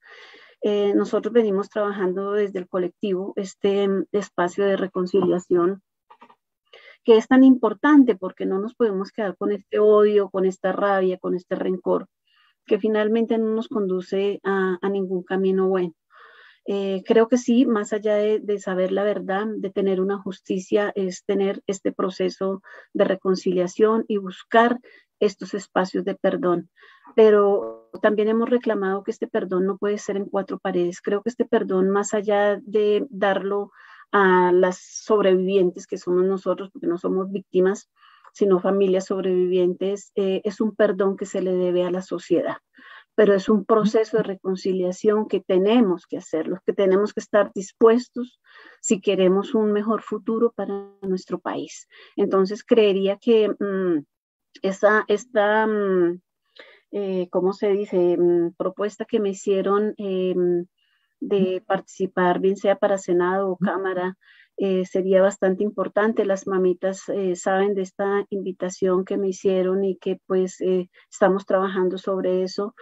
Eh, 0.63 0.95
nosotros 0.95 1.31
venimos 1.35 1.69
trabajando 1.69 2.33
desde 2.33 2.61
el 2.61 2.69
colectivo 2.69 3.35
este 3.37 3.87
espacio 4.11 4.65
de 4.65 4.79
reconciliación 4.79 5.83
que 7.05 7.19
es 7.19 7.29
tan 7.29 7.45
importante 7.45 8.17
porque 8.17 8.47
no 8.47 8.59
nos 8.59 8.75
podemos 8.75 9.13
quedar 9.13 9.37
con 9.37 9.53
este 9.53 9.79
odio, 9.79 10.31
con 10.31 10.47
esta 10.47 10.73
rabia, 10.73 11.19
con 11.19 11.35
este 11.35 11.55
rencor, 11.55 12.09
que 12.69 12.79
finalmente 12.79 13.37
no 13.39 13.55
nos 13.55 13.67
conduce 13.67 14.41
a, 14.45 14.79
ningún 14.89 15.25
camino 15.25 15.69
bueno. 15.69 15.95
Eh, 16.71 17.03
creo 17.07 17.29
que 17.29 17.39
sí, 17.39 17.65
más 17.65 17.95
allá 17.95 18.17
de, 18.17 18.59
saber 18.59 18.93
la 18.93 19.03
verdad, 19.03 19.47
de 19.47 19.71
tener 19.71 20.03
una 20.03 20.19
justicia, 20.19 20.93
es 20.95 21.25
tener 21.25 21.63
este 21.67 21.93
proceso 21.93 22.63
de 22.93 23.05
reconciliación 23.05 24.05
y 24.07 24.19
buscar 24.19 24.79
estos 25.19 25.55
espacios 25.55 26.05
de 26.05 26.15
perdón. 26.15 26.69
Pero 27.17 27.89
también 28.03 28.29
hemos 28.29 28.51
reclamado 28.51 29.03
que 29.03 29.13
este 29.13 29.27
perdón 29.27 29.65
no 29.65 29.79
puede 29.79 29.97
ser 29.97 30.19
en 30.19 30.27
cuatro 30.27 30.59
paredes. 30.59 31.01
Creo 31.01 31.23
que 31.23 31.31
este 31.31 31.47
perdón, 31.47 31.89
más 31.89 32.13
allá 32.13 32.61
de 32.63 33.07
darlo 33.09 33.73
a 34.13 34.53
las 34.53 34.77
sobrevivientes 34.79 35.87
que 35.87 35.97
somos 35.97 36.27
nosotros, 36.27 36.69
porque 36.71 36.87
no 36.87 36.99
somos 36.99 37.33
víctimas, 37.33 37.89
sino 38.35 38.61
familias 38.61 39.07
sobrevivientes, 39.07 40.13
eh, 40.17 40.43
es 40.45 40.61
un 40.61 40.77
perdón 40.77 41.17
que 41.17 41.25
se 41.25 41.41
le 41.41 41.53
debe 41.53 41.85
a 41.85 41.91
la 41.91 42.03
sociedad. 42.03 42.59
Pero 43.19 43.35
es 43.35 43.49
un 43.49 43.65
proceso 43.65 44.19
de 44.19 44.23
reconciliación 44.23 45.27
que 45.27 45.41
tenemos 45.41 46.07
que 46.07 46.19
hacerlo, 46.19 46.61
que 46.65 46.73
tenemos 46.73 47.13
que 47.13 47.19
estar 47.19 47.51
dispuestos 47.53 48.41
si 48.81 49.01
queremos 49.01 49.57
un 49.57 49.73
mejor 49.73 50.03
futuro 50.03 50.53
para 50.55 50.87
nuestro 51.03 51.41
país. 51.41 51.89
Entonces, 52.15 52.63
creería 52.63 53.17
que 53.17 53.49
mm, 53.49 54.05
esa, 54.63 55.05
esta, 55.09 55.67
mm, 55.67 56.21
eh, 56.93 57.29
¿cómo 57.33 57.55
se 57.55 57.73
dice?, 57.73 58.17
mm, 58.17 58.53
propuesta 58.57 59.05
que 59.05 59.19
me 59.19 59.31
hicieron 59.31 59.95
em, 59.97 60.67
de 61.19 61.61
participar, 61.67 62.39
bien 62.39 62.57
sea 62.57 62.77
para 62.77 62.99
Senado 62.99 63.51
o 63.51 63.57
Cámara, 63.57 64.17
eh, 64.59 64.85
sería 64.87 65.23
bastante 65.23 65.65
importante. 65.65 66.25
Las 66.25 66.47
mamitas 66.47 67.09
eh, 67.09 67.35
saben 67.35 67.75
de 67.75 67.83
esta 67.83 68.25
invitación 68.31 69.05
que 69.05 69.17
me 69.17 69.31
hicieron 69.31 69.83
y 69.85 69.97
que 69.97 70.21
pues 70.27 70.59
estamos 71.11 71.47
trabajando 71.47 71.99
sobre 71.99 72.45
eso 72.45 72.77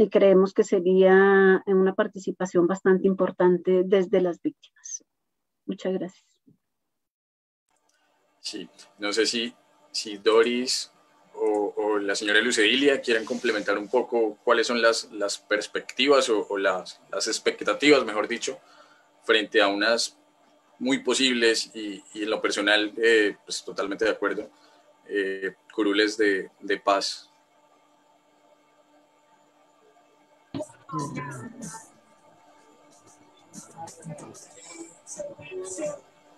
y 0.00 0.08
creemos 0.08 0.54
que 0.54 0.64
sería 0.64 1.62
una 1.66 1.94
participación 1.94 2.66
bastante 2.66 3.06
importante 3.06 3.82
desde 3.84 4.22
las 4.22 4.40
víctimas. 4.40 5.04
Muchas 5.66 5.92
gracias. 5.92 6.24
Sí, 8.40 8.66
no 8.98 9.12
sé 9.12 9.26
si, 9.26 9.54
si 9.90 10.16
Doris 10.16 10.90
o, 11.34 11.98
la 11.98 12.14
señora 12.14 12.40
Lucedilia 12.40 13.02
quieran 13.02 13.26
complementar 13.26 13.76
un 13.76 13.88
poco 13.88 14.38
cuáles 14.42 14.66
son 14.66 14.80
las, 14.80 15.12
las 15.12 15.36
perspectivas 15.36 16.30
o, 16.30 16.56
las, 16.56 16.98
las, 17.12 17.28
expectativas, 17.28 18.02
mejor 18.06 18.26
dicho, 18.26 18.58
frente 19.22 19.60
a 19.60 19.68
unas 19.68 20.16
muy 20.78 21.00
posibles 21.00 21.72
y, 21.74 22.02
en 22.14 22.30
lo 22.30 22.40
personal, 22.40 22.94
eh, 22.96 23.36
pues 23.44 23.62
totalmente 23.62 24.06
de 24.06 24.12
acuerdo, 24.12 24.50
eh, 25.06 25.56
curules 25.74 26.16
de, 26.16 26.50
de 26.60 26.78
paz. 26.78 27.29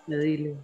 Dile. 0.07 0.57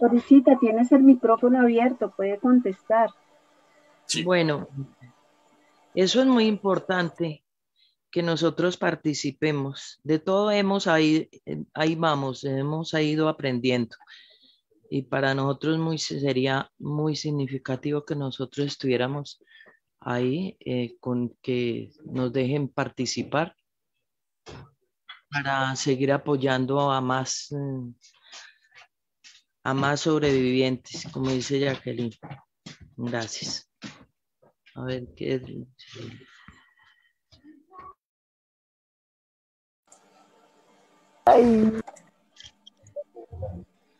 Dorisita, 0.00 0.58
tienes 0.58 0.90
el 0.92 1.02
micrófono 1.02 1.60
abierto, 1.60 2.10
puede 2.10 2.38
contestar. 2.38 3.10
Bueno, 4.24 4.68
eso 5.94 6.20
es 6.20 6.26
muy 6.26 6.46
importante 6.46 7.44
que 8.10 8.22
nosotros 8.22 8.76
participemos. 8.76 10.00
De 10.02 10.18
todo 10.18 10.50
hemos 10.50 10.86
ahí, 10.86 11.30
ahí 11.72 11.94
vamos, 11.94 12.44
hemos 12.44 12.92
ido 12.94 13.28
aprendiendo. 13.28 13.96
Y 14.94 15.00
para 15.00 15.34
nosotros 15.34 15.78
muy, 15.78 15.96
sería 15.96 16.70
muy 16.78 17.16
significativo 17.16 18.04
que 18.04 18.14
nosotros 18.14 18.66
estuviéramos 18.66 19.42
ahí 20.00 20.58
eh, 20.60 20.98
con 21.00 21.34
que 21.40 21.92
nos 22.04 22.30
dejen 22.30 22.68
participar 22.68 23.56
para 25.30 25.74
seguir 25.76 26.12
apoyando 26.12 26.90
a 26.90 27.00
más 27.00 27.52
eh, 27.52 27.94
a 29.64 29.72
más 29.72 30.00
sobrevivientes, 30.00 31.08
como 31.10 31.30
dice 31.30 31.58
Jacqueline. 31.58 32.12
Gracias. 32.98 33.70
A 34.74 34.84
ver 34.84 35.06
qué. 35.16 35.40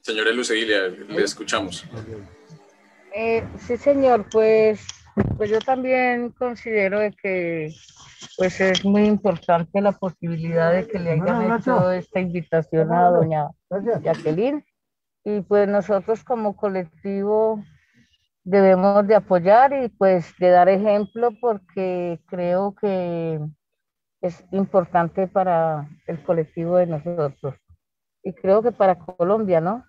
Señora 0.02 0.32
Luceguilia, 0.32 0.88
le 0.88 1.22
escuchamos. 1.22 1.86
Eh, 3.14 3.46
sí, 3.56 3.76
señor, 3.76 4.26
pues, 4.32 4.84
pues 5.36 5.48
yo 5.48 5.60
también 5.60 6.30
considero 6.30 6.98
que 7.22 7.72
pues 8.36 8.60
es 8.60 8.84
muy 8.84 9.04
importante 9.04 9.80
la 9.80 9.92
posibilidad 9.92 10.72
de 10.72 10.88
que 10.88 10.98
le 10.98 11.12
hayan 11.12 11.52
hecho 11.52 11.92
esta 11.92 12.18
invitación 12.18 12.92
a 12.92 13.10
doña 13.10 13.48
Jacqueline 14.02 14.64
y 15.24 15.40
pues 15.42 15.68
nosotros 15.68 16.24
como 16.24 16.56
colectivo 16.56 17.62
debemos 18.42 19.06
de 19.06 19.14
apoyar 19.14 19.72
y 19.84 19.88
pues 19.88 20.34
de 20.38 20.50
dar 20.50 20.68
ejemplo 20.68 21.30
porque 21.40 22.20
creo 22.26 22.74
que 22.74 23.38
es 24.20 24.44
importante 24.50 25.28
para 25.28 25.88
el 26.08 26.22
colectivo 26.24 26.76
de 26.76 26.86
nosotros 26.86 27.54
y 28.24 28.32
creo 28.32 28.62
que 28.62 28.72
para 28.72 28.98
Colombia, 28.98 29.60
¿no? 29.60 29.84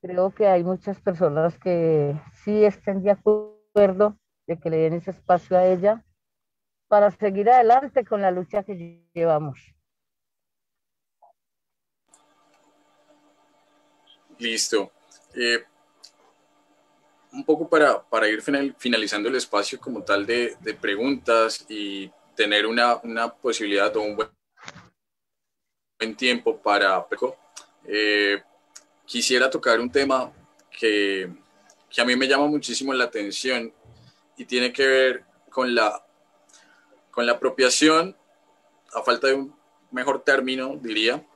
Creo 0.00 0.34
que 0.34 0.46
hay 0.46 0.64
muchas 0.64 1.00
personas 1.00 1.58
que 1.58 2.14
sí 2.44 2.64
estén 2.64 3.02
de 3.02 3.12
acuerdo 3.12 4.18
de 4.46 4.58
que 4.58 4.68
le 4.68 4.76
den 4.78 4.94
ese 4.94 5.12
espacio 5.12 5.56
a 5.56 5.66
ella 5.66 6.04
para 6.88 7.10
seguir 7.10 7.48
adelante 7.48 8.04
con 8.04 8.20
la 8.20 8.30
lucha 8.30 8.62
que 8.64 9.02
llevamos. 9.14 9.58
Listo. 14.38 14.92
Eh, 15.34 15.64
un 17.32 17.44
poco 17.44 17.68
para, 17.68 18.02
para 18.02 18.28
ir 18.28 18.42
finalizando 18.42 19.28
el 19.28 19.36
espacio 19.36 19.78
como 19.80 20.02
tal 20.02 20.26
de, 20.26 20.56
preguntas 20.80 21.64
y 21.68 22.10
tener 22.34 22.66
una, 22.66 22.96
una, 22.96 23.28
posibilidad 23.34 23.94
o 23.96 24.02
un 24.02 24.16
buen, 24.16 24.28
buen 25.98 26.16
tiempo 26.16 26.56
para... 26.58 27.06
Eh, 27.84 28.42
quisiera 29.08 29.48
tocar 29.48 29.80
un 29.80 29.90
tema 29.90 30.30
que, 30.70 31.30
que, 31.88 32.00
a 32.00 32.04
mí 32.04 32.14
me 32.14 32.28
llama 32.28 32.46
muchísimo 32.46 32.92
la 32.92 33.04
atención 33.04 33.72
y 34.36 34.44
tiene 34.44 34.70
que 34.70 34.86
ver 34.86 35.24
con 35.50 35.74
la, 35.74 36.04
con 37.10 37.26
la 37.26 37.32
apropiación, 37.32 38.14
a 38.92 39.02
falta 39.02 39.28
de 39.28 39.34
un 39.34 39.54
mejor 39.90 40.22
término, 40.22 40.78
diría, 40.80 41.26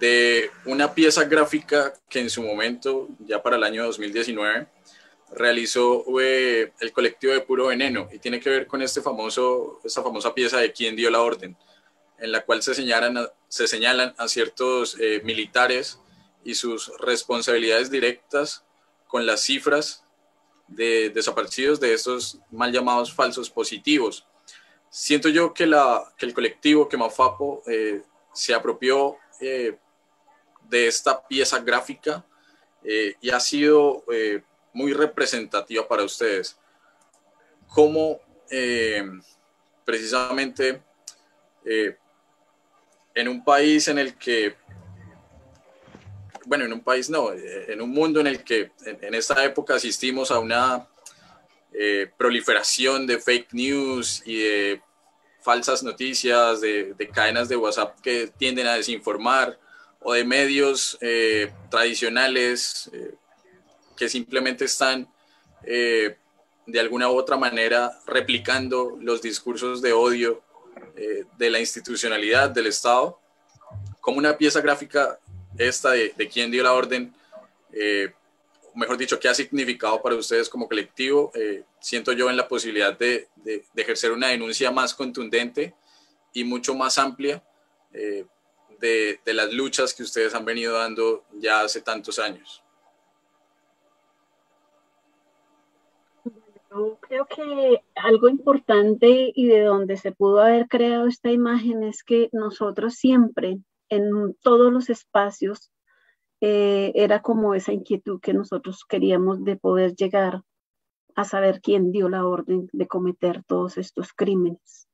de 0.00 0.50
una 0.66 0.94
pieza 0.94 1.24
gráfica 1.24 1.94
que 2.08 2.20
en 2.20 2.28
su 2.28 2.42
momento, 2.42 3.08
ya 3.20 3.40
para 3.40 3.56
el 3.56 3.62
año 3.62 3.84
2019, 3.84 4.66
realizó 5.34 6.04
eh, 6.20 6.72
el 6.80 6.92
colectivo 6.92 7.32
de 7.32 7.40
Puro 7.40 7.68
Veneno. 7.68 8.08
Y 8.12 8.18
tiene 8.18 8.40
que 8.40 8.50
ver 8.50 8.66
con 8.66 8.82
este 8.82 9.00
famoso, 9.00 9.80
esta 9.84 10.02
famosa 10.02 10.34
pieza 10.34 10.58
de 10.58 10.72
quién 10.72 10.96
dio 10.96 11.10
la 11.10 11.20
orden, 11.20 11.56
en 12.18 12.32
la 12.32 12.44
cual 12.44 12.62
se 12.62 12.74
señalan 12.74 13.28
se 13.48 13.66
señalan 13.66 14.14
a 14.18 14.28
ciertos 14.28 14.96
eh, 14.98 15.20
militares 15.24 15.98
y 16.44 16.54
sus 16.54 16.92
responsabilidades 16.98 17.90
directas 17.90 18.64
con 19.06 19.26
las 19.26 19.42
cifras 19.42 20.04
de 20.66 21.10
desaparecidos 21.10 21.80
de 21.80 21.94
estos 21.94 22.38
mal 22.50 22.72
llamados 22.72 23.12
falsos 23.12 23.50
positivos. 23.50 24.26
Siento 24.90 25.28
yo 25.28 25.52
que, 25.54 25.66
la, 25.66 26.12
que 26.16 26.26
el 26.26 26.34
colectivo, 26.34 26.88
que 26.88 26.96
Mafapo, 26.96 27.62
eh, 27.66 28.02
se 28.32 28.54
apropió 28.54 29.18
eh, 29.40 29.76
de 30.68 30.86
esta 30.86 31.26
pieza 31.26 31.58
gráfica 31.58 32.24
eh, 32.84 33.14
y 33.20 33.30
ha 33.30 33.40
sido 33.40 34.04
eh, 34.12 34.42
muy 34.72 34.92
representativa 34.92 35.86
para 35.86 36.04
ustedes. 36.04 36.58
¿Cómo 37.68 38.20
precisamente 39.84 40.82
en 41.64 43.28
un 43.28 43.42
país 43.42 43.88
en 43.88 43.98
el 43.98 44.18
que, 44.18 44.56
bueno, 46.46 46.64
en 46.64 46.72
un 46.72 46.80
país 46.80 47.08
no, 47.10 47.32
en 47.32 47.80
un 47.80 47.90
mundo 47.90 48.20
en 48.20 48.26
el 48.26 48.44
que 48.44 48.70
en, 48.84 49.14
esta 49.14 49.44
época 49.44 49.74
asistimos 49.74 50.30
a 50.30 50.38
una 50.38 50.86
proliferación 52.16 53.06
de 53.06 53.18
fake 53.18 53.54
news 53.54 54.22
y 54.26 54.42
de 54.42 54.82
falsas 55.42 55.82
noticias, 55.82 56.60
de, 56.60 57.10
cadenas 57.12 57.48
de 57.48 57.56
WhatsApp 57.56 58.00
que 58.00 58.28
tienden 58.38 58.66
a 58.66 58.74
desinformar 58.74 59.58
o 60.00 60.14
de 60.14 60.24
medios 60.24 60.96
eh, 61.00 61.52
tradicionales 61.68 62.90
eh, 62.92 63.14
que 63.96 64.08
simplemente 64.08 64.64
están 64.64 65.08
eh, 65.64 66.16
de 66.66 66.80
alguna 66.80 67.10
u 67.10 67.16
otra 67.16 67.36
manera 67.36 67.98
replicando 68.06 68.96
los 69.00 69.20
discursos 69.20 69.82
de 69.82 69.92
odio 69.92 70.42
de 71.38 71.50
la 71.50 71.58
institucionalidad 71.58 72.50
del 72.50 72.66
Estado. 72.66 73.18
como 74.00 74.18
una 74.18 74.36
pieza 74.36 74.60
gráfica 74.60 75.18
esta 75.68 75.90
de, 75.90 76.30
quién 76.32 76.50
dio 76.50 76.62
la 76.62 76.72
orden, 76.72 77.14
eh, 77.72 78.12
mejor 78.74 78.96
dicho, 78.96 79.18
qué 79.18 79.28
ha 79.28 79.34
significado 79.34 80.00
para 80.02 80.14
ustedes 80.14 80.48
como 80.48 80.68
colectivo, 80.68 81.30
eh, 81.34 81.64
siento 81.80 82.12
yo 82.12 82.30
en 82.30 82.36
la 82.36 82.48
posibilidad 82.48 82.96
de, 82.96 83.28
de, 83.36 83.64
ejercer 83.76 84.12
una 84.12 84.28
denuncia 84.28 84.70
más 84.70 84.94
contundente 84.94 85.74
y 86.32 86.44
mucho 86.44 86.74
más 86.74 86.98
amplia 86.98 87.42
eh, 87.92 88.24
de, 88.78 89.20
de 89.24 89.34
las 89.34 89.52
luchas 89.52 89.92
que 89.94 90.02
ustedes 90.02 90.34
han 90.34 90.44
venido 90.44 90.74
dando 90.74 91.24
ya 91.34 91.60
hace 91.60 91.82
tantos 91.82 92.18
años. 92.18 92.62
Yo 96.74 96.96
creo 97.02 97.26
que 97.26 97.82
algo 97.94 98.30
importante 98.30 99.30
y 99.34 99.46
de 99.46 99.64
donde 99.64 99.98
se 99.98 100.12
pudo 100.12 100.40
haber 100.40 100.68
creado 100.68 101.06
esta 101.06 101.30
imagen 101.30 101.82
es 101.82 102.02
que 102.02 102.30
nosotros 102.32 102.94
siempre, 102.94 103.58
en 103.92 104.34
todos 104.40 104.72
los 104.72 104.88
espacios, 104.88 105.70
eh, 106.40 106.92
era 106.94 107.20
como 107.20 107.54
esa 107.54 107.72
inquietud 107.74 108.20
que 108.20 108.32
nosotros 108.32 108.86
queríamos 108.88 109.44
de 109.44 109.56
poder 109.56 109.94
llegar 109.94 110.42
a 111.14 111.24
saber 111.24 111.60
quién 111.60 111.92
dio 111.92 112.08
la 112.08 112.24
orden 112.24 112.70
de 112.72 112.86
cometer 112.86 113.44
todos 113.44 113.76
estos 113.76 114.14
crímenes. 114.14 114.88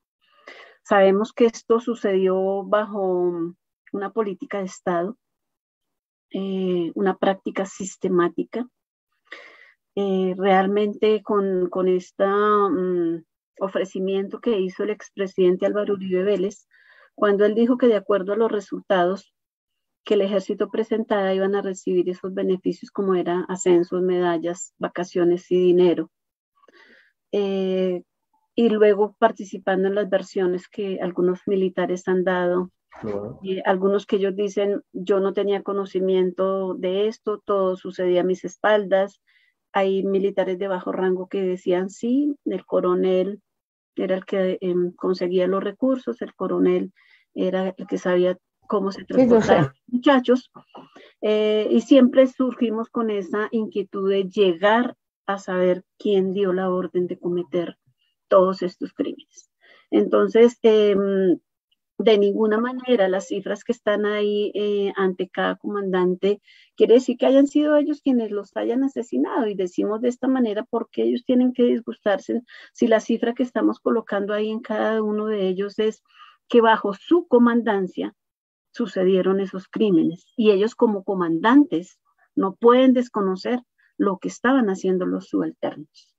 Sabemos 0.83 1.33
que 1.33 1.47
esto 1.47 1.79
sucedió 1.79 2.65
bajo 2.65 3.55
una 3.93 4.11
política 4.13 4.59
de 4.59 4.65
Estado, 4.65 5.17
eh, 6.31 6.91
una 6.97 7.17
práctica 7.17 7.67
sistemática 7.67 8.67
eh, 9.95 10.35
realmente 10.37 11.23
con, 11.23 11.71
con 11.71 11.87
este 11.87 12.25
ofrecimiento 13.61 14.41
que 14.41 14.59
hizo 14.59 14.83
el 14.83 14.91
expresidente 14.91 15.67
Álvaro 15.67 15.95
Uribe 15.95 16.25
Vélez, 16.25 16.67
cuando 17.19 17.45
él 17.45 17.57
dijo 17.57 17.79
que 17.79 17.89
de 17.89 17.97
acuerdo 17.97 18.33
a 18.33 18.37
los 18.37 18.51
resultados 18.51 19.35
que 20.05 20.15
el 20.15 20.21
ejército 20.21 20.71
presentaba 20.71 21.35
iban 21.35 21.57
a 21.57 21.63
recibir 21.63 22.09
esos 22.09 22.33
beneficios 22.33 22.93
como 22.93 23.17
eran 23.17 23.45
ascensos, 23.49 24.01
medallas, 24.03 24.73
vacaciones 24.79 25.51
y 25.51 25.59
dinero. 25.59 26.13
Eh, 27.33 28.05
y 28.55 28.69
luego 28.69 29.17
participando 29.19 29.89
en 29.89 29.97
las 29.97 30.09
versiones 30.09 30.69
que 30.69 31.01
algunos 31.03 31.41
militares 31.47 32.07
han 32.07 32.23
dado, 32.23 32.71
eh, 33.43 33.63
algunos 33.65 34.07
que 34.07 34.17
ellos 34.17 34.37
dicen, 34.37 34.83
yo 34.93 35.19
no 35.19 35.33
tenía 35.33 35.65
conocimiento 35.65 36.75
de 36.75 37.09
esto, 37.09 37.43
todo 37.45 37.77
sucedía 37.77 38.21
a 38.21 38.25
mis 38.25 38.45
espaldas, 38.45 39.21
hay 39.73 40.05
militares 40.05 40.57
de 40.61 40.69
bajo 40.69 40.93
rango 40.93 41.29
que 41.29 41.43
decían 41.43 41.91
sí, 41.91 42.37
el 42.45 42.65
coronel 42.65 43.43
era 43.97 44.15
el 44.15 44.25
que 44.25 44.59
em, 44.61 44.93
conseguía 44.93 45.49
los 45.49 45.63
recursos, 45.63 46.23
el 46.23 46.33
coronel 46.35 46.93
era 47.35 47.75
el 47.77 47.87
que 47.87 47.99
sabía 47.99 48.39
cómo 48.67 48.93
se 48.93 49.05
transportaban 49.05 49.65
los 49.65 49.83
muchachos, 49.87 50.51
eh, 51.23 51.69
y 51.71 51.81
siempre 51.81 52.27
surgimos 52.27 52.89
con 52.91 53.11
esa 53.11 53.49
inquietud 53.51 54.11
de 54.11 54.25
llegar 54.25 54.97
a 55.27 55.39
saber 55.39 55.85
quién 55.99 56.33
dio 56.35 56.53
la 56.53 56.71
orden 56.71 57.07
de 57.07 57.19
cometer 57.19 57.79
todos 58.29 58.63
estos 58.63 58.93
crímenes. 58.93 59.51
Entonces, 59.91 60.59
eh, 60.63 60.95
de 61.99 62.17
ninguna 62.17 62.59
manera 62.59 63.09
las 63.09 63.27
cifras 63.27 63.65
que 63.65 63.73
están 63.73 64.07
ahí 64.07 64.53
eh, 64.55 64.93
ante 64.97 65.29
cada 65.29 65.57
comandante 65.57 66.41
quiere 66.77 66.95
decir 66.95 67.17
que 67.19 67.27
hayan 67.27 67.49
sido 67.49 67.77
ellos 67.77 68.01
quienes 68.03 68.31
los 68.31 68.57
hayan 68.57 68.85
asesinado 68.85 69.49
y 69.49 69.55
decimos 69.57 70.01
de 70.01 70.09
esta 70.09 70.29
manera 70.29 70.65
porque 70.71 71.03
ellos 71.03 71.25
tienen 71.25 71.53
que 71.53 71.65
disgustarse 71.65 72.43
si 72.73 72.87
la 72.87 73.01
cifra 73.01 73.35
que 73.35 73.43
estamos 73.43 73.81
colocando 73.81 74.33
ahí 74.33 74.49
en 74.49 74.61
cada 74.61 75.03
uno 75.03 75.27
de 75.27 75.49
ellos 75.49 75.81
es 75.81 76.05
que 76.49 76.61
bajo 76.61 76.95
su 76.95 77.27
comandancia 77.27 78.15
sucedieron 78.71 79.41
esos 79.41 79.69
crímenes 79.69 80.33
y 80.37 80.51
ellos 80.51 80.75
como 80.75 81.05
comandantes 81.05 81.99
no 82.35 82.55
pueden 82.55 82.93
desconocer 82.93 83.61
lo 83.97 84.19
que 84.19 84.29
estaban 84.29 84.71
haciendo 84.71 85.07
los 85.07 85.29
subalternos. 85.29 86.15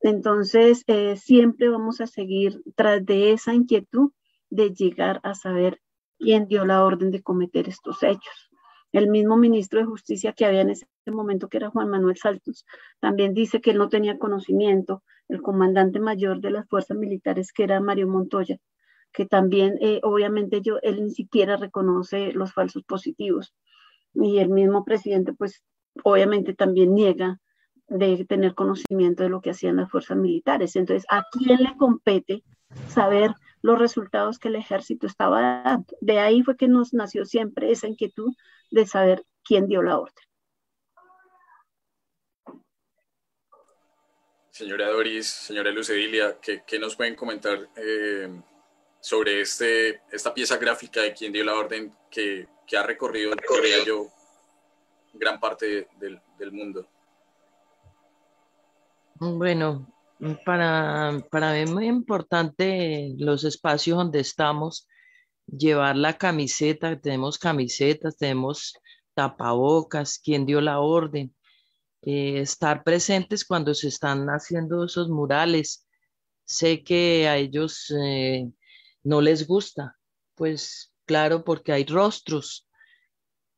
Entonces, 0.00 0.84
eh, 0.88 1.16
siempre 1.16 1.68
vamos 1.68 2.00
a 2.00 2.06
seguir 2.06 2.60
tras 2.74 3.04
de 3.06 3.32
esa 3.32 3.54
inquietud 3.54 4.10
de 4.50 4.74
llegar 4.74 5.20
a 5.22 5.34
saber 5.34 5.80
quién 6.18 6.46
dio 6.46 6.64
la 6.64 6.84
orden 6.84 7.10
de 7.10 7.22
cometer 7.22 7.68
estos 7.68 8.02
hechos. 8.02 8.50
El 8.92 9.08
mismo 9.08 9.36
ministro 9.36 9.80
de 9.80 9.86
Justicia 9.86 10.34
que 10.34 10.44
había 10.44 10.60
en 10.60 10.70
ese 10.70 10.86
momento, 11.06 11.48
que 11.48 11.56
era 11.56 11.70
Juan 11.70 11.88
Manuel 11.88 12.16
Saltos, 12.16 12.66
también 13.00 13.32
dice 13.32 13.60
que 13.62 13.72
no 13.72 13.88
tenía 13.88 14.18
conocimiento. 14.18 15.02
El 15.28 15.40
comandante 15.40 15.98
mayor 15.98 16.40
de 16.40 16.50
las 16.50 16.68
fuerzas 16.68 16.98
militares, 16.98 17.52
que 17.52 17.62
era 17.62 17.80
Mario 17.80 18.08
Montoya, 18.08 18.58
que 19.12 19.26
también, 19.26 19.78
eh, 19.80 20.00
obviamente, 20.02 20.60
yo, 20.62 20.78
él 20.82 21.04
ni 21.04 21.10
siquiera 21.10 21.56
reconoce 21.56 22.32
los 22.32 22.52
falsos 22.52 22.82
positivos. 22.84 23.54
Y 24.14 24.38
el 24.38 24.48
mismo 24.48 24.84
presidente, 24.84 25.32
pues, 25.32 25.62
obviamente 26.04 26.54
también 26.54 26.94
niega 26.94 27.38
de 27.88 28.24
tener 28.24 28.54
conocimiento 28.54 29.22
de 29.22 29.28
lo 29.28 29.40
que 29.40 29.50
hacían 29.50 29.76
las 29.76 29.90
fuerzas 29.90 30.16
militares. 30.16 30.76
Entonces, 30.76 31.06
¿a 31.10 31.24
quién 31.30 31.62
le 31.62 31.76
compete 31.76 32.42
saber 32.88 33.32
los 33.62 33.78
resultados 33.78 34.38
que 34.38 34.48
el 34.48 34.56
ejército 34.56 35.06
estaba 35.06 35.62
dando. 35.64 35.96
De 36.00 36.18
ahí 36.18 36.42
fue 36.42 36.56
que 36.56 36.68
nos 36.68 36.92
nació 36.92 37.24
siempre 37.24 37.70
esa 37.70 37.88
inquietud 37.88 38.34
de 38.70 38.86
saber 38.86 39.24
quién 39.44 39.68
dio 39.68 39.82
la 39.82 39.98
orden. 39.98 40.24
Señora 44.50 44.88
Doris, 44.88 45.26
señora 45.28 45.70
Lucedilia, 45.70 46.38
¿qué, 46.42 46.62
qué 46.66 46.78
nos 46.78 46.94
pueden 46.94 47.14
comentar 47.14 47.70
eh, 47.76 48.28
sobre 49.02 49.40
este, 49.40 50.00
esta 50.12 50.32
pieza 50.32 50.56
gráfica 50.56 51.02
de 51.02 51.12
quién 51.12 51.32
dio 51.32 51.44
la 51.44 51.54
orden 51.54 51.92
que, 52.08 52.46
que 52.64 52.76
ha 52.76 52.84
recorrido, 52.84 53.32
corría 53.46 53.84
yo, 53.84 54.06
gran 55.12 55.40
parte 55.40 55.88
del, 55.98 56.20
del 56.38 56.52
mundo? 56.52 56.88
Bueno, 59.16 59.92
para, 60.44 61.20
para 61.32 61.52
mí 61.52 61.58
es 61.60 61.70
muy 61.70 61.86
importante 61.86 63.12
los 63.18 63.42
espacios 63.42 63.98
donde 63.98 64.20
estamos, 64.20 64.88
llevar 65.46 65.96
la 65.96 66.16
camiseta, 66.16 67.00
tenemos 67.00 67.38
camisetas, 67.38 68.16
tenemos 68.16 68.74
tapabocas, 69.14 70.20
quien 70.20 70.46
dio 70.46 70.60
la 70.60 70.78
orden, 70.78 71.34
eh, 72.02 72.40
estar 72.40 72.84
presentes 72.84 73.44
cuando 73.44 73.74
se 73.74 73.88
están 73.88 74.28
haciendo 74.28 74.84
esos 74.84 75.08
murales. 75.08 75.88
Sé 76.44 76.84
que 76.84 77.26
a 77.28 77.36
ellos 77.36 77.92
eh, 78.00 78.48
no 79.04 79.20
les 79.20 79.46
gusta, 79.46 79.98
pues 80.34 80.92
claro, 81.04 81.44
porque 81.44 81.72
hay 81.72 81.84
rostros. 81.84 82.68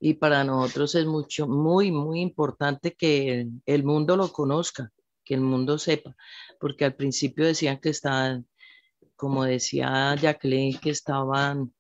Y 0.01 0.15
para 0.15 0.45
nosotros 0.45 0.95
es 0.97 1.07
mucho, 1.07 1.47
muy, 1.47 1.91
muy 1.91 2.21
importante 2.21 2.93
que 2.95 3.49
el 3.65 3.85
mundo 3.85 4.17
lo 4.17 4.33
conozca, 4.33 4.91
que 5.25 5.35
el 5.35 5.41
mundo 5.41 5.79
sepa 5.79 6.15
porque 6.65 6.87
al 6.87 6.95
principio 6.95 7.45
decían 7.45 7.79
que 7.79 7.91
estaban, 7.91 8.47
como 9.17 9.45
decía 9.45 10.15
Jacqueline, 10.17 10.79
que 10.81 10.89
estaban 10.89 11.75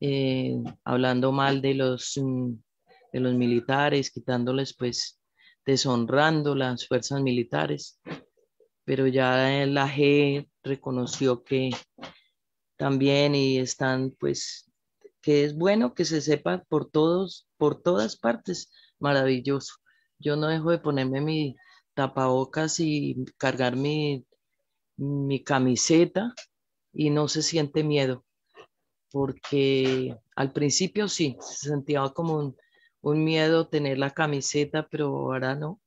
eh, 0.00 0.56
hablando 0.82 1.30
mal 1.30 1.62
de 1.62 1.74
los, 1.74 2.18
mm, 2.20 2.52
de 3.12 3.20
los 3.20 3.34
militares, 3.34 4.10
quitándoles 4.10 4.74
pues, 4.74 5.20
deshonrando 5.64 6.56
las 6.56 6.88
fuerzas 6.88 7.20
militares, 7.20 8.00
pero 8.84 9.06
ya 9.06 9.64
la 9.66 9.88
G 9.88 10.48
reconoció 10.64 11.44
que 11.44 11.70
también 12.80 13.34
y 13.34 13.58
están 13.58 14.16
pues 14.18 14.70
que 15.20 15.44
es 15.44 15.54
bueno 15.54 15.92
que 15.92 16.06
se 16.06 16.22
sepa 16.22 16.64
por 16.66 16.90
todos, 16.90 17.46
por 17.58 17.82
todas 17.82 18.16
partes, 18.16 18.72
maravilloso. 18.98 19.74
Yo 20.18 20.34
no 20.36 20.46
dejo 20.48 20.70
de 20.70 20.78
ponerme 20.78 21.20
mi, 21.20 21.56
tapabocas 21.92 22.80
y 22.80 23.22
cargar 23.36 23.76
mi, 23.76 24.24
mi 24.96 25.44
camiseta 25.44 26.32
y 26.90 27.10
no 27.10 27.28
se 27.28 27.42
siente 27.42 27.84
miedo, 27.84 28.24
porque 29.12 30.16
al 30.34 30.52
principio 30.54 31.06
sí, 31.08 31.36
se 31.40 31.68
sentía 31.68 32.00
como 32.14 32.54
un, 33.02 33.24
miedo 33.24 33.68
tener 33.68 33.98
la 33.98 34.12
camiseta, 34.12 34.88
pero 34.90 35.08
ahora 35.08 35.54
no. 35.54 35.82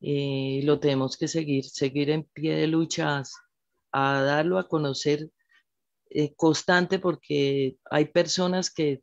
y 0.00 0.62
lo 0.62 0.80
tenemos 0.80 1.16
que 1.16 1.28
seguir, 1.28 1.64
seguir 1.66 2.10
en 2.10 2.24
pie 2.24 2.56
de 2.56 2.66
luchas, 2.66 3.32
a 3.92 4.22
darlo 4.22 4.58
a 4.58 4.66
conocer 4.66 5.30
eh, 6.14 6.34
constante 6.36 6.98
porque 6.98 7.76
hay 7.90 8.06
personas 8.06 8.70
que 8.70 9.02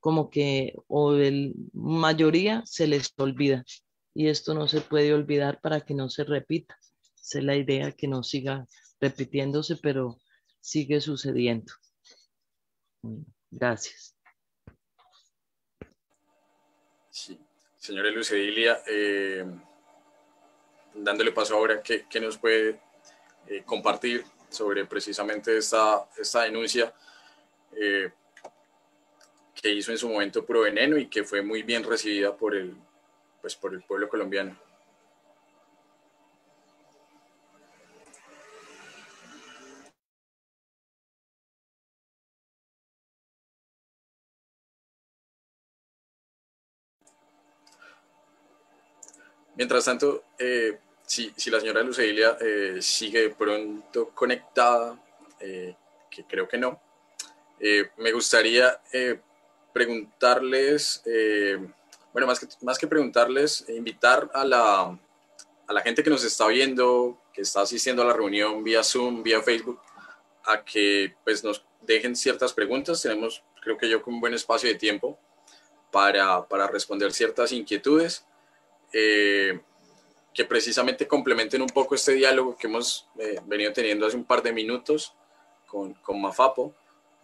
como 0.00 0.30
que 0.30 0.74
o 0.86 1.12
la 1.12 1.52
mayoría 1.72 2.62
se 2.64 2.86
les 2.86 3.12
olvida 3.16 3.64
y 4.14 4.28
esto 4.28 4.54
no 4.54 4.68
se 4.68 4.80
puede 4.80 5.12
olvidar 5.12 5.60
para 5.60 5.80
que 5.80 5.94
no 5.94 6.08
se 6.08 6.24
repita. 6.24 6.76
Esa 7.20 7.38
es 7.38 7.44
la 7.44 7.56
idea, 7.56 7.92
que 7.92 8.08
no 8.08 8.22
siga 8.22 8.66
repitiéndose, 9.00 9.76
pero 9.76 10.18
sigue 10.60 11.00
sucediendo. 11.00 11.72
Gracias. 13.50 14.16
Sí. 17.10 17.38
Señora 17.76 18.10
Lucedilia, 18.10 18.82
eh, 18.86 19.44
dándole 20.94 21.32
paso 21.32 21.54
ahora, 21.54 21.80
¿qué, 21.82 22.20
nos 22.20 22.38
puede 22.38 22.80
eh, 23.46 23.62
compartir 23.64 24.24
sobre 24.48 24.84
precisamente 24.86 25.56
esta, 25.56 26.08
esta 26.16 26.42
denuncia? 26.42 26.92
Eh, 27.72 28.10
que 29.60 29.70
hizo 29.70 29.90
en 29.90 29.98
su 29.98 30.08
momento 30.08 30.44
Puro 30.44 30.62
Veneno 30.62 30.96
y 30.96 31.08
que 31.08 31.24
fue 31.24 31.42
muy 31.42 31.62
bien 31.62 31.82
recibida 31.84 32.36
por 32.36 32.54
el, 32.54 32.76
pues, 33.40 33.56
por 33.56 33.74
el 33.74 33.82
pueblo 33.82 34.08
colombiano. 34.08 34.56
Mientras 49.56 49.84
tanto, 49.84 50.22
eh, 50.38 50.78
si, 51.08 51.32
si, 51.36 51.50
la 51.50 51.58
señora 51.58 51.82
Lucelia 51.82 52.36
eh, 52.40 52.78
sigue 52.80 53.30
pronto 53.30 54.10
conectada, 54.10 54.96
eh, 55.40 55.74
que 56.10 56.24
creo 56.24 56.46
que 56.46 56.58
no, 56.58 56.80
me 57.96 58.12
gustaría 58.12 58.80
preguntarles, 59.72 61.02
bueno, 62.12 62.28
más 62.28 62.38
que, 62.38 62.46
más 62.62 62.78
que 62.78 62.86
preguntarles, 62.86 63.64
invitar 63.68 64.30
a 64.32 64.44
la, 64.44 64.98
a 65.68 65.72
la 65.72 65.82
gente 65.82 66.02
que 66.02 66.10
nos 66.10 66.24
está 66.24 66.46
viendo, 66.48 67.20
que 67.32 67.42
está 67.42 67.60
asistiendo 67.60 68.02
a 68.02 68.06
la 68.06 68.14
reunión 68.14 68.64
vía 68.64 68.82
Zoom, 68.82 69.22
vía 69.22 69.42
Facebook, 69.42 69.80
a 70.44 70.64
que 70.64 71.14
pues, 71.24 71.44
nos 71.44 71.64
dejen 71.82 72.16
ciertas 72.16 72.54
preguntas. 72.54 73.02
Tenemos, 73.02 73.42
creo 73.62 73.76
que 73.76 73.88
yo, 73.88 74.02
un 74.06 74.20
buen 74.20 74.32
espacio 74.32 74.68
de 74.70 74.76
tiempo 74.76 75.18
para, 75.92 76.46
para 76.48 76.66
responder 76.66 77.12
ciertas 77.12 77.52
inquietudes. 77.52 78.24
Eh, 78.92 79.60
que 80.38 80.44
precisamente 80.44 81.08
complementen 81.08 81.60
un 81.60 81.68
poco 81.68 81.96
este 81.96 82.12
diálogo 82.12 82.56
que 82.56 82.68
hemos 82.68 83.08
eh, 83.18 83.40
venido 83.44 83.72
teniendo 83.72 84.06
hace 84.06 84.16
un 84.16 84.22
par 84.22 84.40
de 84.40 84.52
minutos 84.52 85.12
con, 85.66 85.94
con 85.94 86.22
Mafapo, 86.22 86.76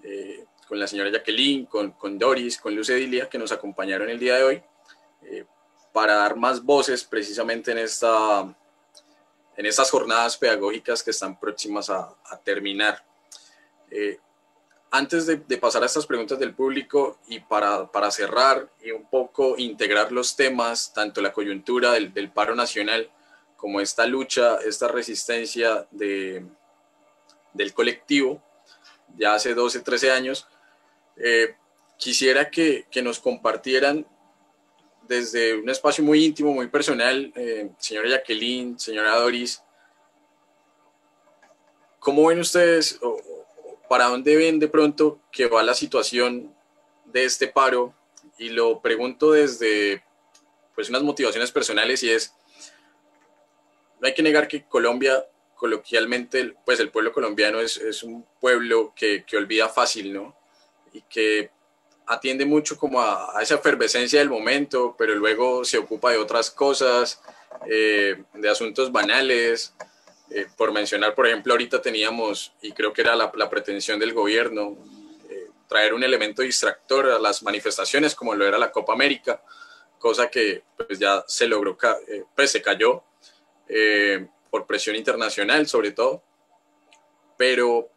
eh, 0.02 0.44
con 0.66 0.80
la 0.80 0.88
señora 0.88 1.12
Jacqueline, 1.12 1.66
con, 1.66 1.92
con, 1.92 2.18
Doris, 2.18 2.58
con 2.58 2.74
Luz 2.74 2.90
Edilia, 2.90 3.28
que 3.28 3.38
nos 3.38 3.52
acompañaron 3.52 4.10
el 4.10 4.18
día 4.18 4.34
de 4.34 4.42
hoy, 4.42 4.62
para 5.92 6.16
dar 6.16 6.34
más 6.34 6.60
voces 6.64 7.04
precisamente 7.04 7.70
en, 7.70 7.78
esta, 7.78 8.52
en 9.56 9.64
estas 9.64 9.92
jornadas 9.92 10.36
pedagógicas 10.36 11.00
que 11.00 11.12
están 11.12 11.38
próximas 11.38 11.90
a 11.90 12.16
terminar 12.42 13.04
antes 14.94 15.26
de, 15.26 15.38
pasar 15.58 15.82
a 15.82 15.86
estas 15.86 16.06
preguntas 16.06 16.38
del 16.38 16.54
público 16.54 17.18
y 17.26 17.40
para, 17.40 17.90
para, 17.90 18.12
cerrar 18.12 18.70
y 18.80 18.92
un 18.92 19.10
poco 19.10 19.58
integrar 19.58 20.12
los 20.12 20.36
temas, 20.36 20.92
tanto 20.92 21.20
la 21.20 21.32
coyuntura 21.32 21.90
del, 21.90 22.30
paro 22.30 22.54
nacional 22.54 23.10
como 23.56 23.80
esta 23.80 24.06
lucha, 24.06 24.58
esta 24.64 24.86
resistencia 24.86 25.88
de, 25.90 26.46
del 27.52 27.74
colectivo, 27.74 28.40
ya 29.16 29.34
hace 29.34 29.54
12, 29.54 29.80
13 29.80 30.12
años, 30.12 30.46
eh, 31.16 31.56
quisiera 31.98 32.48
que, 32.48 32.86
que, 32.88 33.02
nos 33.02 33.18
compartieran 33.18 34.06
desde 35.08 35.56
un 35.56 35.68
espacio 35.70 36.04
muy 36.04 36.24
íntimo, 36.24 36.52
muy 36.52 36.68
personal, 36.68 37.32
eh, 37.34 37.68
señora 37.78 38.10
Jacqueline, 38.10 38.78
señora 38.78 39.16
Doris, 39.16 39.60
¿cómo 41.98 42.28
ven 42.28 42.38
ustedes 42.38 43.00
para 43.88 44.06
dónde 44.06 44.36
ven 44.36 44.58
de 44.58 44.68
pronto 44.68 45.20
que 45.30 45.46
va 45.46 45.62
la 45.62 45.74
situación 45.74 46.54
de 47.06 47.24
este 47.24 47.48
paro 47.48 47.94
y 48.38 48.48
lo 48.48 48.80
pregunto 48.80 49.32
desde 49.32 50.02
pues 50.74 50.88
unas 50.88 51.02
motivaciones 51.02 51.52
personales 51.52 52.02
y 52.02 52.10
es 52.10 52.34
no 54.00 54.08
hay 54.08 54.14
que 54.14 54.22
negar 54.22 54.48
que 54.48 54.64
Colombia 54.64 55.24
coloquialmente 55.54 56.54
pues 56.64 56.80
el 56.80 56.90
pueblo 56.90 57.12
colombiano 57.12 57.60
es, 57.60 57.76
es 57.76 58.02
un 58.02 58.26
pueblo 58.40 58.92
que, 58.96 59.24
que, 59.24 59.36
olvida 59.36 59.68
fácil 59.68 60.12
no 60.12 60.36
y 60.92 61.02
que 61.02 61.50
atiende 62.06 62.44
mucho 62.44 62.76
como 62.76 63.00
a, 63.00 63.38
esa 63.40 63.56
efervescencia 63.56 64.18
del 64.18 64.30
momento 64.30 64.94
pero 64.98 65.14
luego 65.14 65.64
se 65.64 65.78
ocupa 65.78 66.10
de 66.10 66.18
otras 66.18 66.50
cosas 66.50 67.20
eh, 67.66 68.22
de 68.34 68.50
asuntos 68.50 68.90
banales 68.90 69.74
eh, 70.30 70.46
por 70.56 70.72
mencionar, 70.72 71.14
por 71.14 71.26
ejemplo, 71.26 71.52
ahorita 71.52 71.82
teníamos, 71.82 72.52
y 72.62 72.72
creo 72.72 72.92
que 72.92 73.02
era 73.02 73.14
la, 73.14 73.50
pretensión 73.50 73.98
del 73.98 74.14
gobierno, 74.14 74.76
eh, 75.28 75.48
traer 75.68 75.92
un 75.92 76.02
elemento 76.02 76.42
distractor 76.42 77.10
a 77.10 77.18
las 77.18 77.42
manifestaciones 77.42 78.14
como 78.14 78.34
lo 78.34 78.46
era 78.46 78.58
la 78.58 78.72
Copa 78.72 78.94
América, 78.94 79.42
cosa 79.98 80.28
que 80.28 80.62
pues, 80.76 80.98
ya 80.98 81.22
se 81.26 81.46
logró, 81.46 81.76
eh, 82.08 82.24
pues 82.34 82.50
se 82.50 82.62
cayó 82.62 83.02
por 84.50 84.66
presión 84.66 84.94
internacional 84.94 85.66
sobre 85.66 85.92
todo, 85.92 86.22
pero 87.36 87.88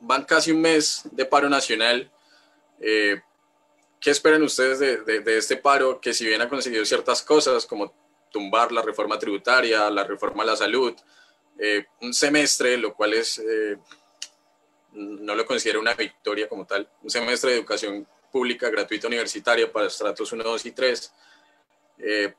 van 0.00 0.24
casi 0.24 0.52
un 0.52 0.60
mes 0.60 1.02
de 1.12 1.24
paro 1.26 1.48
nacional. 1.48 2.10
¿Qué 2.78 4.10
esperan 4.10 4.42
ustedes 4.42 4.78
de, 4.78 5.20
de 5.20 5.36
este 5.36 5.56
paro 5.56 6.00
que 6.00 6.14
si 6.14 6.26
bien 6.26 6.40
ha 6.40 6.48
conseguido 6.48 6.84
ciertas 6.84 7.22
cosas 7.22 7.66
como 7.66 7.92
tumbar 8.30 8.72
la 8.72 8.82
reforma 8.82 9.18
tributaria, 9.18 9.90
la 9.90 10.04
reforma 10.04 10.42
a 10.42 10.46
la 10.46 10.56
salud, 10.56 10.94
eh, 11.58 11.86
un 12.02 12.12
semestre, 12.12 12.76
lo 12.76 12.94
cual 12.94 13.14
es, 13.14 13.38
eh, 13.38 13.78
no 14.92 15.34
lo 15.34 15.46
considero 15.46 15.80
una 15.80 15.94
victoria 15.94 16.48
como 16.48 16.66
tal, 16.66 16.88
un 17.02 17.10
semestre 17.10 17.50
de 17.50 17.58
educación 17.58 18.06
pública 18.30 18.68
gratuita 18.68 19.06
universitaria 19.06 19.70
para 19.72 19.86
estratos 19.86 20.30
1, 20.32 20.44
2 20.44 20.66
y 20.66 20.72
3. 20.72 21.12
Eh, 21.98 22.34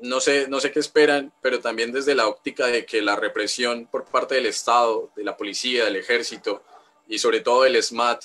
no 0.00 0.20
sé, 0.20 0.48
no 0.48 0.58
sé 0.58 0.72
qué 0.72 0.80
esperan, 0.80 1.32
pero 1.40 1.60
también 1.60 1.92
desde 1.92 2.16
la 2.16 2.26
óptica 2.26 2.66
de 2.66 2.84
que 2.84 3.00
la 3.00 3.14
represión 3.14 3.86
por 3.86 4.04
parte 4.06 4.34
del 4.34 4.46
Estado, 4.46 5.12
de 5.14 5.22
la 5.22 5.36
policía, 5.36 5.84
del 5.84 5.96
ejército 5.96 6.64
y 7.06 7.18
sobre 7.18 7.40
todo 7.40 7.62
del 7.62 7.80
SMAT, 7.80 8.24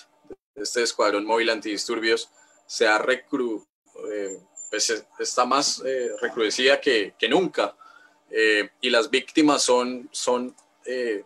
este 0.55 0.81
escuadrón 0.81 1.25
móvil 1.25 1.51
antidisturbios, 1.51 2.31
se 2.65 2.87
ha 2.87 2.97
recru, 2.97 3.67
pues 4.69 5.05
está 5.19 5.45
más 5.45 5.81
eh, 5.85 6.11
recrudecida 6.21 6.79
que, 6.79 7.13
nunca. 7.29 7.75
Eh, 8.29 8.69
y 8.81 8.89
las 8.89 9.09
víctimas 9.09 9.63
son, 9.63 10.09
son, 10.11 10.55
eh, 10.85 11.23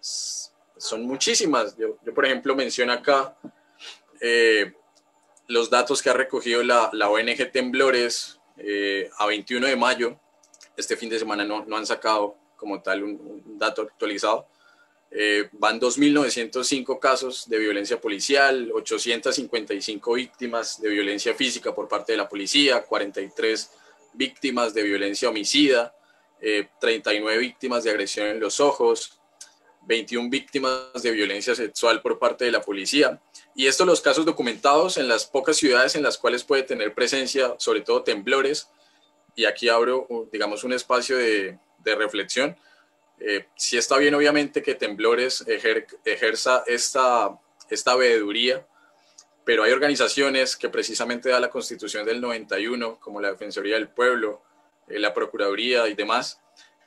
son 0.00 1.02
muchísimas. 1.02 1.76
Yo, 1.76 1.98
yo, 2.04 2.14
por 2.14 2.26
ejemplo, 2.26 2.54
menciono 2.54 2.92
acá 2.92 3.36
los 5.46 5.70
datos 5.70 6.02
que 6.02 6.10
ha 6.10 6.14
recogido 6.14 6.62
la, 6.62 6.90
la 6.92 7.08
ONG 7.08 7.50
Temblores 7.52 8.40
a 9.16 9.26
21 9.26 9.66
de 9.66 9.76
mayo. 9.76 10.20
Este 10.76 10.96
fin 10.96 11.08
de 11.08 11.18
semana 11.18 11.44
no, 11.44 11.64
no 11.64 11.76
han 11.76 11.86
sacado 11.86 12.36
como 12.56 12.82
tal 12.82 13.04
un 13.04 13.58
dato 13.58 13.82
actualizado 13.82 14.48
eh, 15.10 15.48
van 15.52 15.80
2.905 15.80 16.98
casos 16.98 17.48
de 17.48 17.58
violencia 17.58 17.98
policial, 18.00 18.70
855 18.74 20.12
víctimas 20.12 20.80
de 20.80 20.90
violencia 20.90 21.34
física 21.34 21.74
por 21.74 21.88
parte 21.88 22.12
de 22.12 22.18
la 22.18 22.28
policía, 22.28 22.82
43 22.82 23.70
víctimas 24.12 24.74
de 24.74 24.82
violencia 24.82 25.30
homicida, 25.30 25.94
39 26.80 27.34
eh, 27.34 27.38
víctimas 27.38 27.84
de 27.84 27.90
agresión 27.90 28.26
en 28.28 28.40
los 28.40 28.60
ojos, 28.60 29.18
21 29.86 30.28
víctimas 30.28 31.02
de 31.02 31.10
violencia 31.10 31.54
sexual 31.54 32.02
por 32.02 32.18
parte 32.18 32.44
de 32.44 32.52
la 32.52 32.60
policía. 32.60 33.18
Y 33.54 33.66
estos 33.66 33.86
los 33.86 34.02
casos 34.02 34.26
documentados 34.26 34.98
en 34.98 35.08
las 35.08 35.24
pocas 35.24 35.56
ciudades 35.56 35.96
en 35.96 36.02
las 36.02 36.18
cuales 36.18 36.44
puede 36.44 36.64
tener 36.64 36.94
presencia, 36.94 37.54
sobre 37.58 37.80
todo 37.80 38.02
temblores. 38.02 38.68
Y 39.34 39.46
aquí 39.46 39.70
abro, 39.70 40.06
digamos, 40.30 40.64
un 40.64 40.74
espacio 40.74 41.16
de, 41.16 41.58
de 41.78 41.94
reflexión 41.94 42.56
eh, 43.20 43.46
sí 43.56 43.76
está 43.76 43.98
bien, 43.98 44.14
obviamente, 44.14 44.62
que 44.62 44.74
Temblores 44.74 45.44
ejerza 45.46 46.64
esta, 46.66 47.38
esta 47.68 47.96
veeduría, 47.96 48.66
pero 49.44 49.64
hay 49.64 49.72
organizaciones 49.72 50.56
que 50.56 50.68
precisamente 50.68 51.30
da 51.30 51.40
la 51.40 51.50
Constitución 51.50 52.04
del 52.04 52.20
91, 52.20 53.00
como 53.00 53.20
la 53.20 53.32
Defensoría 53.32 53.74
del 53.74 53.88
Pueblo, 53.88 54.42
eh, 54.88 54.98
la 54.98 55.14
Procuraduría 55.14 55.88
y 55.88 55.94
demás, 55.94 56.40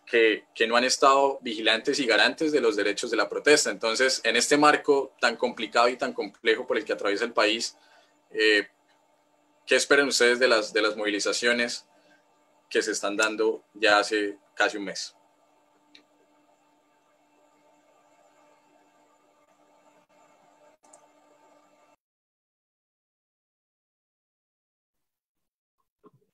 que, 0.05 0.45
que, 0.53 0.67
no 0.67 0.75
han 0.75 0.83
estado 0.83 1.39
vigilantes 1.41 1.99
y 1.99 2.05
garantes 2.05 2.51
de 2.51 2.61
los 2.61 2.75
derechos 2.75 3.11
de 3.11 3.17
la 3.17 3.29
protesta. 3.29 3.69
Entonces, 3.69 4.21
en 4.23 4.35
este 4.35 4.57
marco 4.57 5.15
tan 5.19 5.37
complicado 5.37 5.89
y 5.89 5.97
tan 5.97 6.13
complejo 6.13 6.67
por 6.67 6.77
el 6.77 6.85
que 6.85 6.93
atraviesa 6.93 7.25
el 7.25 7.33
país, 7.33 7.77
eh, 8.31 8.67
¿qué 9.65 9.75
esperan 9.75 10.07
ustedes 10.07 10.39
de 10.39 10.47
las, 10.47 10.73
de 10.73 10.81
las 10.81 10.95
movilizaciones 10.95 11.85
que 12.69 12.81
se 12.81 12.91
están 12.91 13.15
dando 13.15 13.63
ya 13.73 13.99
hace 13.99 14.37
casi 14.53 14.77
un 14.77 14.85
mes? 14.85 15.15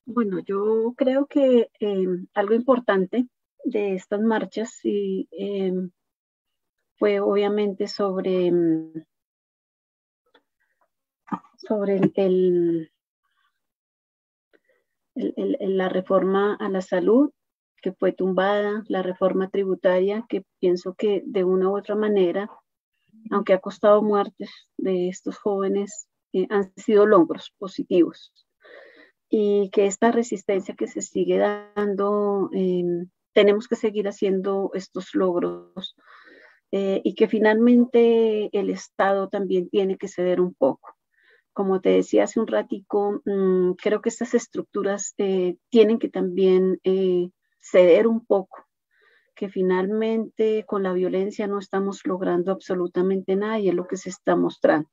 Bueno, 0.10 0.40
yo 0.40 0.94
creo 0.96 1.26
que 1.26 1.70
em, 1.82 2.28
algo 2.34 2.54
importante 2.54 3.28
de 3.66 3.94
estas 3.94 4.22
marchas 4.22 4.80
em, 4.84 5.92
fue 6.98 7.20
obviamente 7.20 7.90
sobre, 7.90 8.46
em, 8.46 8.94
sobre 11.58 12.00
la 15.16 15.90
reforma 15.90 16.56
a 16.56 16.70
la 16.70 16.80
salud 16.82 17.32
que 17.82 17.92
fue 17.92 18.14
tumbada, 18.14 18.84
la 18.88 19.04
reforma 19.04 19.50
tributaria 19.50 20.26
que 20.30 20.46
pienso 20.60 20.94
que 20.94 21.22
de 21.26 21.44
una 21.44 21.70
u 21.70 21.78
otra 21.78 21.96
manera 21.96 22.50
aunque 23.30 23.52
ha 23.54 23.60
costado 23.60 24.02
muertes 24.02 24.50
de 24.78 25.10
estos 25.10 25.38
jóvenes, 25.38 26.08
eh, 26.32 26.48
han 26.50 26.74
sido 26.78 27.06
logros 27.06 27.54
positivos. 27.58 28.47
Y 29.30 29.70
que 29.72 29.88
esta 29.88 30.12
resistencia 30.12 30.76
que 30.76 30.88
se 30.88 31.02
sigue 31.02 31.38
dando, 31.38 32.50
em, 32.54 33.10
tenemos 33.34 33.68
que 33.68 33.76
seguir 33.76 34.08
haciendo 34.08 34.72
estos 34.74 35.14
logros 35.14 35.96
eh, 36.72 37.02
y 37.04 37.16
que 37.16 37.28
finalmente 37.28 38.50
el 38.58 38.70
Estado 38.70 39.30
también 39.30 39.70
tiene 39.70 39.98
que 39.98 40.08
ceder 40.08 40.42
un 40.42 40.54
poco. 40.54 40.96
Como 41.54 41.82
te 41.82 41.90
decía 41.90 42.24
hace 42.24 42.40
un 42.40 42.48
ratico, 42.48 43.22
mm, 43.26 43.74
creo 43.74 44.02
que 44.02 44.10
estas 44.10 44.34
estructuras 44.34 45.14
eh, 45.18 45.58
tienen 45.70 46.00
que 46.00 46.10
también 46.10 46.80
ceder 47.60 48.08
un 48.08 48.26
poco 48.26 48.68
que 49.38 49.50
finalmente 49.50 50.66
con 50.66 50.82
la 50.84 50.94
violencia 50.94 51.48
no 51.48 51.60
estamos 51.60 52.02
logrando 52.06 52.52
absolutamente 52.52 53.36
nada 53.36 53.60
y 53.60 53.70
es 53.70 53.76
lo 53.76 53.88
que 53.88 53.96
se 53.96 54.10
está 54.10 54.36
mostrando. 54.36 54.90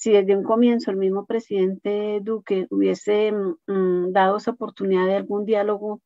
Si 0.00 0.12
desde 0.12 0.34
un 0.34 0.44
comienzo 0.44 0.90
el 0.90 0.96
mismo 0.96 1.26
presidente 1.26 2.20
Duque 2.22 2.66
hubiese 2.70 3.32
mm, 3.32 3.56
mm, 3.66 4.12
dado 4.12 4.38
esa 4.38 4.52
oportunidad 4.52 5.04
de 5.04 5.16
algún 5.16 5.44
diálogo 5.44 6.00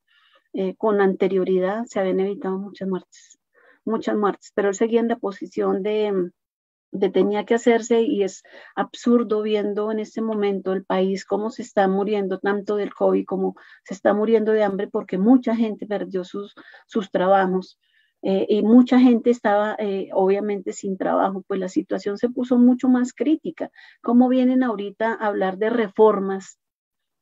eh, 0.53 0.75
con 0.75 1.01
anterioridad, 1.01 1.85
se 1.87 2.01
habían 2.01 2.19
evitado 2.19 2.59
muchas 2.59 2.89
muertes, 2.89 3.39
muchas 3.85 4.17
muertes, 4.17 4.51
pero 4.53 4.71
él 4.71 4.75
seguía 4.75 4.99
en 4.99 5.07
la 5.07 5.15
posición 5.15 5.85
de, 5.85 6.33
de 6.91 7.09
tenía 7.09 7.45
que 7.45 7.55
hacerse 7.55 8.03
y 8.03 8.25
es 8.25 8.43
absurdo 8.75 9.43
viendo 9.43 9.93
en 9.93 10.01
este 10.01 10.23
momento 10.23 10.73
el 10.73 10.85
país 10.85 11.25
cómo 11.25 11.51
se 11.51 11.63
está 11.63 11.87
muriendo 11.87 12.41
tanto 12.41 12.75
del 12.75 12.93
COVID 12.93 13.25
como 13.25 13.55
se 13.85 13.95
está 13.95 14.13
muriendo 14.13 14.51
de 14.51 14.65
hambre 14.65 14.89
porque 14.89 15.19
mucha 15.19 15.55
gente 15.55 15.87
perdió 15.87 16.25
sus, 16.25 16.57
sus 16.89 17.13
trabajos 17.13 17.79
eh, 18.27 18.47
y 18.49 18.63
mucha 18.63 18.99
gente 18.99 19.29
estaba 19.29 19.77
eh, 19.79 20.09
obviamente 20.15 20.73
sin 20.73 20.97
trabajo, 20.97 21.45
pues 21.47 21.61
la 21.61 21.69
situación 21.69 22.17
se 22.17 22.31
puso 22.31 22.59
mucho 22.59 22.89
más 22.89 23.13
crítica. 23.13 23.71
¿Cómo 24.03 24.31
vienen 24.31 24.63
ahorita 24.63 25.13
a 25.13 25.27
hablar 25.27 25.59
de 25.59 25.69
reformas 25.69 26.59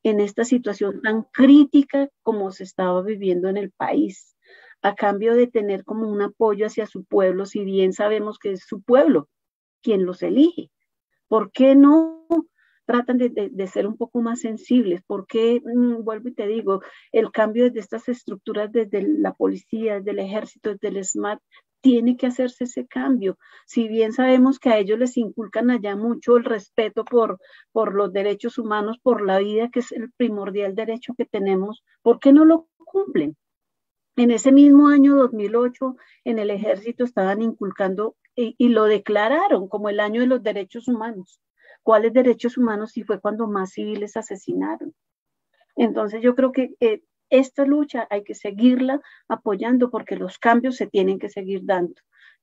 en 0.05 0.21
esta 0.21 0.45
situación 0.45 1.03
tan 1.03 1.25
crítica 1.25 2.09
como 2.23 2.53
se 2.53 2.63
estaba 2.63 3.03
viviendo 3.03 3.49
en 3.49 3.57
el 3.57 3.73
país? 3.73 4.37
a 4.85 4.97
cambio 4.97 5.37
de 5.37 5.47
tener 5.47 5.85
como 5.85 6.09
un 6.09 6.23
apoyo 6.23 6.67
hacia 6.67 6.87
su 6.87 7.05
pueblo, 7.05 7.47
si 7.47 7.65
bien 7.65 7.93
sabemos 7.93 8.41
que 8.41 8.51
es 8.53 8.65
su 8.67 8.83
pueblo, 8.83 9.29
quien 9.81 10.05
los 10.05 10.25
elige. 10.25 10.73
¿Por 11.29 11.53
qué 11.53 11.77
no 11.77 12.27
tratan 12.93 13.19
de, 13.19 13.67
ser 13.67 13.87
un 13.87 13.97
poco 13.97 14.21
más 14.21 14.41
sensibles? 14.41 15.03
¿Por 15.07 15.27
qué, 15.27 15.63
mm, 15.65 16.05
vuelvo 16.05 16.29
y 16.29 16.35
te 16.35 16.47
digo, 16.47 16.83
el 17.11 17.31
cambio 17.33 17.71
de 17.71 17.81
estas 17.81 18.09
estructuras 18.09 18.71
desde 18.71 19.03
la 19.03 19.33
policía, 19.33 19.97
desde 19.97 20.11
el 20.11 20.19
ejército, 20.19 20.71
desde 20.71 20.89
el 20.89 21.05
SMAT, 21.05 21.41
tiene 21.81 22.17
que 22.17 22.27
hacerse 22.27 22.65
ese 22.65 22.87
cambio. 22.87 23.39
Si 23.67 23.89
bien 23.89 24.13
sabemos 24.13 24.59
que 24.59 24.71
a 24.71 24.79
ellos 24.79 24.99
les 24.99 25.17
inculcan 25.17 25.71
allá 25.71 25.97
mucho 25.97 26.37
el 26.37 26.45
respeto 26.45 27.05
por, 27.05 27.39
por 27.73 27.95
los 27.95 28.13
derechos 28.13 28.59
humanos, 28.59 28.99
por 29.03 29.25
la 29.25 29.39
vida, 29.39 29.69
que 29.71 29.81
es 29.81 29.91
el 29.93 30.13
primordial 30.13 30.75
derecho 30.75 31.15
que 31.17 31.25
tenemos, 31.25 31.83
¿por 32.03 32.21
qué 32.21 32.33
no 32.33 32.45
lo 32.45 32.69
cumplen? 32.77 33.37
En 34.17 34.31
ese 34.31 34.53
mismo 34.53 34.89
año 34.89 35.17
2008, 35.17 35.97
en 36.25 36.39
el 36.39 36.51
ejército 36.51 37.05
estaban 37.05 37.41
inculcando 37.41 38.15
y, 38.35 38.69
lo 38.69 38.85
declararon 38.85 39.69
como 39.69 39.89
el 39.89 40.01
año 40.01 40.21
de 40.21 40.27
los 40.27 40.43
derechos 40.43 40.89
humanos. 40.89 41.41
¿Cuáles 41.83 42.13
derechos 42.13 42.57
humanos? 42.57 42.93
Si 42.93 43.03
fue 43.03 43.21
cuando 43.21 43.47
más 43.47 43.73
civiles 43.73 44.17
asesinaron. 44.17 44.95
Entonces 45.77 46.23
yo 46.23 46.35
creo 46.35 46.53
que 46.53 46.75
eh, 46.81 47.03
esta 47.31 47.65
lucha 47.65 48.07
hay 48.11 48.25
que 48.25 48.35
seguirla 48.35 49.01
apoyando 49.29 49.91
porque 49.91 50.17
los 50.17 50.39
cambios 50.39 50.77
se 50.77 50.87
tienen 50.87 51.19
que 51.19 51.31
seguir 51.31 51.63
dando 51.65 51.95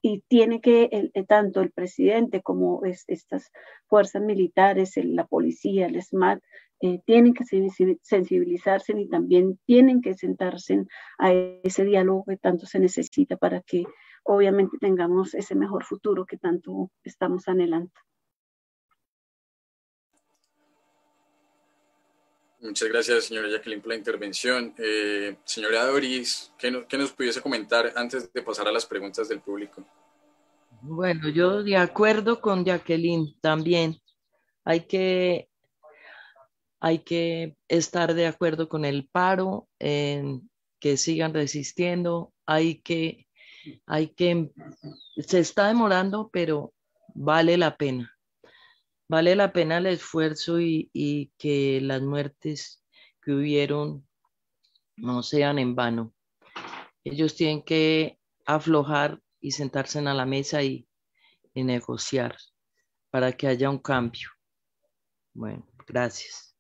y 0.02 0.22
tiene 0.28 0.62
que 0.62 1.12
tanto 1.28 1.62
el 1.62 1.72
presidente 1.72 2.42
como 2.42 2.82
estas 2.86 3.52
fuerzas 3.88 4.22
militares, 4.22 4.94
la 5.04 5.28
policía, 5.28 5.88
el 5.88 6.02
SMAT, 6.02 6.42
eh, 6.82 7.02
tienen 7.06 7.34
que 7.34 7.44
sensibilizarse 8.02 8.94
y 8.98 9.10
también 9.10 9.60
tienen 9.66 10.02
que 10.02 10.14
sentarse 10.14 10.86
a 11.18 11.34
ese 11.34 11.84
diálogo 11.84 12.24
que 12.26 12.38
tanto 12.38 12.66
se 12.66 12.80
necesita 12.80 13.36
para 13.36 13.62
que 13.62 13.84
obviamente 14.24 14.78
tengamos 14.80 15.34
ese 15.34 15.56
mejor 15.56 15.84
futuro 15.84 16.26
que 16.26 16.38
tanto 16.38 16.90
estamos 17.04 17.50
anhelando. 17.50 17.92
Muchas 22.62 22.90
gracias, 22.90 23.26
señora 23.26 23.50
Jacqueline, 23.50 23.82
por 23.82 23.90
la 23.90 23.96
intervención. 23.96 24.74
Eh, 24.78 25.38
señora 25.46 25.86
Doris, 25.86 26.52
¿qué, 26.58 26.72
nos 26.72 27.12
pudiese 27.14 27.42
comentar 27.42 27.94
antes 27.96 28.32
de 28.32 28.42
pasar 28.42 28.68
a 28.68 28.72
las 28.72 28.86
preguntas 28.86 29.30
del 29.30 29.40
público? 29.40 29.86
Bueno, 30.82 31.30
yo 31.30 31.64
de 31.64 31.78
acuerdo 31.78 32.42
con 32.42 32.66
Jacqueline 32.66 33.36
también. 33.42 33.98
Hay 34.66 34.82
que, 34.82 35.50
hay 36.80 37.00
que 37.00 37.56
estar 37.68 38.14
de 38.14 38.28
acuerdo 38.28 38.68
con 38.68 38.86
el 38.86 39.08
paro, 39.08 39.68
que 39.80 40.98
sigan 40.98 41.34
resistiendo. 41.34 42.34
Hay 42.46 42.82
que 42.82 43.26
hay 43.86 44.10
que, 44.10 44.52
se 45.18 45.40
está 45.40 45.68
demorando, 45.68 46.30
pero 46.32 46.74
vale 47.14 47.58
la 47.58 47.76
pena. 47.76 48.18
Vale 49.10 49.36
la 49.36 49.52
pena 49.52 49.80
el 49.80 49.88
esfuerzo 49.88 50.60
y, 50.62 51.34
que 51.40 51.82
las 51.82 52.00
muertes 52.00 52.86
que 53.20 53.32
hubieron 53.32 54.08
no 54.98 55.24
sean 55.24 55.58
en 55.58 55.74
vano. 55.76 56.14
Ellos 57.04 57.36
tienen 57.36 57.64
que 57.64 58.20
aflojar 58.46 59.20
y 59.42 59.52
sentarse 59.52 59.98
a 59.98 60.14
la 60.14 60.28
mesa 60.28 60.62
y, 60.62 60.86
negociar 61.56 62.38
para 63.10 63.34
que 63.34 63.46
haya 63.46 63.70
un 63.70 63.80
cambio. 63.80 64.30
Bueno, 65.34 65.68
gracias. 65.86 66.56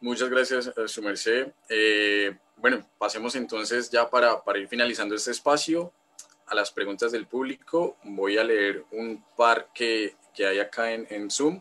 Muchas 0.00 0.30
gracias, 0.30 0.72
su 0.86 1.02
merced. 1.02 1.52
Eh, 1.68 2.34
bueno, 2.56 2.88
pasemos 2.96 3.34
entonces 3.34 3.90
ya 3.90 4.08
para, 4.08 4.42
para, 4.42 4.58
ir 4.58 4.68
finalizando 4.68 5.14
este 5.16 5.32
espacio 5.32 5.92
a 6.48 6.54
las 6.54 6.70
preguntas 6.70 7.12
del 7.12 7.26
público. 7.26 7.96
Voy 8.04 8.38
a 8.38 8.44
leer 8.44 8.84
un 8.92 9.24
par 9.36 9.68
que, 9.74 10.16
que 10.34 10.46
hay 10.46 10.58
acá 10.58 10.92
en, 10.92 11.06
en 11.10 11.30
Zoom. 11.30 11.60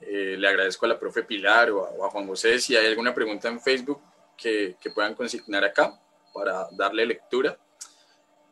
Eh, 0.00 0.36
le 0.38 0.48
agradezco 0.48 0.86
a 0.86 0.90
la 0.90 0.98
profe 0.98 1.22
Pilar 1.22 1.70
o 1.70 2.04
a, 2.04 2.10
Juan 2.10 2.26
José 2.26 2.58
si 2.58 2.76
hay 2.76 2.86
alguna 2.86 3.14
pregunta 3.14 3.48
en 3.48 3.60
Facebook 3.60 4.00
que, 4.36 4.76
que 4.78 4.90
puedan 4.90 5.14
consignar 5.14 5.64
acá 5.64 5.98
para 6.32 6.68
darle 6.72 7.06
lectura. 7.06 7.58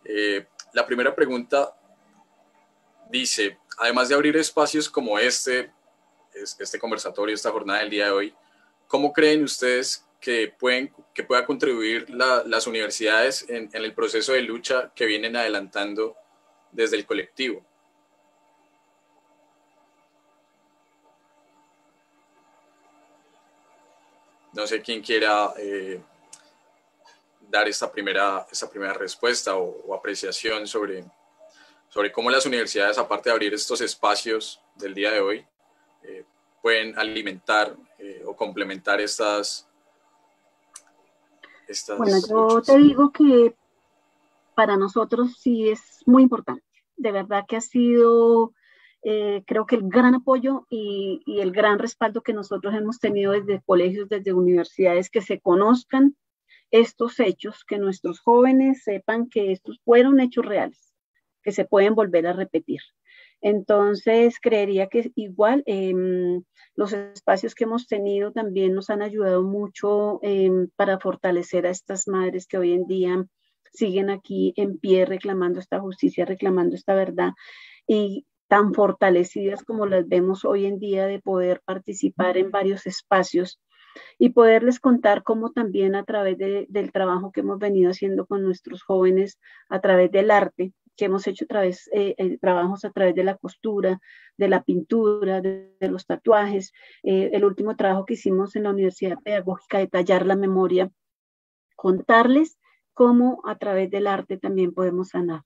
Eh, 0.04 0.46
la 0.72 0.86
primera 0.86 1.14
pregunta 1.14 1.74
dice, 3.10 3.58
además 3.78 4.08
de 4.08 4.14
abrir 4.14 4.36
espacios 4.36 4.88
como 4.88 5.18
este, 5.18 5.72
este 6.32 6.78
conversatorio, 6.78 7.34
esta 7.34 7.50
jornada 7.50 7.80
del 7.80 7.90
día 7.90 8.06
de 8.06 8.10
hoy, 8.10 8.34
¿cómo 8.86 9.12
creen 9.12 9.44
ustedes 9.44 10.03
que, 10.24 10.48
pueden, 10.48 10.90
que 11.12 11.22
pueda 11.22 11.44
contribuir 11.44 12.08
las 12.08 12.66
universidades 12.66 13.44
en, 13.46 13.68
el 13.74 13.92
proceso 13.92 14.32
de 14.32 14.40
lucha 14.40 14.90
que 14.94 15.04
vienen 15.04 15.36
adelantando 15.36 16.16
desde 16.72 16.96
el 16.96 17.04
colectivo. 17.04 17.62
No 24.54 24.66
sé 24.66 24.80
quién 24.80 25.02
quiera 25.02 25.52
eh, 25.58 26.00
dar 27.50 27.68
esta 27.68 27.92
primera, 27.92 28.46
esta 28.50 28.70
primera 28.70 28.94
respuesta 28.94 29.56
o, 29.56 29.94
apreciación 29.94 30.66
sobre, 30.66 31.04
sobre 31.90 32.10
cómo 32.10 32.30
las 32.30 32.46
universidades, 32.46 32.96
aparte 32.96 33.28
de 33.28 33.34
abrir 33.34 33.52
estos 33.52 33.82
espacios 33.82 34.58
del 34.74 34.94
día 34.94 35.10
de 35.10 35.20
hoy, 35.20 35.46
eh, 36.02 36.24
pueden 36.62 36.98
alimentar 36.98 37.76
eh, 37.98 38.22
o 38.24 38.34
complementar 38.34 39.02
estas, 39.02 39.68
bueno, 41.96 42.18
yo 42.28 42.62
te 42.62 42.78
digo 42.78 43.12
que 43.12 43.54
para 44.54 44.76
nosotros 44.76 45.38
sí 45.40 45.68
es 45.68 46.02
muy 46.06 46.22
importante. 46.22 46.64
De 46.96 47.12
verdad 47.12 47.44
que 47.46 47.56
ha 47.56 47.60
sido, 47.60 48.54
eh, 49.02 49.42
creo 49.46 49.66
que 49.66 49.76
el 49.76 49.88
gran 49.88 50.14
apoyo 50.14 50.66
y, 50.70 51.22
y, 51.26 51.40
el 51.40 51.52
gran 51.52 51.78
respaldo 51.78 52.22
que 52.22 52.32
nosotros 52.32 52.74
hemos 52.74 52.98
tenido 52.98 53.32
desde 53.32 53.62
colegios, 53.62 54.08
desde 54.08 54.32
universidades, 54.32 55.10
que 55.10 55.20
se 55.20 55.40
conozcan 55.40 56.16
estos 56.70 57.20
hechos, 57.20 57.64
que 57.64 57.78
nuestros 57.78 58.20
jóvenes 58.20 58.82
sepan 58.84 59.28
que 59.28 59.52
estos 59.52 59.80
fueron 59.84 60.20
hechos 60.20 60.44
reales, 60.44 60.94
que 61.42 61.52
se 61.52 61.64
pueden 61.64 61.94
volver 61.94 62.26
a 62.26 62.32
repetir. 62.32 62.80
Entonces, 63.44 64.40
creería 64.40 64.86
que 64.86 65.12
igual 65.16 65.62
em, 65.66 66.42
los 66.76 66.94
espacios 66.94 67.54
que 67.54 67.64
hemos 67.64 67.86
tenido 67.86 68.32
también 68.32 68.74
nos 68.74 68.88
han 68.88 69.02
ayudado 69.02 69.42
mucho 69.42 70.18
em, 70.22 70.70
para 70.76 70.98
fortalecer 70.98 71.66
a 71.66 71.70
estas 71.70 72.08
madres 72.08 72.46
que 72.46 72.56
hoy 72.56 72.72
en 72.72 72.86
día 72.86 73.26
siguen 73.70 74.08
aquí 74.08 74.54
en 74.56 74.78
pie 74.78 75.04
reclamando 75.04 75.60
esta 75.60 75.78
justicia, 75.78 76.24
reclamando 76.24 76.74
esta 76.74 76.94
verdad 76.94 77.32
y 77.86 78.24
tan 78.48 78.72
fortalecidas 78.72 79.62
como 79.62 79.84
las 79.84 80.08
vemos 80.08 80.46
hoy 80.46 80.64
en 80.64 80.78
día 80.78 81.06
de 81.06 81.20
poder 81.20 81.60
participar 81.66 82.38
en 82.38 82.50
varios 82.50 82.86
espacios 82.86 83.60
y 84.18 84.30
poderles 84.30 84.80
contar 84.80 85.22
cómo 85.22 85.52
también 85.52 85.96
a 85.96 86.04
través 86.04 86.38
del 86.38 86.92
trabajo 86.92 87.30
que 87.30 87.40
hemos 87.40 87.58
venido 87.58 87.90
haciendo 87.90 88.24
con 88.24 88.42
nuestros 88.42 88.82
jóvenes, 88.82 89.38
a 89.68 89.82
través 89.82 90.10
del 90.10 90.30
arte, 90.30 90.72
que 90.96 91.06
hemos 91.06 91.26
hecho 91.26 91.44
a 91.44 91.48
través, 91.48 91.90
eh, 91.92 92.38
trabajos 92.40 92.84
a 92.84 92.90
través 92.90 93.14
de 93.14 93.24
la 93.24 93.36
costura, 93.36 94.00
de 94.36 94.48
la 94.48 94.62
pintura, 94.62 95.40
de, 95.40 95.76
los 95.80 96.06
tatuajes. 96.06 96.72
el 97.02 97.44
último 97.44 97.76
trabajo 97.76 98.04
que 98.04 98.14
hicimos 98.14 98.56
en 98.56 98.64
la 98.64 98.70
Universidad 98.70 99.18
Pedagógica 99.22 99.78
de 99.78 99.88
tallar 99.88 100.26
la 100.26 100.36
memoria, 100.36 100.90
contarles 101.76 102.58
cómo 102.94 103.42
a 103.44 103.56
través 103.58 103.90
del 103.90 104.06
arte 104.06 104.38
también 104.38 104.72
podemos 104.72 105.10
sanar 105.10 105.42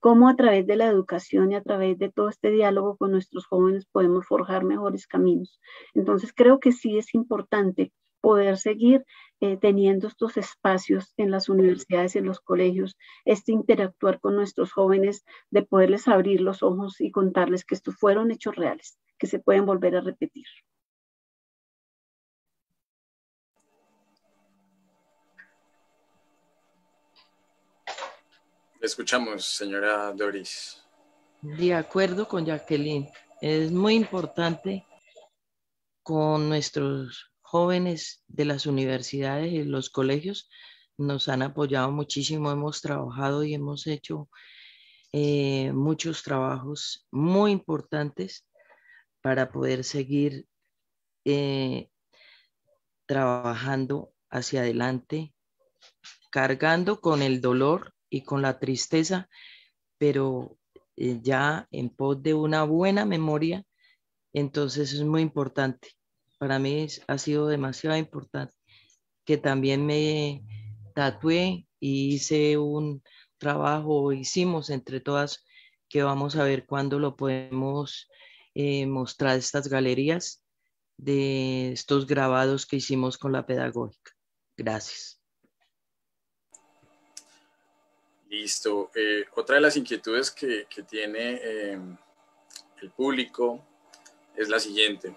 cómo 0.00 0.28
a 0.28 0.34
través 0.34 0.66
de 0.66 0.76
la 0.76 0.86
educación 0.86 1.52
y 1.52 1.54
a 1.54 1.62
través 1.62 1.98
de 1.98 2.10
todo 2.10 2.30
este 2.30 2.50
diálogo 2.50 2.96
con 2.96 3.12
nuestros 3.12 3.46
jóvenes 3.46 3.86
podemos 3.86 4.26
forjar 4.26 4.64
mejores 4.64 5.06
caminos. 5.06 5.60
Entonces 5.94 6.32
creo 6.34 6.58
que 6.58 6.72
sí 6.72 6.98
es 6.98 7.14
importante 7.14 7.92
poder 8.20 8.56
seguir 8.56 9.04
eh, 9.40 9.56
teniendo 9.56 10.08
estos 10.08 10.36
espacios 10.36 11.12
en 11.16 11.30
las 11.30 11.48
universidades, 11.48 12.16
en 12.16 12.26
los 12.26 12.40
colegios, 12.40 12.96
este 13.24 13.52
interactuar 13.52 14.20
con 14.20 14.36
nuestros 14.36 14.72
jóvenes, 14.72 15.24
de 15.50 15.62
poderles 15.62 16.08
abrir 16.08 16.40
los 16.40 16.62
ojos 16.62 17.00
y 17.00 17.10
contarles 17.10 17.64
que 17.64 17.74
estos 17.74 17.96
fueron 17.96 18.30
hechos 18.30 18.56
reales, 18.56 18.98
que 19.18 19.26
se 19.26 19.38
pueden 19.38 19.66
volver 19.66 19.96
a 19.96 20.00
repetir. 20.00 20.46
escuchamos, 28.80 29.44
señora 29.44 30.12
Doris. 30.12 30.82
De 31.42 31.74
acuerdo 31.74 32.26
con 32.26 32.44
Jacqueline, 32.44 33.08
es 33.40 33.70
muy 33.70 33.94
importante 33.94 34.86
con 36.02 36.48
nuestros 36.48 37.29
jóvenes 37.50 38.22
de 38.28 38.44
las 38.44 38.66
universidades 38.66 39.52
y 39.52 39.64
los 39.64 39.90
colegios. 39.90 40.48
Nos 40.96 41.28
han 41.28 41.42
apoyado 41.42 41.90
muchísimo, 41.90 42.52
hemos 42.52 42.80
trabajado 42.80 43.42
y 43.42 43.54
hemos 43.54 43.88
hecho 43.88 44.28
eh, 45.12 45.72
muchos 45.72 46.22
trabajos 46.22 47.08
muy 47.10 47.50
importantes 47.50 48.46
para 49.20 49.50
poder 49.50 49.82
seguir 49.82 50.46
eh, 51.24 51.90
trabajando 53.06 54.12
hacia 54.30 54.60
adelante, 54.60 55.34
cargando 56.30 57.00
con 57.00 57.20
el 57.20 57.40
dolor 57.40 57.94
y 58.08 58.22
con 58.22 58.42
la 58.42 58.60
tristeza, 58.60 59.28
pero 59.98 60.56
eh, 60.96 61.18
ya 61.20 61.66
en 61.72 61.90
pos 61.90 62.22
de 62.22 62.34
una 62.34 62.62
buena 62.62 63.04
memoria, 63.04 63.64
entonces 64.32 64.92
es 64.92 65.02
muy 65.02 65.22
importante. 65.22 65.99
Para 66.40 66.58
mí 66.58 66.86
ha 67.06 67.18
sido 67.18 67.48
demasiado 67.48 67.98
importante 67.98 68.56
que 69.26 69.36
también 69.36 69.84
me 69.84 70.42
tatué 70.94 71.66
y 71.78 72.14
hice 72.14 72.56
un 72.56 73.02
trabajo, 73.36 74.14
hicimos 74.14 74.70
entre 74.70 75.00
todas, 75.00 75.44
que 75.86 76.02
vamos 76.02 76.36
a 76.36 76.44
ver 76.44 76.64
cuándo 76.64 76.98
lo 76.98 77.14
podemos 77.14 78.08
eh, 78.54 78.86
mostrar 78.86 79.36
estas 79.36 79.68
galerías 79.68 80.42
de 80.96 81.72
estos 81.72 82.06
grabados 82.06 82.64
que 82.64 82.76
hicimos 82.76 83.18
con 83.18 83.32
la 83.32 83.44
pedagógica. 83.44 84.12
Gracias. 84.56 85.20
Listo. 88.30 88.90
Eh, 88.94 89.26
otra 89.36 89.56
de 89.56 89.60
las 89.60 89.76
inquietudes 89.76 90.30
que, 90.30 90.66
tiene 90.88 91.38
eh, 91.42 91.78
el 92.80 92.90
público 92.92 93.62
es 94.34 94.48
la 94.48 94.58
siguiente. 94.58 95.14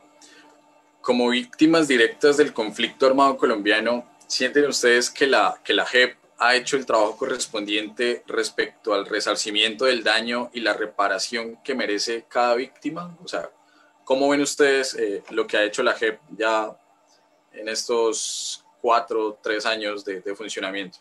Como 1.04 1.28
víctimas 1.28 1.90
directas 1.90 2.38
del 2.38 2.54
conflicto 2.54 3.06
armado 3.06 3.36
colombiano, 3.36 4.10
¿sienten 4.26 4.64
ustedes 4.68 5.10
que 5.10 5.28
la, 5.28 5.60
que 5.62 5.74
la 5.74 5.86
JEP 5.86 6.16
ha 6.38 6.56
hecho 6.56 6.78
el 6.78 6.86
trabajo 6.86 7.18
correspondiente 7.18 8.24
respecto 8.26 8.94
al 8.94 9.06
resarcimiento 9.06 9.84
del 9.84 10.02
daño 10.02 10.50
y 10.54 10.62
la 10.62 10.72
reparación 10.72 11.60
que 11.62 11.76
merece 11.76 12.24
cada 12.30 12.56
víctima? 12.56 13.18
O 13.22 13.28
sea, 13.28 13.52
¿cómo 14.06 14.30
ven 14.30 14.40
ustedes 14.40 14.96
eh, 14.96 15.22
lo 15.32 15.46
que 15.46 15.58
ha 15.58 15.66
hecho 15.66 15.84
la 15.84 15.92
JEP 15.92 16.22
ya 16.38 16.74
en 17.52 17.68
estos 17.68 18.64
cuatro, 18.80 19.38
tres 19.44 19.66
años 19.66 20.06
de 20.06 20.22
funcionamiento? 20.34 21.00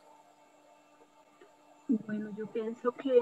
Bueno, 2.07 2.31
yo 2.39 2.47
pienso 2.47 2.93
que 2.93 3.13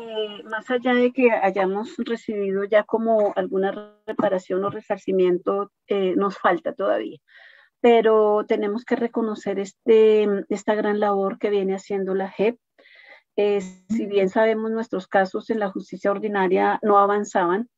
más 0.44 0.70
allá 0.70 0.94
de 0.94 1.10
que 1.12 1.32
hayamos 1.32 1.96
recibido 1.98 2.62
ya 2.62 2.84
como 2.84 3.32
alguna 3.34 3.96
reparación 4.06 4.64
o 4.64 4.70
resarcimiento, 4.70 5.72
eh, 5.88 6.14
nos 6.14 6.38
falta 6.38 6.72
todavía. 6.72 7.18
Pero 7.80 8.44
tenemos 8.46 8.84
que 8.84 8.94
reconocer 8.94 9.58
este, 9.58 10.28
esta 10.50 10.76
gran 10.76 11.00
labor 11.00 11.40
que 11.40 11.50
viene 11.50 11.74
haciendo 11.74 12.14
la 12.14 12.30
JEP. 12.30 12.60
Eh, 13.34 13.60
si 13.60 14.06
bien 14.06 14.28
sabemos 14.28 14.70
nuestros 14.70 15.08
casos 15.08 15.50
en 15.50 15.58
la 15.58 15.70
justicia 15.70 16.12
ordinaria 16.12 16.78
no 16.82 16.98
avanzaban, 16.98 17.68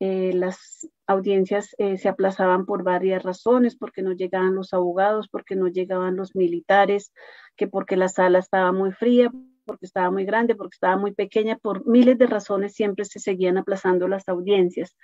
eh, 0.00 0.32
las 0.34 0.88
audiencias 1.06 1.76
se 1.78 2.08
aplazaban 2.08 2.66
por 2.66 2.82
varias 2.82 3.22
razones, 3.22 3.76
porque 3.76 4.02
no 4.02 4.12
llegaban 4.12 4.56
los 4.56 4.72
abogados, 4.72 5.28
porque 5.28 5.54
no 5.54 5.68
llegaban 5.68 6.16
los 6.16 6.34
militares, 6.34 7.12
que 7.54 7.68
porque 7.68 7.96
la 7.96 8.08
sala 8.08 8.40
estaba 8.40 8.72
muy 8.72 8.90
fría, 8.90 9.30
porque 9.64 9.86
estaba 9.86 10.10
muy 10.10 10.24
grande, 10.24 10.54
porque 10.54 10.74
estaba 10.74 10.96
muy 10.96 11.12
pequeña, 11.12 11.56
por 11.56 11.86
miles 11.86 12.18
de 12.18 12.26
razones 12.26 12.74
siempre 12.74 13.04
se 13.04 13.18
seguían 13.18 13.58
aplazando 13.58 14.08
las 14.08 14.28
audiencias. 14.28 14.96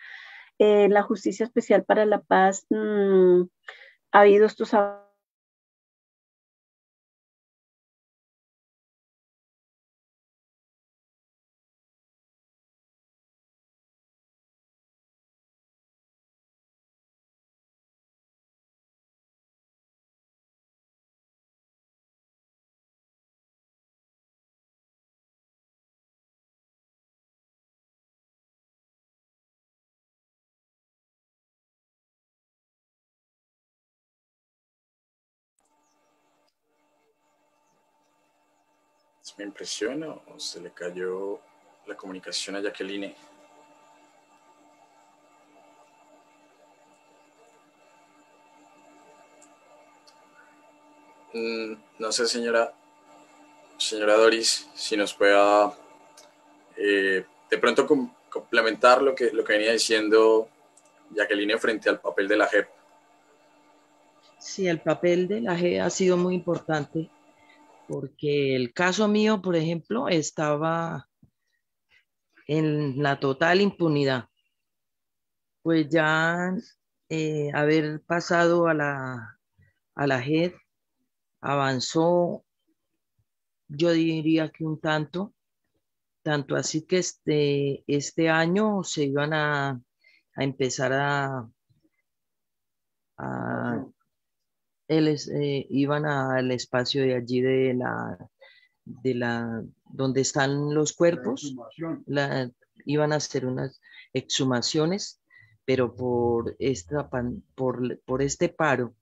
Eh, 0.59 0.89
la 0.89 1.03
Justicia 1.03 1.45
Especial 1.45 1.85
para 1.85 2.05
la 2.05 2.21
Paz 2.21 2.67
mm, 2.71 3.43
ha 4.13 4.21
habido 4.21 4.47
estos 4.47 4.75
¿Me 39.39 39.45
impresiona 39.45 40.09
o 40.09 40.39
se 40.41 40.61
le 40.61 40.73
cayó 40.73 41.39
la 41.87 41.97
comunicación 41.97 42.57
a 42.57 42.61
Jacqueline? 42.61 43.15
Mm, 51.33 51.75
no 52.01 52.11
sé, 52.11 52.27
señora, 52.27 52.75
señora 53.77 54.17
Doris, 54.17 54.69
si 54.75 54.97
nos 54.97 55.15
pueda 55.15 55.73
eh, 56.77 57.25
de 57.49 57.59
pronto 57.59 57.87
complementar 58.29 59.03
lo 59.03 59.15
que, 59.15 59.31
lo 59.31 59.45
que 59.45 59.53
venía 59.53 59.73
diciendo 59.73 60.49
Jacqueline 61.11 61.61
frente 61.61 61.89
al 61.89 62.01
papel 62.01 62.27
de 62.27 62.37
la 62.37 62.49
JEP. 62.49 62.69
Sí, 64.39 64.67
el 64.67 64.81
papel 64.81 65.29
de 65.29 65.43
la 65.43 65.57
JEP 65.57 65.81
ha 65.81 65.91
sido 65.91 66.17
muy 66.17 66.35
importante 66.35 67.09
porque 67.89 68.55
el 68.55 68.73
caso 68.75 69.09
mío, 69.09 69.41
por 69.41 69.57
ejemplo, 69.57 70.09
estaba 70.09 71.09
en 72.47 73.03
la 73.03 73.19
total 73.19 73.61
impunidad. 73.61 74.29
Pues 75.63 75.89
ya 75.89 76.55
eh, 77.09 77.51
haber 77.55 78.03
pasado 78.03 78.69
a 78.69 78.75
la, 78.75 79.41
a 79.95 80.07
la 80.07 80.23
JED 80.23 80.53
avanzó, 81.41 82.45
yo 83.69 83.93
diría 83.93 84.51
que 84.51 84.65
un 84.65 84.81
tanto, 84.81 85.35
tanto 86.23 86.57
así 86.57 86.87
que 86.87 86.99
este, 86.99 87.85
este 87.87 88.29
año 88.29 88.83
se 88.85 89.05
iban 89.05 89.33
a, 89.33 89.81
empezar 90.37 90.93
a, 90.93 91.51
a 93.17 93.85
eh, 94.89 95.67
iban 95.71 96.07
al 96.07 96.51
espacio 96.51 97.03
de 97.03 97.15
allí 97.15 97.41
de 97.41 97.75
la, 97.75 98.31
de 98.85 99.15
la, 99.15 99.63
donde 99.85 100.23
están 100.23 100.75
los 100.75 100.93
cuerpos, 100.95 101.55
la, 102.07 102.51
iban 102.85 103.13
a 103.13 103.17
hacer 103.17 103.47
unas 103.47 103.81
exhumaciones, 104.13 105.21
pero 105.65 105.95
por, 105.95 106.57
esta, 106.59 107.09
por, 107.55 108.01
por 108.05 108.23
este 108.23 108.49
paro 108.49 108.95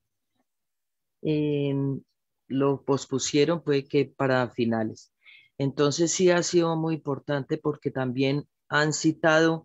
em, 1.23 2.01
lo 2.49 2.85
pospusieron 2.85 3.63
pues 3.63 3.89
que 3.89 4.07
para 4.07 4.49
finales. 4.51 5.13
Entonces 5.59 6.13
sí 6.13 6.31
ha 6.31 6.43
sido 6.43 6.77
muy 6.77 6.97
importante 6.97 7.57
porque 7.59 7.91
también 7.91 8.47
han 8.69 8.93
citado 8.93 9.65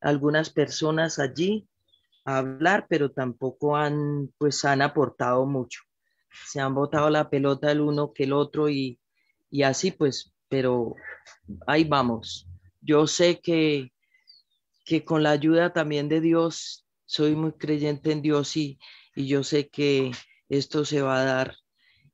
algunas 0.00 0.50
personas 0.50 1.18
allí 1.18 1.66
hablar, 2.24 2.86
pero 2.88 3.10
tampoco 3.10 3.76
han, 3.76 4.32
pues, 4.38 4.64
han 4.64 4.82
aportado 4.82 5.46
mucho. 5.46 5.82
Se 6.46 6.60
han 6.60 6.74
botado 6.74 7.10
la 7.10 7.30
pelota 7.30 7.70
el 7.70 7.80
uno 7.80 8.12
que 8.12 8.24
el 8.24 8.32
otro 8.32 8.68
y, 8.68 8.98
y 9.50 9.62
así, 9.62 9.90
pues, 9.90 10.34
pero 10.48 10.94
ahí 11.66 11.84
vamos. 11.84 12.48
yo 12.80 13.06
sé 13.06 13.40
que, 13.40 13.92
que 14.84 15.04
con 15.04 15.22
la 15.22 15.30
ayuda 15.30 15.72
también 15.72 16.08
de 16.08 16.20
Dios, 16.20 16.86
soy 17.06 17.34
muy 17.34 17.52
creyente 17.52 18.12
en 18.12 18.22
Dios 18.22 18.56
y, 18.56 18.78
y 19.14 19.26
yo 19.26 19.42
sé 19.44 19.68
que 19.68 20.12
esto 20.48 20.84
se 20.84 21.02
va 21.02 21.20
a 21.20 21.24
dar 21.24 21.56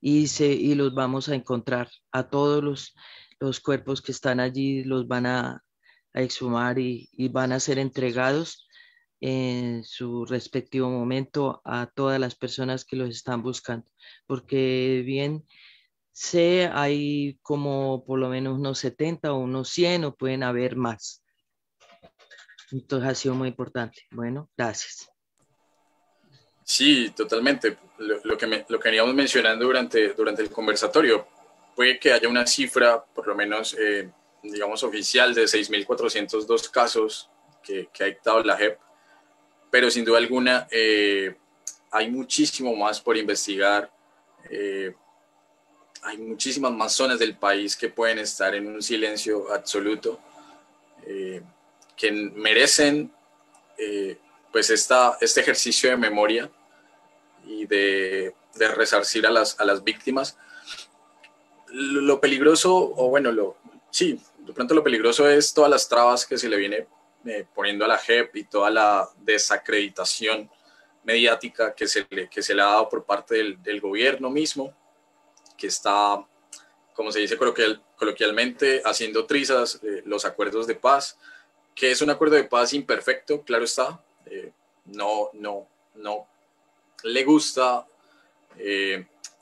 y, 0.01 0.29
se, 0.29 0.47
y 0.47 0.75
los 0.75 0.95
vamos 0.95 1.29
a 1.29 1.35
encontrar. 1.35 1.89
A 2.13 2.29
todos 2.29 2.63
los, 2.63 2.95
los 3.39 3.61
cuerpos 3.61 4.03
que 4.03 4.13
están 4.13 4.41
allí 4.41 4.85
los 4.85 5.07
van 5.09 5.27
a, 5.27 5.65
a 6.13 6.23
exhumar 6.23 6.79
y, 6.79 7.09
y, 7.13 7.29
van 7.29 7.53
a 7.53 7.61
ser 7.61 7.79
entregados 7.79 8.69
en 9.21 9.85
su 9.85 10.25
respectivo 10.25 10.89
momento 10.89 11.61
a 11.65 11.91
todas 11.95 12.19
las 12.19 12.35
personas 12.35 12.85
que 12.85 12.97
los 12.97 13.11
están 13.11 13.43
buscando. 13.43 13.91
Porque 14.27 15.03
bien 15.05 15.45
sé, 16.13 16.71
hay 16.73 17.39
como 17.43 18.05
por 18.05 18.19
lo 18.19 18.29
menos 18.29 18.59
unos 18.59 18.79
70 18.79 19.33
o 19.33 19.39
unos 19.39 19.69
100 19.71 20.05
o 20.05 20.15
pueden 20.15 20.43
haber 20.43 20.77
más. 20.77 21.23
Entonces 22.73 23.09
ha 23.09 23.15
sido 23.15 23.35
muy 23.35 23.49
importante. 23.49 24.03
Bueno, 24.11 24.49
gracias. 24.57 25.11
Sí, 26.65 27.11
totalmente. 27.17 27.79
Lo, 27.99 28.39
que, 28.39 28.47
me, 28.47 28.65
lo 28.69 28.79
que 28.79 28.89
veníamos 28.91 29.15
mencionando 29.15 29.65
durante, 29.65 30.15
durante 30.15 30.43
el 30.43 30.51
conversatorio, 30.51 31.27
puede 31.75 31.99
que 31.99 32.13
haya 32.13 32.29
una 32.29 32.47
cifra, 32.47 33.05
por 33.05 33.27
lo 33.27 33.35
menos, 33.35 33.77
eh, 33.79 34.11
digamos, 34.43 34.83
oficial 34.85 35.35
de 35.35 35.45
6.402 35.45 36.71
casos 36.71 37.29
que, 37.63 37.89
que, 37.93 38.05
ha 38.05 38.07
dictado 38.07 38.43
la 38.45 38.57
JEP, 38.57 38.79
pero 39.71 39.91
sin 39.91 40.05
duda 40.05 40.19
alguna 40.19 40.67
eh, 40.71 41.35
hay 41.91 42.11
muchísimo 42.11 42.75
más 42.75 43.01
por 43.01 43.17
investigar. 43.17 43.91
Eh, 44.49 44.95
hay 46.03 46.19
muchísimas 46.19 46.73
más 46.73 46.93
zonas 46.93 47.19
del 47.19 47.37
país 47.37 47.77
que 47.77 47.89
pueden 47.89 48.19
estar 48.19 48.55
en 48.55 48.67
un 48.69 48.83
silencio 48.83 49.53
absoluto, 49.53 50.19
eh, 51.07 51.43
que 51.97 52.11
merecen 52.11 53.13
eh, 53.77 54.19
pues 54.51 54.71
esta, 54.71 55.19
este 55.21 55.41
ejercicio 55.41 55.91
de 55.91 55.97
memoria 55.97 56.51
y 57.45 57.67
de, 57.67 58.35
resarcir 58.77 59.27
a 59.27 59.31
las, 59.31 59.59
a 59.61 59.65
las 59.65 59.85
víctimas. 59.85 60.37
Lo, 61.69 62.01
lo, 62.01 62.21
peligroso, 62.21 62.75
o 62.75 63.09
bueno, 63.09 63.31
lo, 63.31 63.57
sí, 63.91 64.21
de 64.39 64.53
pronto 64.53 64.75
lo 64.75 64.83
peligroso 64.83 65.29
es 65.29 65.53
todas 65.53 65.71
las 65.71 65.89
trabas 65.89 66.27
que 66.27 66.39
se 66.39 66.49
le 66.49 66.57
viene 66.57 66.87
eh, 67.27 67.47
poniendo 67.55 67.85
a 67.85 67.89
la 67.89 67.99
JEP 67.99 68.37
y 68.37 68.45
toda 68.45 68.71
la 68.71 69.07
desacreditación 69.19 70.51
mediática 71.05 71.75
que 71.75 71.87
se 71.87 72.07
le, 72.09 72.31
que 72.31 72.43
se 72.43 72.55
le 72.55 72.63
ha 72.63 72.67
dado 72.67 72.89
por 72.89 73.05
parte 73.05 73.35
del, 73.35 73.63
del 73.63 73.79
gobierno 73.79 74.31
mismo, 74.31 74.75
que 75.59 75.67
está, 75.67 76.25
como 76.95 77.13
se 77.13 77.21
dice 77.21 77.37
coloquial, 77.37 77.83
coloquialmente, 77.97 78.81
haciendo 78.87 79.27
trizas 79.27 79.81
eh, 79.83 80.03
los 80.07 80.25
acuerdos 80.25 80.67
de 80.67 80.77
paz, 80.77 81.19
que 81.75 81.91
es 81.91 82.01
un 82.01 82.09
acuerdo 82.09 82.37
de 82.37 82.45
paz 82.45 82.73
imperfecto, 82.73 83.43
claro 83.43 83.65
está, 83.65 84.03
eh, 84.25 84.53
no, 84.87 85.29
no, 85.35 85.69
no 85.97 86.27
le 87.03 87.25
gusta 87.25 87.87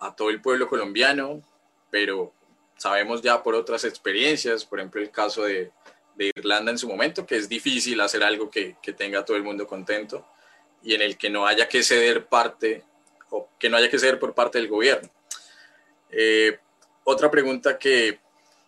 a 0.00 0.14
todo 0.14 0.30
el 0.30 0.40
pueblo 0.40 0.68
colombiano, 0.68 1.42
pero 1.90 2.32
sabemos 2.76 3.22
ya 3.22 3.42
por 3.42 3.54
otras 3.54 3.84
experiencias, 3.84 4.64
por 4.64 4.80
ejemplo 4.80 5.00
el 5.00 5.10
caso 5.10 5.44
de, 5.44 5.72
de 6.18 6.32
Irlanda 6.36 6.72
en 6.72 6.78
su 6.78 6.88
momento, 6.88 7.24
que 7.24 7.36
es 7.36 7.48
difícil 7.48 8.00
hacer 8.00 8.24
algo 8.24 8.50
que, 8.50 8.76
que, 8.82 8.92
tenga 8.92 9.24
todo 9.24 9.36
el 9.36 9.44
mundo 9.44 9.66
contento 9.68 10.26
y 10.82 10.94
en 10.94 11.00
el 11.00 11.16
que 11.16 11.30
no 11.30 11.46
haya 11.46 11.68
que 11.68 11.82
ceder 11.82 12.26
parte 12.26 12.84
o 13.30 13.48
que 13.58 13.70
no 13.70 13.76
haya 13.76 13.88
que 13.88 14.00
ceder 14.00 14.18
por 14.18 14.34
parte 14.34 14.58
del 14.58 14.68
gobierno. 14.68 15.08
Eh, 16.10 16.58
otra 17.04 17.30
pregunta 17.30 17.78
que, 17.78 18.18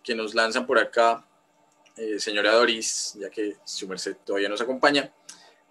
que, 0.01 0.15
nos 0.15 0.33
lanzan 0.33 0.65
por 0.65 0.79
acá, 0.79 1.25
eh, 1.97 2.19
señora 2.19 2.53
Doris, 2.53 3.17
ya 3.19 3.29
que 3.29 3.57
su 3.65 3.85
merced 3.87 4.15
todavía 4.25 4.47
nos 4.47 4.61
acompaña, 4.61 5.13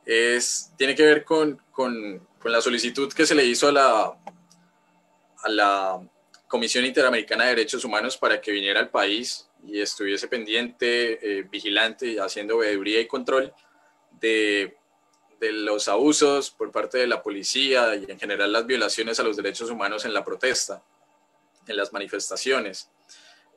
es, 0.05 0.73
tiene 0.77 0.95
que 0.95 1.07
ver 1.07 1.25
con, 1.25 1.63
con, 1.71 2.27
con 2.39 2.53
la 2.53 2.61
solicitud 2.61 3.11
que 3.13 3.25
se 3.25 3.35
le 3.35 3.45
hizo 3.47 3.69
a 3.69 3.73
la, 3.73 4.19
a 5.43 5.49
la 5.49 6.01
Comisión 6.51 6.85
Interamericana 6.85 7.45
de 7.45 7.51
Derechos 7.51 7.85
Humanos 7.85 8.17
para 8.17 8.41
que 8.41 8.51
viniera 8.51 8.81
al 8.81 8.91
país 8.91 9.49
y 9.65 9.81
estuviese 9.81 10.27
pendiente, 10.27 11.39
eh, 11.39 11.43
vigilante, 11.45 12.21
haciendo 12.21 12.59
veeduría 12.59 12.99
y 13.01 13.07
control 13.07 13.55
de, 14.21 14.77
los 15.41 15.87
abusos 15.87 16.51
por 16.51 16.73
parte 16.73 16.99
de 16.99 17.07
la 17.07 17.23
policía 17.23 17.95
y 17.95 18.11
en 18.11 18.19
general 18.19 18.53
las 18.53 18.67
violaciones 18.67 19.21
a 19.21 19.23
los 19.23 19.37
derechos 19.37 19.71
humanos 19.71 20.05
en 20.05 20.13
la 20.13 20.25
protesta, 20.25 20.83
en 21.69 21.77
las 21.77 21.93
manifestaciones. 21.93 22.91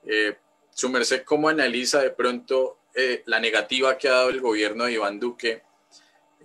Eh, 0.06 0.38
su 0.70 0.88
merced, 0.88 1.24
¿cómo 1.24 1.50
analiza 1.50 2.00
de 2.00 2.12
pronto 2.12 2.78
eh, 2.94 3.24
la 3.26 3.40
negativa 3.40 3.98
que 3.98 4.08
ha 4.08 4.12
dado 4.12 4.30
el 4.30 4.40
gobierno 4.40 4.86
de 4.86 4.94
Iván 4.94 5.20
Duque 5.20 5.64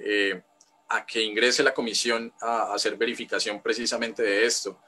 eh, 0.01 0.41
a 0.89 1.05
que 1.05 1.23
ingrese 1.23 1.63
la 1.63 1.75
comisión 1.75 2.33
a, 2.41 2.73
hacer 2.73 2.97
verificación 2.97 3.61
precisamente 3.63 4.23
de 4.23 4.47
esto? 4.47 4.81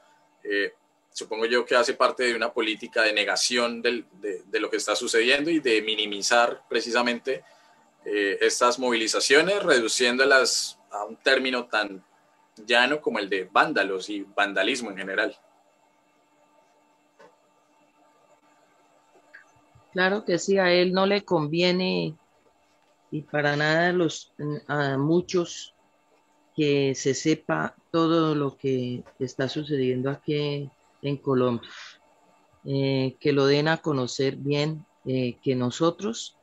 Supongo 1.13 1.45
yo 1.45 1.65
que 1.65 1.75
hace 1.75 1.93
parte 1.93 2.23
de 2.23 2.35
una 2.35 2.51
política 2.53 3.03
de 3.03 3.13
negación 3.13 3.81
del, 3.81 4.05
de, 4.21 4.59
lo 4.59 4.69
que 4.69 4.77
está 4.77 4.95
sucediendo 4.95 5.49
y 5.49 5.59
de 5.59 5.81
minimizar 5.81 6.63
precisamente 6.69 7.43
eh, 8.05 8.37
estas 8.41 8.79
movilizaciones, 8.79 9.61
reduciéndolas 9.61 10.79
a 10.91 11.03
un 11.05 11.17
término 11.17 11.65
tan 11.65 12.03
llano 12.65 13.01
como 13.01 13.19
el 13.19 13.29
de 13.29 13.47
vándalos 13.51 14.09
y 14.09 14.21
vandalismo 14.21 14.91
en 14.91 14.97
general. 14.97 15.37
Claro 19.91 20.23
que 20.23 20.39
sí, 20.39 20.57
a 20.57 20.71
él 20.71 20.93
no 20.93 21.05
le 21.05 21.23
conviene 21.23 22.15
y 23.11 23.21
para 23.23 23.57
nada 23.57 23.91
los, 23.91 24.31
a 24.67 24.97
muchos 24.97 25.75
que 26.55 26.95
se 26.95 27.13
sepa 27.13 27.75
todo 27.91 28.35
lo 28.35 28.57
que 28.57 29.03
está 29.19 29.49
sucediendo 29.49 30.09
aquí 30.09 30.69
en 31.01 31.17
Colombia, 31.17 31.69
eh, 32.65 33.15
que 33.19 33.31
lo 33.31 33.45
den 33.45 33.67
a 33.67 33.77
conocer 33.77 34.35
bien, 34.35 34.85
eh, 35.05 35.37
que 35.41 35.55
nosotros, 35.55 36.37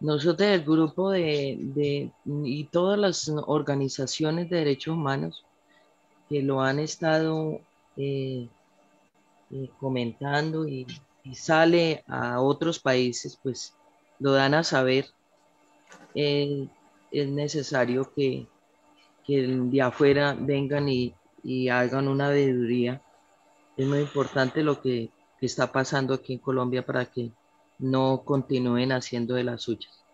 nosotros 0.00 0.48
el 0.48 0.64
grupo 0.64 1.10
de, 1.10 2.10
y 2.24 2.64
todas 2.64 2.98
las 2.98 3.28
organizaciones 3.28 4.50
de 4.50 4.58
derechos 4.58 4.94
humanos 4.94 5.44
que 6.28 6.42
lo 6.42 6.60
han 6.60 6.78
estado 6.78 7.60
eh, 7.96 8.48
comentando 9.78 10.68
y, 10.68 10.86
sale 11.34 12.02
a 12.08 12.40
otros 12.40 12.80
países, 12.80 13.38
pues 13.40 13.74
lo 14.18 14.32
dan 14.32 14.54
a 14.54 14.64
saber. 14.64 15.06
Es 16.14 17.28
necesario 17.28 18.12
que, 18.14 18.48
que 19.24 19.46
de 19.46 19.82
afuera 19.82 20.34
vengan 20.36 20.88
y, 20.88 21.14
y 21.44 21.68
hagan 21.68 22.08
una 22.08 22.30
veeduría 22.30 23.02
es 23.80 23.88
muy 23.88 24.00
importante 24.00 24.62
lo 24.62 24.80
que, 24.80 25.10
que, 25.38 25.46
está 25.46 25.72
pasando 25.72 26.12
aquí 26.12 26.34
en 26.34 26.38
Colombia 26.38 26.84
para 26.84 27.06
que 27.06 27.30
no 27.78 28.22
continúen 28.24 28.92
haciendo 28.92 29.34
de 29.34 29.44
las 29.44 29.62
suyas. 29.62 30.04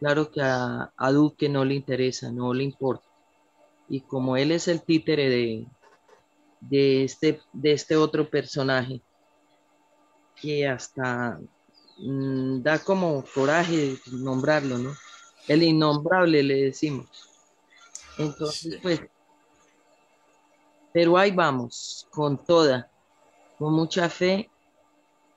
Claro 0.00 0.30
que 0.30 0.42
a, 0.42 0.92
a, 0.96 1.12
Duque 1.12 1.48
no 1.48 1.64
le 1.64 1.74
interesa, 1.74 2.32
no 2.32 2.52
le 2.52 2.64
importa. 2.64 3.04
Y 3.88 4.00
como 4.00 4.36
él 4.36 4.50
es 4.50 4.66
el 4.66 4.82
títere 4.82 5.28
de, 5.28 5.66
de, 6.60 7.04
este, 7.04 7.40
de 7.52 7.72
este 7.72 7.96
otro 7.96 8.28
personaje, 8.28 9.00
que 10.34 10.66
hasta 10.66 11.38
mmm, 11.98 12.60
da 12.60 12.80
como 12.80 13.24
coraje 13.34 13.98
nombrarlo, 14.10 14.78
¿no? 14.78 14.90
El 15.46 15.62
innombrable 15.62 16.42
le 16.42 16.62
decimos. 16.64 17.08
Entonces, 18.18 18.78
pues, 18.82 19.00
pero 20.92 21.16
ahí 21.16 21.30
vamos, 21.30 22.06
con 22.10 22.44
toda, 22.44 22.90
con 23.58 23.72
mucha 23.72 24.08
fe 24.08 24.50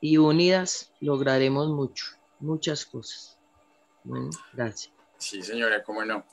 y 0.01 0.17
unidas 0.17 0.91
lograremos 0.99 1.67
mucho, 1.69 2.05
muchas 2.39 2.85
cosas. 2.85 3.37
Bueno, 4.03 4.29
gracias. 4.51 4.93
Sí, 5.17 5.41
señora, 5.41 5.83
cómo 5.83 6.03
no. 6.03 6.25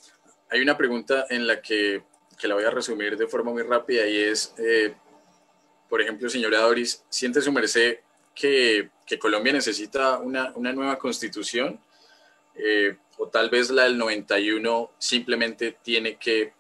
Hay 0.51 0.61
una 0.61 0.77
pregunta 0.77 1.27
en 1.31 1.47
la 1.47 1.61
que, 1.63 2.03
que 2.39 2.49
la 2.49 2.55
voy 2.55 2.65
a 2.65 2.71
resumir 2.71 3.17
de 3.17 3.29
forma 3.29 3.53
muy 3.53 3.63
rápida 3.63 4.07
y 4.07 4.17
es, 4.17 4.55
eh, 4.59 4.95
por 5.89 6.01
ejemplo, 6.01 6.29
señora 6.29 6.61
Doris, 6.61 7.05
¿siente 7.09 7.41
su 7.41 7.53
merced 7.53 7.99
que, 8.35 8.91
que 9.07 9.19
Colombia 9.19 9.53
necesita 9.53 10.19
una, 10.19 10.53
una 10.57 10.73
nueva 10.73 10.99
constitución? 10.99 11.79
Eh, 12.55 12.97
o 13.19 13.29
tal 13.29 13.51
vez 13.51 13.71
la 13.71 13.85
del 13.85 13.97
91 13.97 14.93
simplemente 14.99 15.79
tiene 15.83 16.17
que 16.17 16.53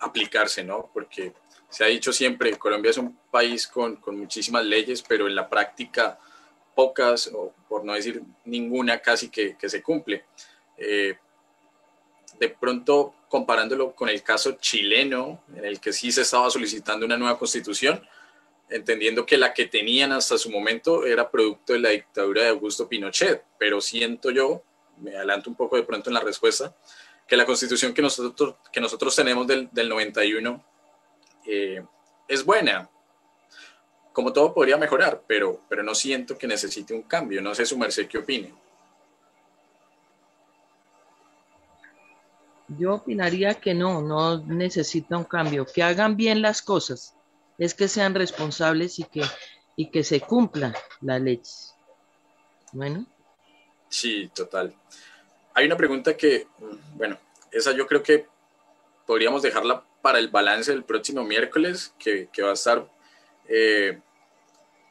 aplicarse, 0.00 0.62
¿no? 0.64 0.90
Porque 0.92 1.32
se 1.74 1.82
ha 1.82 1.88
dicho 1.88 2.12
siempre, 2.12 2.56
Colombia 2.56 2.92
es 2.92 2.98
un 2.98 3.18
país 3.32 3.66
con, 3.66 3.96
con, 3.96 4.16
muchísimas 4.16 4.64
leyes, 4.64 5.02
pero 5.02 5.26
en 5.26 5.34
la 5.34 5.50
práctica 5.50 6.20
pocas, 6.72 7.28
o 7.34 7.52
por 7.68 7.84
no 7.84 7.94
decir 7.94 8.22
ninguna 8.44 9.00
casi 9.00 9.28
que, 9.28 9.56
que 9.56 9.68
se 9.68 9.82
cumple. 9.82 10.24
Eh, 10.78 11.16
de 12.38 12.48
pronto, 12.48 13.16
comparándolo 13.28 13.92
con 13.92 14.08
el 14.08 14.22
caso 14.22 14.52
chileno, 14.52 15.42
en 15.56 15.64
el 15.64 15.80
que 15.80 15.92
sí 15.92 16.12
se 16.12 16.22
estaba 16.22 16.48
solicitando 16.48 17.06
una 17.06 17.16
nueva 17.16 17.36
constitución, 17.36 18.06
entendiendo 18.70 19.26
que 19.26 19.36
la 19.36 19.52
que 19.52 19.66
tenían 19.66 20.12
hasta 20.12 20.38
su 20.38 20.50
momento 20.50 21.04
era 21.04 21.28
producto 21.28 21.72
de 21.72 21.80
la 21.80 21.88
dictadura 21.88 22.42
de 22.42 22.50
Augusto 22.50 22.88
Pinochet, 22.88 23.42
pero 23.58 23.80
siento 23.80 24.30
yo, 24.30 24.62
me 24.98 25.16
adelanto 25.16 25.50
un 25.50 25.56
poco 25.56 25.74
de 25.74 25.82
pronto 25.82 26.08
en 26.08 26.14
la 26.14 26.20
respuesta, 26.20 26.72
que 27.26 27.36
la 27.36 27.44
constitución 27.44 27.92
que 27.92 28.02
nosotros, 28.02 28.54
que 28.72 28.80
nosotros 28.80 29.16
tenemos 29.16 29.44
del, 29.48 29.68
del 29.72 29.88
91 29.88 30.73
eh, 31.46 31.84
es 32.28 32.44
buena. 32.44 32.88
Como 34.12 34.32
todo 34.32 34.54
podría 34.54 34.76
mejorar, 34.76 35.22
pero, 35.26 35.60
pero 35.68 35.82
no 35.82 35.94
siento 35.94 36.38
que 36.38 36.46
necesite 36.46 36.94
un 36.94 37.02
cambio. 37.02 37.42
No 37.42 37.54
sé 37.54 37.66
su 37.66 37.76
merced 37.76 38.06
qué 38.06 38.18
opine. 38.18 38.54
Yo 42.68 42.94
opinaría 42.94 43.54
que 43.54 43.74
no, 43.74 44.00
no 44.00 44.38
necesita 44.38 45.18
un 45.18 45.24
cambio, 45.24 45.66
que 45.66 45.82
hagan 45.82 46.16
bien 46.16 46.40
las 46.40 46.62
cosas, 46.62 47.14
es 47.58 47.74
que 47.74 47.88
sean 47.88 48.14
responsables 48.14 48.98
y 48.98 49.04
que, 49.04 49.22
y 49.76 49.90
que 49.90 50.02
se 50.02 50.20
cumplan 50.20 50.74
las 51.02 51.20
leyes. 51.20 51.74
Bueno. 52.72 53.06
Sí, 53.88 54.30
total. 54.34 54.74
Hay 55.52 55.66
una 55.66 55.76
pregunta 55.76 56.16
que, 56.16 56.48
bueno, 56.94 57.18
esa 57.52 57.72
yo 57.72 57.86
creo 57.86 58.02
que 58.02 58.26
podríamos 59.06 59.42
dejarla 59.42 59.84
para 60.04 60.18
el 60.18 60.28
balance 60.28 60.70
del 60.70 60.84
próximo 60.84 61.24
miércoles, 61.24 61.94
que, 61.98 62.28
que 62.30 62.42
va 62.42 62.50
a 62.50 62.52
estar, 62.52 62.86
eh, 63.48 63.98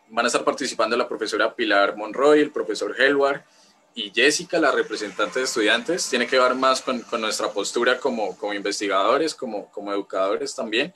van 0.10 0.26
a 0.26 0.28
estar 0.28 0.44
participando 0.44 0.98
la 0.98 1.08
profesora 1.08 1.54
Pilar 1.56 1.96
Monroy, 1.96 2.40
el 2.40 2.50
profesor 2.50 3.00
Helwar 3.00 3.46
y 3.94 4.10
Jessica, 4.10 4.58
la 4.58 4.72
representante 4.72 5.38
de 5.38 5.46
estudiantes, 5.46 6.10
tiene 6.10 6.26
que 6.26 6.40
ver 6.40 6.56
más 6.56 6.82
con, 6.82 7.00
con 7.02 7.22
nuestra 7.22 7.48
postura 7.52 8.00
como, 8.00 8.36
como 8.40 8.56
investigadores, 8.56 9.36
como, 9.36 9.70
como, 9.70 9.94
educadores 9.94 10.56
también. 10.56 10.92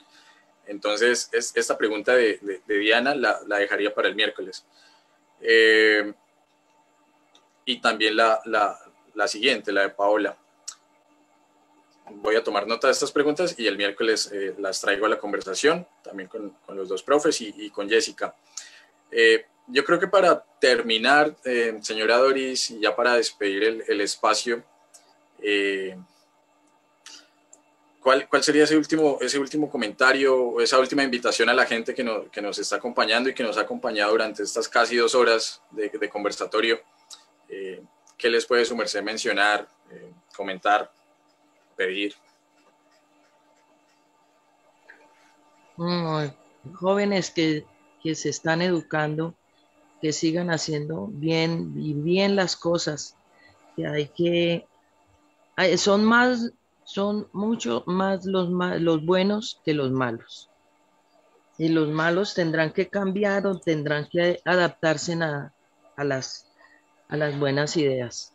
Entonces, 0.66 1.28
es, 1.30 1.52
esta 1.54 1.78
pregunta 1.78 2.12
de, 2.12 2.40
de, 2.42 2.60
de 2.66 2.78
Diana 2.78 3.14
la, 3.14 3.38
la, 3.46 3.58
dejaría 3.58 3.94
para 3.94 4.08
el 4.08 4.16
miércoles. 4.16 4.66
Eh, 5.40 6.12
y 7.66 7.80
también 7.80 8.16
la, 8.16 8.40
la, 8.46 8.76
la, 9.14 9.28
siguiente, 9.28 9.70
la 9.70 9.82
de 9.82 9.90
Paola. 9.90 10.36
Voy 12.10 12.36
a 12.36 12.44
tomar 12.44 12.66
nota 12.66 12.86
de 12.86 12.92
estas 12.92 13.12
preguntas 13.12 13.54
y 13.58 13.66
el 13.66 13.76
miércoles 13.76 14.30
eh, 14.32 14.54
las 14.58 14.80
traigo 14.80 15.06
a 15.06 15.08
la 15.08 15.18
conversación, 15.18 15.86
también 16.02 16.28
con, 16.28 16.50
con 16.64 16.76
los 16.76 16.88
dos 16.88 17.02
profes 17.02 17.40
y, 17.40 17.70
con 17.70 17.88
Jessica. 17.88 18.34
Eh, 19.10 19.46
yo 19.66 19.84
creo 19.84 19.98
que 19.98 20.08
para 20.08 20.42
terminar, 20.60 21.36
eh, 21.44 21.78
señora 21.82 22.16
Doris, 22.18 22.70
y 22.70 22.80
ya 22.80 22.94
para 22.96 23.14
despedir 23.14 23.84
el, 23.86 24.00
espacio, 24.00 24.62
¿cuál, 28.00 28.28
¿cuál, 28.28 28.42
sería 28.42 28.64
ese 28.64 28.76
último, 28.76 29.18
ese 29.20 29.38
último 29.38 29.70
comentario 29.70 30.60
esa 30.60 30.78
última 30.78 31.02
invitación 31.02 31.48
a 31.50 31.54
la 31.54 31.66
gente 31.66 31.94
que, 31.94 32.02
no, 32.02 32.30
que, 32.30 32.40
nos 32.40 32.58
está 32.58 32.76
acompañando 32.76 33.28
y 33.28 33.34
que 33.34 33.42
nos 33.42 33.58
ha 33.58 33.62
acompañado 33.62 34.12
durante 34.12 34.42
estas 34.42 34.68
casi 34.68 34.96
dos 34.96 35.14
horas 35.14 35.60
de, 35.70 35.90
de 35.90 36.08
conversatorio? 36.08 36.80
¿Qué 37.48 38.30
les 38.30 38.46
puede 38.46 38.64
su 38.64 38.74
mencionar, 38.76 39.68
comentar, 40.34 40.90
pedir? 41.78 42.12
Jóvenes 46.74 47.30
que, 47.30 47.64
que 48.02 48.14
se 48.14 48.28
están 48.30 48.60
educando 48.60 49.34
que 50.00 50.12
sigan 50.12 50.50
haciendo 50.50 51.08
bien 51.10 51.72
y 51.76 51.94
bien 51.94 52.36
las 52.36 52.56
cosas, 52.56 53.16
que 53.76 53.86
hay 53.86 54.08
que, 54.08 54.66
son 55.76 56.04
más, 56.04 56.52
son 56.84 57.28
mucho 57.32 57.82
más 57.86 58.24
los, 58.24 58.48
los 58.80 59.04
buenos 59.04 59.60
que 59.64 59.74
los 59.74 59.90
malos. 59.90 60.50
Y 61.58 61.68
los 61.68 61.88
malos 61.88 62.34
tendrán 62.34 62.72
que 62.72 62.88
cambiar 62.88 63.46
o 63.46 63.58
tendrán 63.58 64.08
que 64.08 64.40
adaptarse 64.44 65.14
a, 65.14 65.52
a 65.96 66.04
las, 66.04 66.46
a 67.08 67.16
las 67.16 67.36
buenas 67.36 67.76
ideas. 67.76 68.32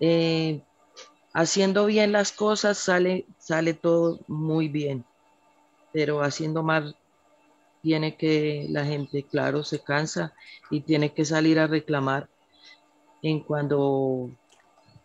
Eh, 0.00 0.60
haciendo 1.32 1.86
bien 1.86 2.12
las 2.12 2.32
cosas 2.32 2.78
sale, 2.78 3.26
sale 3.38 3.74
todo 3.74 4.20
muy 4.26 4.68
bien, 4.68 5.04
pero 5.92 6.22
haciendo 6.22 6.62
mal 6.62 6.96
tiene 7.82 8.16
que 8.16 8.66
la 8.68 8.84
gente, 8.84 9.22
claro, 9.22 9.64
se 9.64 9.80
cansa 9.80 10.34
y 10.70 10.80
tiene 10.80 11.14
que 11.14 11.24
salir 11.24 11.58
a 11.58 11.66
reclamar 11.66 12.28
en 13.22 13.40
cuando 13.40 14.30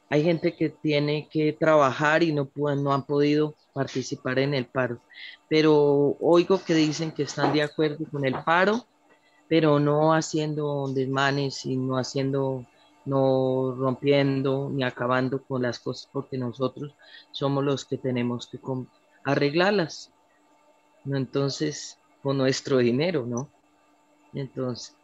hay 0.09 0.23
gente 0.23 0.55
que 0.55 0.69
tiene 0.69 1.27
que 1.29 1.53
trabajar 1.53 2.23
y 2.23 2.31
no, 2.33 2.49
no 2.55 2.93
han 2.93 3.03
podido 3.03 3.55
participar 3.73 4.39
en 4.39 4.53
el 4.53 4.65
paro. 4.65 4.99
Pero 5.49 6.15
oigo 6.19 6.63
que 6.63 6.73
dicen 6.73 7.11
que 7.11 7.23
están 7.23 7.53
de 7.53 7.63
acuerdo 7.63 8.05
con 8.11 8.25
el 8.25 8.35
paro, 8.43 8.85
pero 9.47 9.79
no 9.79 10.13
haciendo 10.13 10.87
desmanes 10.87 11.65
y 11.65 11.75
no 11.75 11.97
haciendo, 11.97 12.65
no 13.05 13.75
rompiendo 13.77 14.69
ni 14.71 14.83
acabando 14.83 15.43
con 15.43 15.61
las 15.61 15.79
cosas 15.79 16.09
porque 16.11 16.37
nosotros 16.37 16.93
somos 17.31 17.63
los 17.63 17.85
que 17.85 17.97
tenemos 17.97 18.47
que 18.47 18.59
arreglarlas. 19.23 20.11
Entonces, 21.05 21.99
con 22.23 22.37
nuestro 22.37 22.79
dinero, 22.79 23.25
¿no? 23.25 23.49
Entonces, 24.33 24.95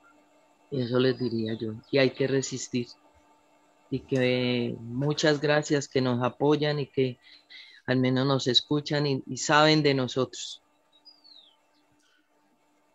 eso 0.71 0.99
les 0.99 1.19
diría 1.19 1.53
yo, 1.53 1.73
que 1.89 1.99
hay 1.99 2.11
que 2.11 2.27
resistir 2.27 2.87
y 3.89 3.99
que 3.99 4.75
muchas 4.79 5.39
gracias 5.41 5.87
que 5.87 6.01
nos 6.01 6.23
apoyan 6.23 6.79
y 6.79 6.87
que 6.87 7.19
al 7.85 7.97
menos 7.97 8.25
nos 8.25 8.47
escuchan 8.47 9.05
y, 9.05 9.23
y 9.27 9.37
saben 9.37 9.83
de 9.83 9.93
nosotros. 9.93 10.61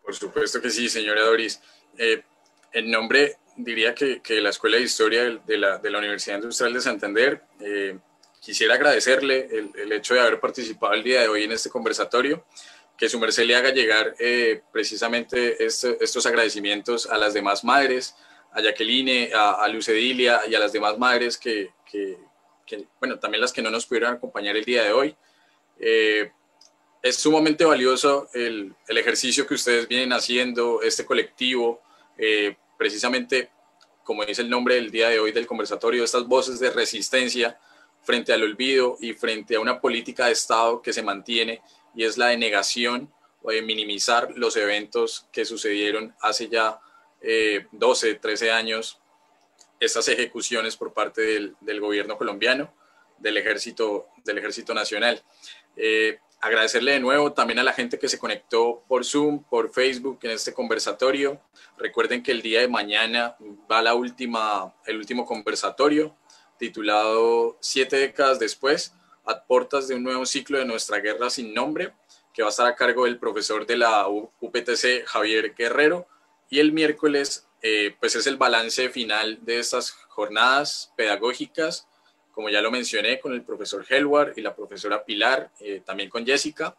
Por 0.03 0.15
supuesto 0.15 0.61
que 0.61 0.69
sí, 0.69 0.89
señora 0.89 1.21
Doris. 1.21 1.61
Eh, 1.97 2.23
en 2.73 2.89
nombre, 2.89 3.37
diría 3.57 3.93
que, 3.93 4.21
que, 4.21 4.39
la 4.39 4.49
Escuela 4.49 4.77
de 4.77 4.83
Historia 4.83 5.23
de 5.23 5.57
la, 5.57 5.77
de 5.77 5.89
la 5.89 5.97
Universidad 5.97 6.37
Industrial 6.37 6.73
de 6.73 6.81
Santander, 6.81 7.41
eh, 7.59 7.97
quisiera 8.39 8.75
agradecerle 8.75 9.49
el, 9.51 9.71
el, 9.75 9.91
hecho 9.91 10.13
de 10.13 10.21
haber 10.21 10.39
participado 10.39 10.93
el 10.93 11.03
día 11.03 11.21
de 11.21 11.27
hoy 11.27 11.43
en 11.43 11.51
este 11.51 11.69
conversatorio 11.69 12.45
que 12.97 13.09
su 13.09 13.19
merced 13.19 13.45
le 13.45 13.55
haga 13.55 13.69
llegar 13.69 14.15
eh, 14.19 14.61
precisamente 14.71 15.63
este, 15.63 16.03
estos 16.03 16.25
agradecimientos 16.25 17.05
a 17.05 17.17
las 17.17 17.33
demás 17.33 17.63
madres, 17.63 18.15
a 18.51 18.61
Jacqueline, 18.61 19.29
a, 19.35 19.63
a 19.63 19.67
Lucedilia 19.67 20.41
y 20.49 20.55
a 20.55 20.59
las 20.59 20.73
demás 20.73 20.97
madres 20.97 21.37
que, 21.37 21.69
que, 21.89 22.17
que, 22.65 22.87
bueno, 22.99 23.19
también 23.19 23.41
las 23.41 23.53
que 23.53 23.61
no 23.61 23.69
nos 23.69 23.85
pudieron 23.85 24.13
acompañar 24.13 24.57
el 24.57 24.65
día 24.65 24.83
de 24.83 24.91
hoy. 24.91 25.15
Eh, 25.79 26.31
es 27.03 27.17
sumamente 27.17 27.63
valioso 27.63 28.29
el, 28.33 28.73
el, 28.87 28.97
ejercicio 28.97 29.45
que 29.45 29.53
ustedes 29.53 29.87
vienen 29.87 30.11
haciendo, 30.11 30.81
este 30.81 31.05
colectivo, 31.05 31.83
eh, 32.17 32.57
precisamente, 32.77 33.49
como 34.03 34.23
dice 34.25 34.41
el 34.41 34.49
nombre 34.49 34.75
del 34.75 34.91
día 34.91 35.09
de 35.09 35.19
hoy 35.19 35.31
del 35.31 35.47
conversatorio, 35.47 36.03
estas 36.03 36.25
voces 36.25 36.59
de 36.59 36.71
resistencia 36.71 37.59
frente 38.03 38.31
al 38.31 38.43
olvido 38.43 38.97
y 39.01 39.13
frente 39.13 39.55
a 39.55 39.59
una 39.59 39.81
política 39.81 40.27
de 40.27 40.31
Estado 40.31 40.81
que 40.81 40.93
se 40.93 41.03
mantiene 41.03 41.61
y 41.93 42.05
es 42.05 42.17
la 42.17 42.27
de 42.27 42.37
negación 42.37 43.11
o 43.41 43.51
de 43.51 43.61
minimizar 43.61 44.31
los 44.35 44.55
eventos 44.55 45.27
que 45.31 45.45
sucedieron 45.45 46.15
hace 46.21 46.47
ya 46.47 46.79
eh, 47.21 47.65
12, 47.71 48.15
13 48.15 48.51
años, 48.51 48.99
estas 49.79 50.07
ejecuciones 50.07 50.77
por 50.77 50.93
parte 50.93 51.21
del, 51.61 51.79
gobierno 51.79 52.17
colombiano, 52.17 52.73
del 53.17 53.37
ejército, 53.37 54.07
del 54.23 54.37
ejército 54.37 54.73
nacional. 54.73 55.23
Eh, 55.75 56.19
agradecerle 56.41 56.93
de 56.93 56.99
nuevo 56.99 57.33
también 57.33 57.59
a 57.59 57.63
la 57.63 57.73
gente 57.73 57.97
que 57.99 58.09
se 58.09 58.19
conectó 58.19 58.83
por 58.87 59.05
Zoom, 59.05 59.43
por 59.43 59.73
Facebook 59.73 60.19
en 60.23 60.31
este 60.31 60.53
conversatorio. 60.53 61.41
Recuerden 61.77 62.23
que 62.23 62.31
el 62.31 62.41
día 62.41 62.61
de 62.61 62.67
mañana 62.67 63.35
va 63.71 63.81
la 63.81 63.95
última, 63.95 64.73
el 64.85 64.97
último 64.97 65.25
conversatorio 65.25 66.15
titulado 66.57 67.57
Siete 67.59 67.97
décadas 67.97 68.39
después, 68.39 68.93
a 69.25 69.43
portas 69.43 69.87
de 69.87 69.95
un 69.95 70.03
nuevo 70.03 70.25
ciclo 70.25 70.57
de 70.57 70.65
nuestra 70.65 70.99
guerra 70.99 71.29
sin 71.29 71.53
nombre, 71.53 71.93
que 72.33 72.41
va 72.41 72.49
a 72.49 72.51
estar 72.51 72.67
a 72.67 72.75
cargo 72.75 73.05
del 73.05 73.17
profesor 73.17 73.65
de 73.65 73.77
la 73.77 74.07
UPTC, 74.07 75.05
Javier 75.05 75.53
Guerrero. 75.55 76.07
Y 76.49 76.59
el 76.59 76.71
miércoles, 76.71 77.47
eh, 77.61 77.95
pues 77.99 78.15
es 78.15 78.27
el 78.27 78.37
balance 78.37 78.89
final 78.89 79.39
de 79.41 79.59
estas 79.59 79.91
jornadas 79.91 80.93
pedagógicas, 80.95 81.86
como 82.37 82.51
ya 82.51 82.61
lo 82.61 82.69
mencioné, 82.69 83.19
con 83.19 83.33
el 83.33 83.41
profesor 83.41 83.83
Helwar 83.89 84.33
y 84.35 84.41
la 84.41 84.55
profesora 84.55 85.03
Pilar, 85.03 85.49
eh, 85.59 85.81
también 85.83 86.07
con 86.07 86.23
Jessica. 86.23 86.77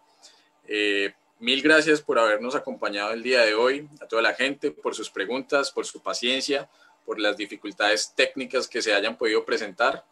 Eh, 0.68 1.12
mil 1.40 1.60
gracias 1.62 2.00
por 2.00 2.16
habernos 2.16 2.54
acompañado 2.54 3.10
el 3.10 3.24
día 3.24 3.40
de 3.40 3.56
hoy, 3.56 3.88
a 4.00 4.06
toda 4.06 4.22
la 4.22 4.34
gente, 4.34 4.70
por 4.70 4.94
sus 4.94 5.10
preguntas, 5.10 5.72
por 5.72 5.84
su 5.84 6.00
paciencia, 6.00 6.70
por 7.04 7.18
las 7.18 7.36
dificultades 7.36 8.14
técnicas 8.14 8.68
que 8.68 8.80
se 8.80 8.94
hayan 8.94 9.18
podido 9.18 9.44
presentar. 9.44 10.04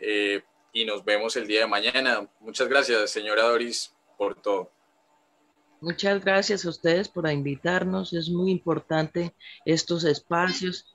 Eh, 0.00 0.42
y 0.72 0.84
nos 0.84 1.04
vemos 1.04 1.36
el 1.36 1.46
día 1.46 1.60
de 1.60 1.66
mañana. 1.68 2.28
Muchas 2.40 2.66
gracias, 2.66 3.12
señora 3.12 3.44
Doris, 3.44 3.94
por 4.18 4.42
todo. 4.42 4.72
Muchas 5.80 6.20
gracias 6.24 6.64
a 6.64 6.68
ustedes 6.68 7.08
por 7.08 7.30
invitarnos. 7.30 8.12
Es 8.12 8.28
muy 8.28 8.50
importante 8.50 9.36
estos 9.64 10.02
espacios 10.02 10.92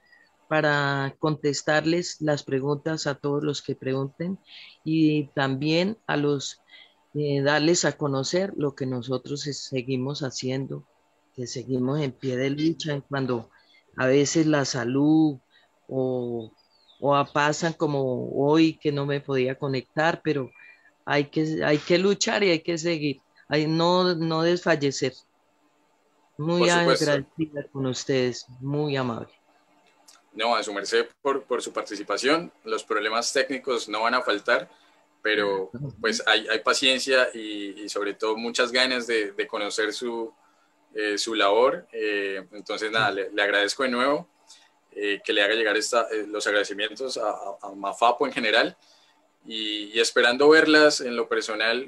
para 0.47 1.15
contestarles 1.19 2.22
las 2.22 2.43
preguntas 2.43 3.07
a 3.07 3.15
todos 3.15 3.43
los 3.43 3.61
que 3.61 3.76
pregunten 3.76 4.39
y 4.84 5.27
también 5.30 5.97
a 6.07 6.17
los 6.17 6.61
eh, 7.13 7.41
darles 7.41 7.85
a 7.85 7.97
conocer 7.97 8.53
lo 8.57 8.76
que 8.76 8.85
nosotros 8.85 9.41
seguimos 9.41 10.22
haciendo, 10.22 10.85
que 11.35 11.47
seguimos 11.47 12.01
en 12.01 12.11
pie 12.11 12.38
de 12.38 12.49
lucha 12.49 13.01
cuando 13.09 13.49
a 13.97 14.07
veces 14.07 14.45
la 14.45 14.65
salud 14.65 15.39
o 15.88 16.51
o 16.99 17.26
pasan 17.31 17.73
como 17.73 18.30
hoy 18.31 18.77
que 18.77 18.91
no 18.91 19.05
me 19.05 19.19
podía 19.19 19.57
conectar, 19.57 20.22
pero 20.23 20.51
hay 21.05 21.26
que, 21.26 21.63
hay 21.63 21.77
que 21.77 21.97
luchar 21.97 22.43
y 22.43 22.51
hay 22.51 22.59
que 22.61 22.77
seguir, 22.77 23.22
hay, 23.47 23.67
no, 23.67 24.15
no 24.15 24.41
desfallecer. 24.41 25.13
Muy 26.38 26.69
agradecida 26.69 27.67
con 27.72 27.85
ustedes, 27.85 28.45
muy 28.59 28.95
amable. 28.97 29.34
No, 30.35 30.55
a 30.55 30.63
su 30.63 30.73
merced 30.73 31.07
por, 31.21 31.43
por, 31.43 31.61
su 31.61 31.71
participación. 31.71 32.51
Los 32.63 32.83
problemas 32.83 33.31
técnicos 33.31 33.87
no 33.87 34.01
van 34.01 34.13
a 34.13 34.21
faltar, 34.21 34.69
pero 35.21 35.71
pues 35.99 36.21
hay, 36.27 36.47
hay 36.47 36.59
paciencia 36.59 37.29
y, 37.33 37.89
sobre 37.89 38.13
todo 38.13 38.37
muchas 38.37 38.71
ganas 38.71 39.07
de, 39.07 39.31
de 39.31 39.47
conocer 39.47 39.93
su, 39.93 40.33
eh, 40.97 41.17
su 41.17 41.35
labor. 41.35 41.85
Eh, 41.91 42.47
entonces, 42.53 42.89
nada, 42.89 43.11
le, 43.11 43.41
agradezco 43.41 43.83
de 43.83 43.89
nuevo 43.89 44.29
eh, 44.91 45.19
que 45.25 45.33
le 45.33 45.43
haga 45.43 45.53
llegar 45.53 45.75
esta, 45.75 46.07
los 46.27 46.47
agradecimientos 46.47 47.17
a, 47.17 47.35
a, 47.61 47.71
Mafapo 47.75 48.25
en 48.25 48.31
general 48.31 48.77
y, 49.45 49.99
esperando 49.99 50.47
verlas 50.47 51.01
en 51.01 51.17
lo 51.17 51.27
personal, 51.27 51.85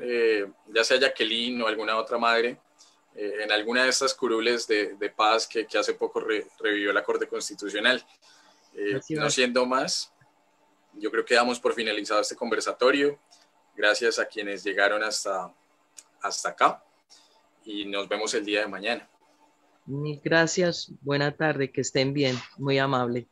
ya 0.74 0.84
sea 0.84 1.00
Jacqueline 1.00 1.62
o 1.62 1.68
alguna 1.68 1.96
otra 1.96 2.18
madre, 2.18 2.60
en 3.16 3.52
alguna 3.52 3.84
de 3.84 3.90
estas 3.90 4.14
curules 4.14 4.68
de, 4.68 4.96
de 4.96 5.10
paz 5.10 5.48
que, 5.48 5.66
que, 5.66 5.78
hace 5.78 5.94
poco 5.94 6.20
revivió 6.60 6.92
la 6.92 7.04
Corte 7.04 7.28
Constitucional. 7.28 8.06
No 9.10 9.30
siendo 9.30 9.66
más, 9.66 10.14
yo 10.94 11.12
creo 11.12 11.26
que 11.26 11.36
damos 11.36 11.60
por 11.60 11.74
finalizado 11.74 12.22
este 12.22 12.36
conversatorio. 12.36 13.20
Gracias 13.76 14.20
a 14.20 14.26
quienes 14.26 14.64
llegaron 14.64 15.04
hasta, 15.04 15.54
hasta 16.22 16.50
acá 16.50 16.84
y 17.64 17.86
nos 17.86 18.08
vemos 18.08 18.34
el 18.34 18.46
día 18.46 18.62
de 18.62 18.68
mañana. 18.68 19.08
Gracias, 20.24 20.92
buena 21.02 21.32
tarde, 21.36 21.72
que 21.72 21.82
estén 21.82 22.14
bien, 22.14 22.36
muy 22.58 22.78
amable, 22.78 23.28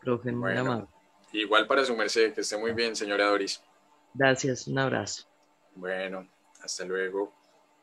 profe, 0.00 0.32
muy 0.32 0.56
amable. 0.56 0.86
Igual 1.32 1.66
para 1.66 1.84
su 1.84 1.96
merced, 1.96 2.34
que 2.34 2.40
esté 2.40 2.56
muy 2.56 2.72
bien, 2.72 2.96
señora 2.96 3.26
Doris. 3.26 3.62
Gracias, 4.14 4.66
un 4.66 4.78
abrazo. 4.78 5.28
Bueno, 5.74 6.28
hasta 6.62 6.84
luego. 6.84 7.32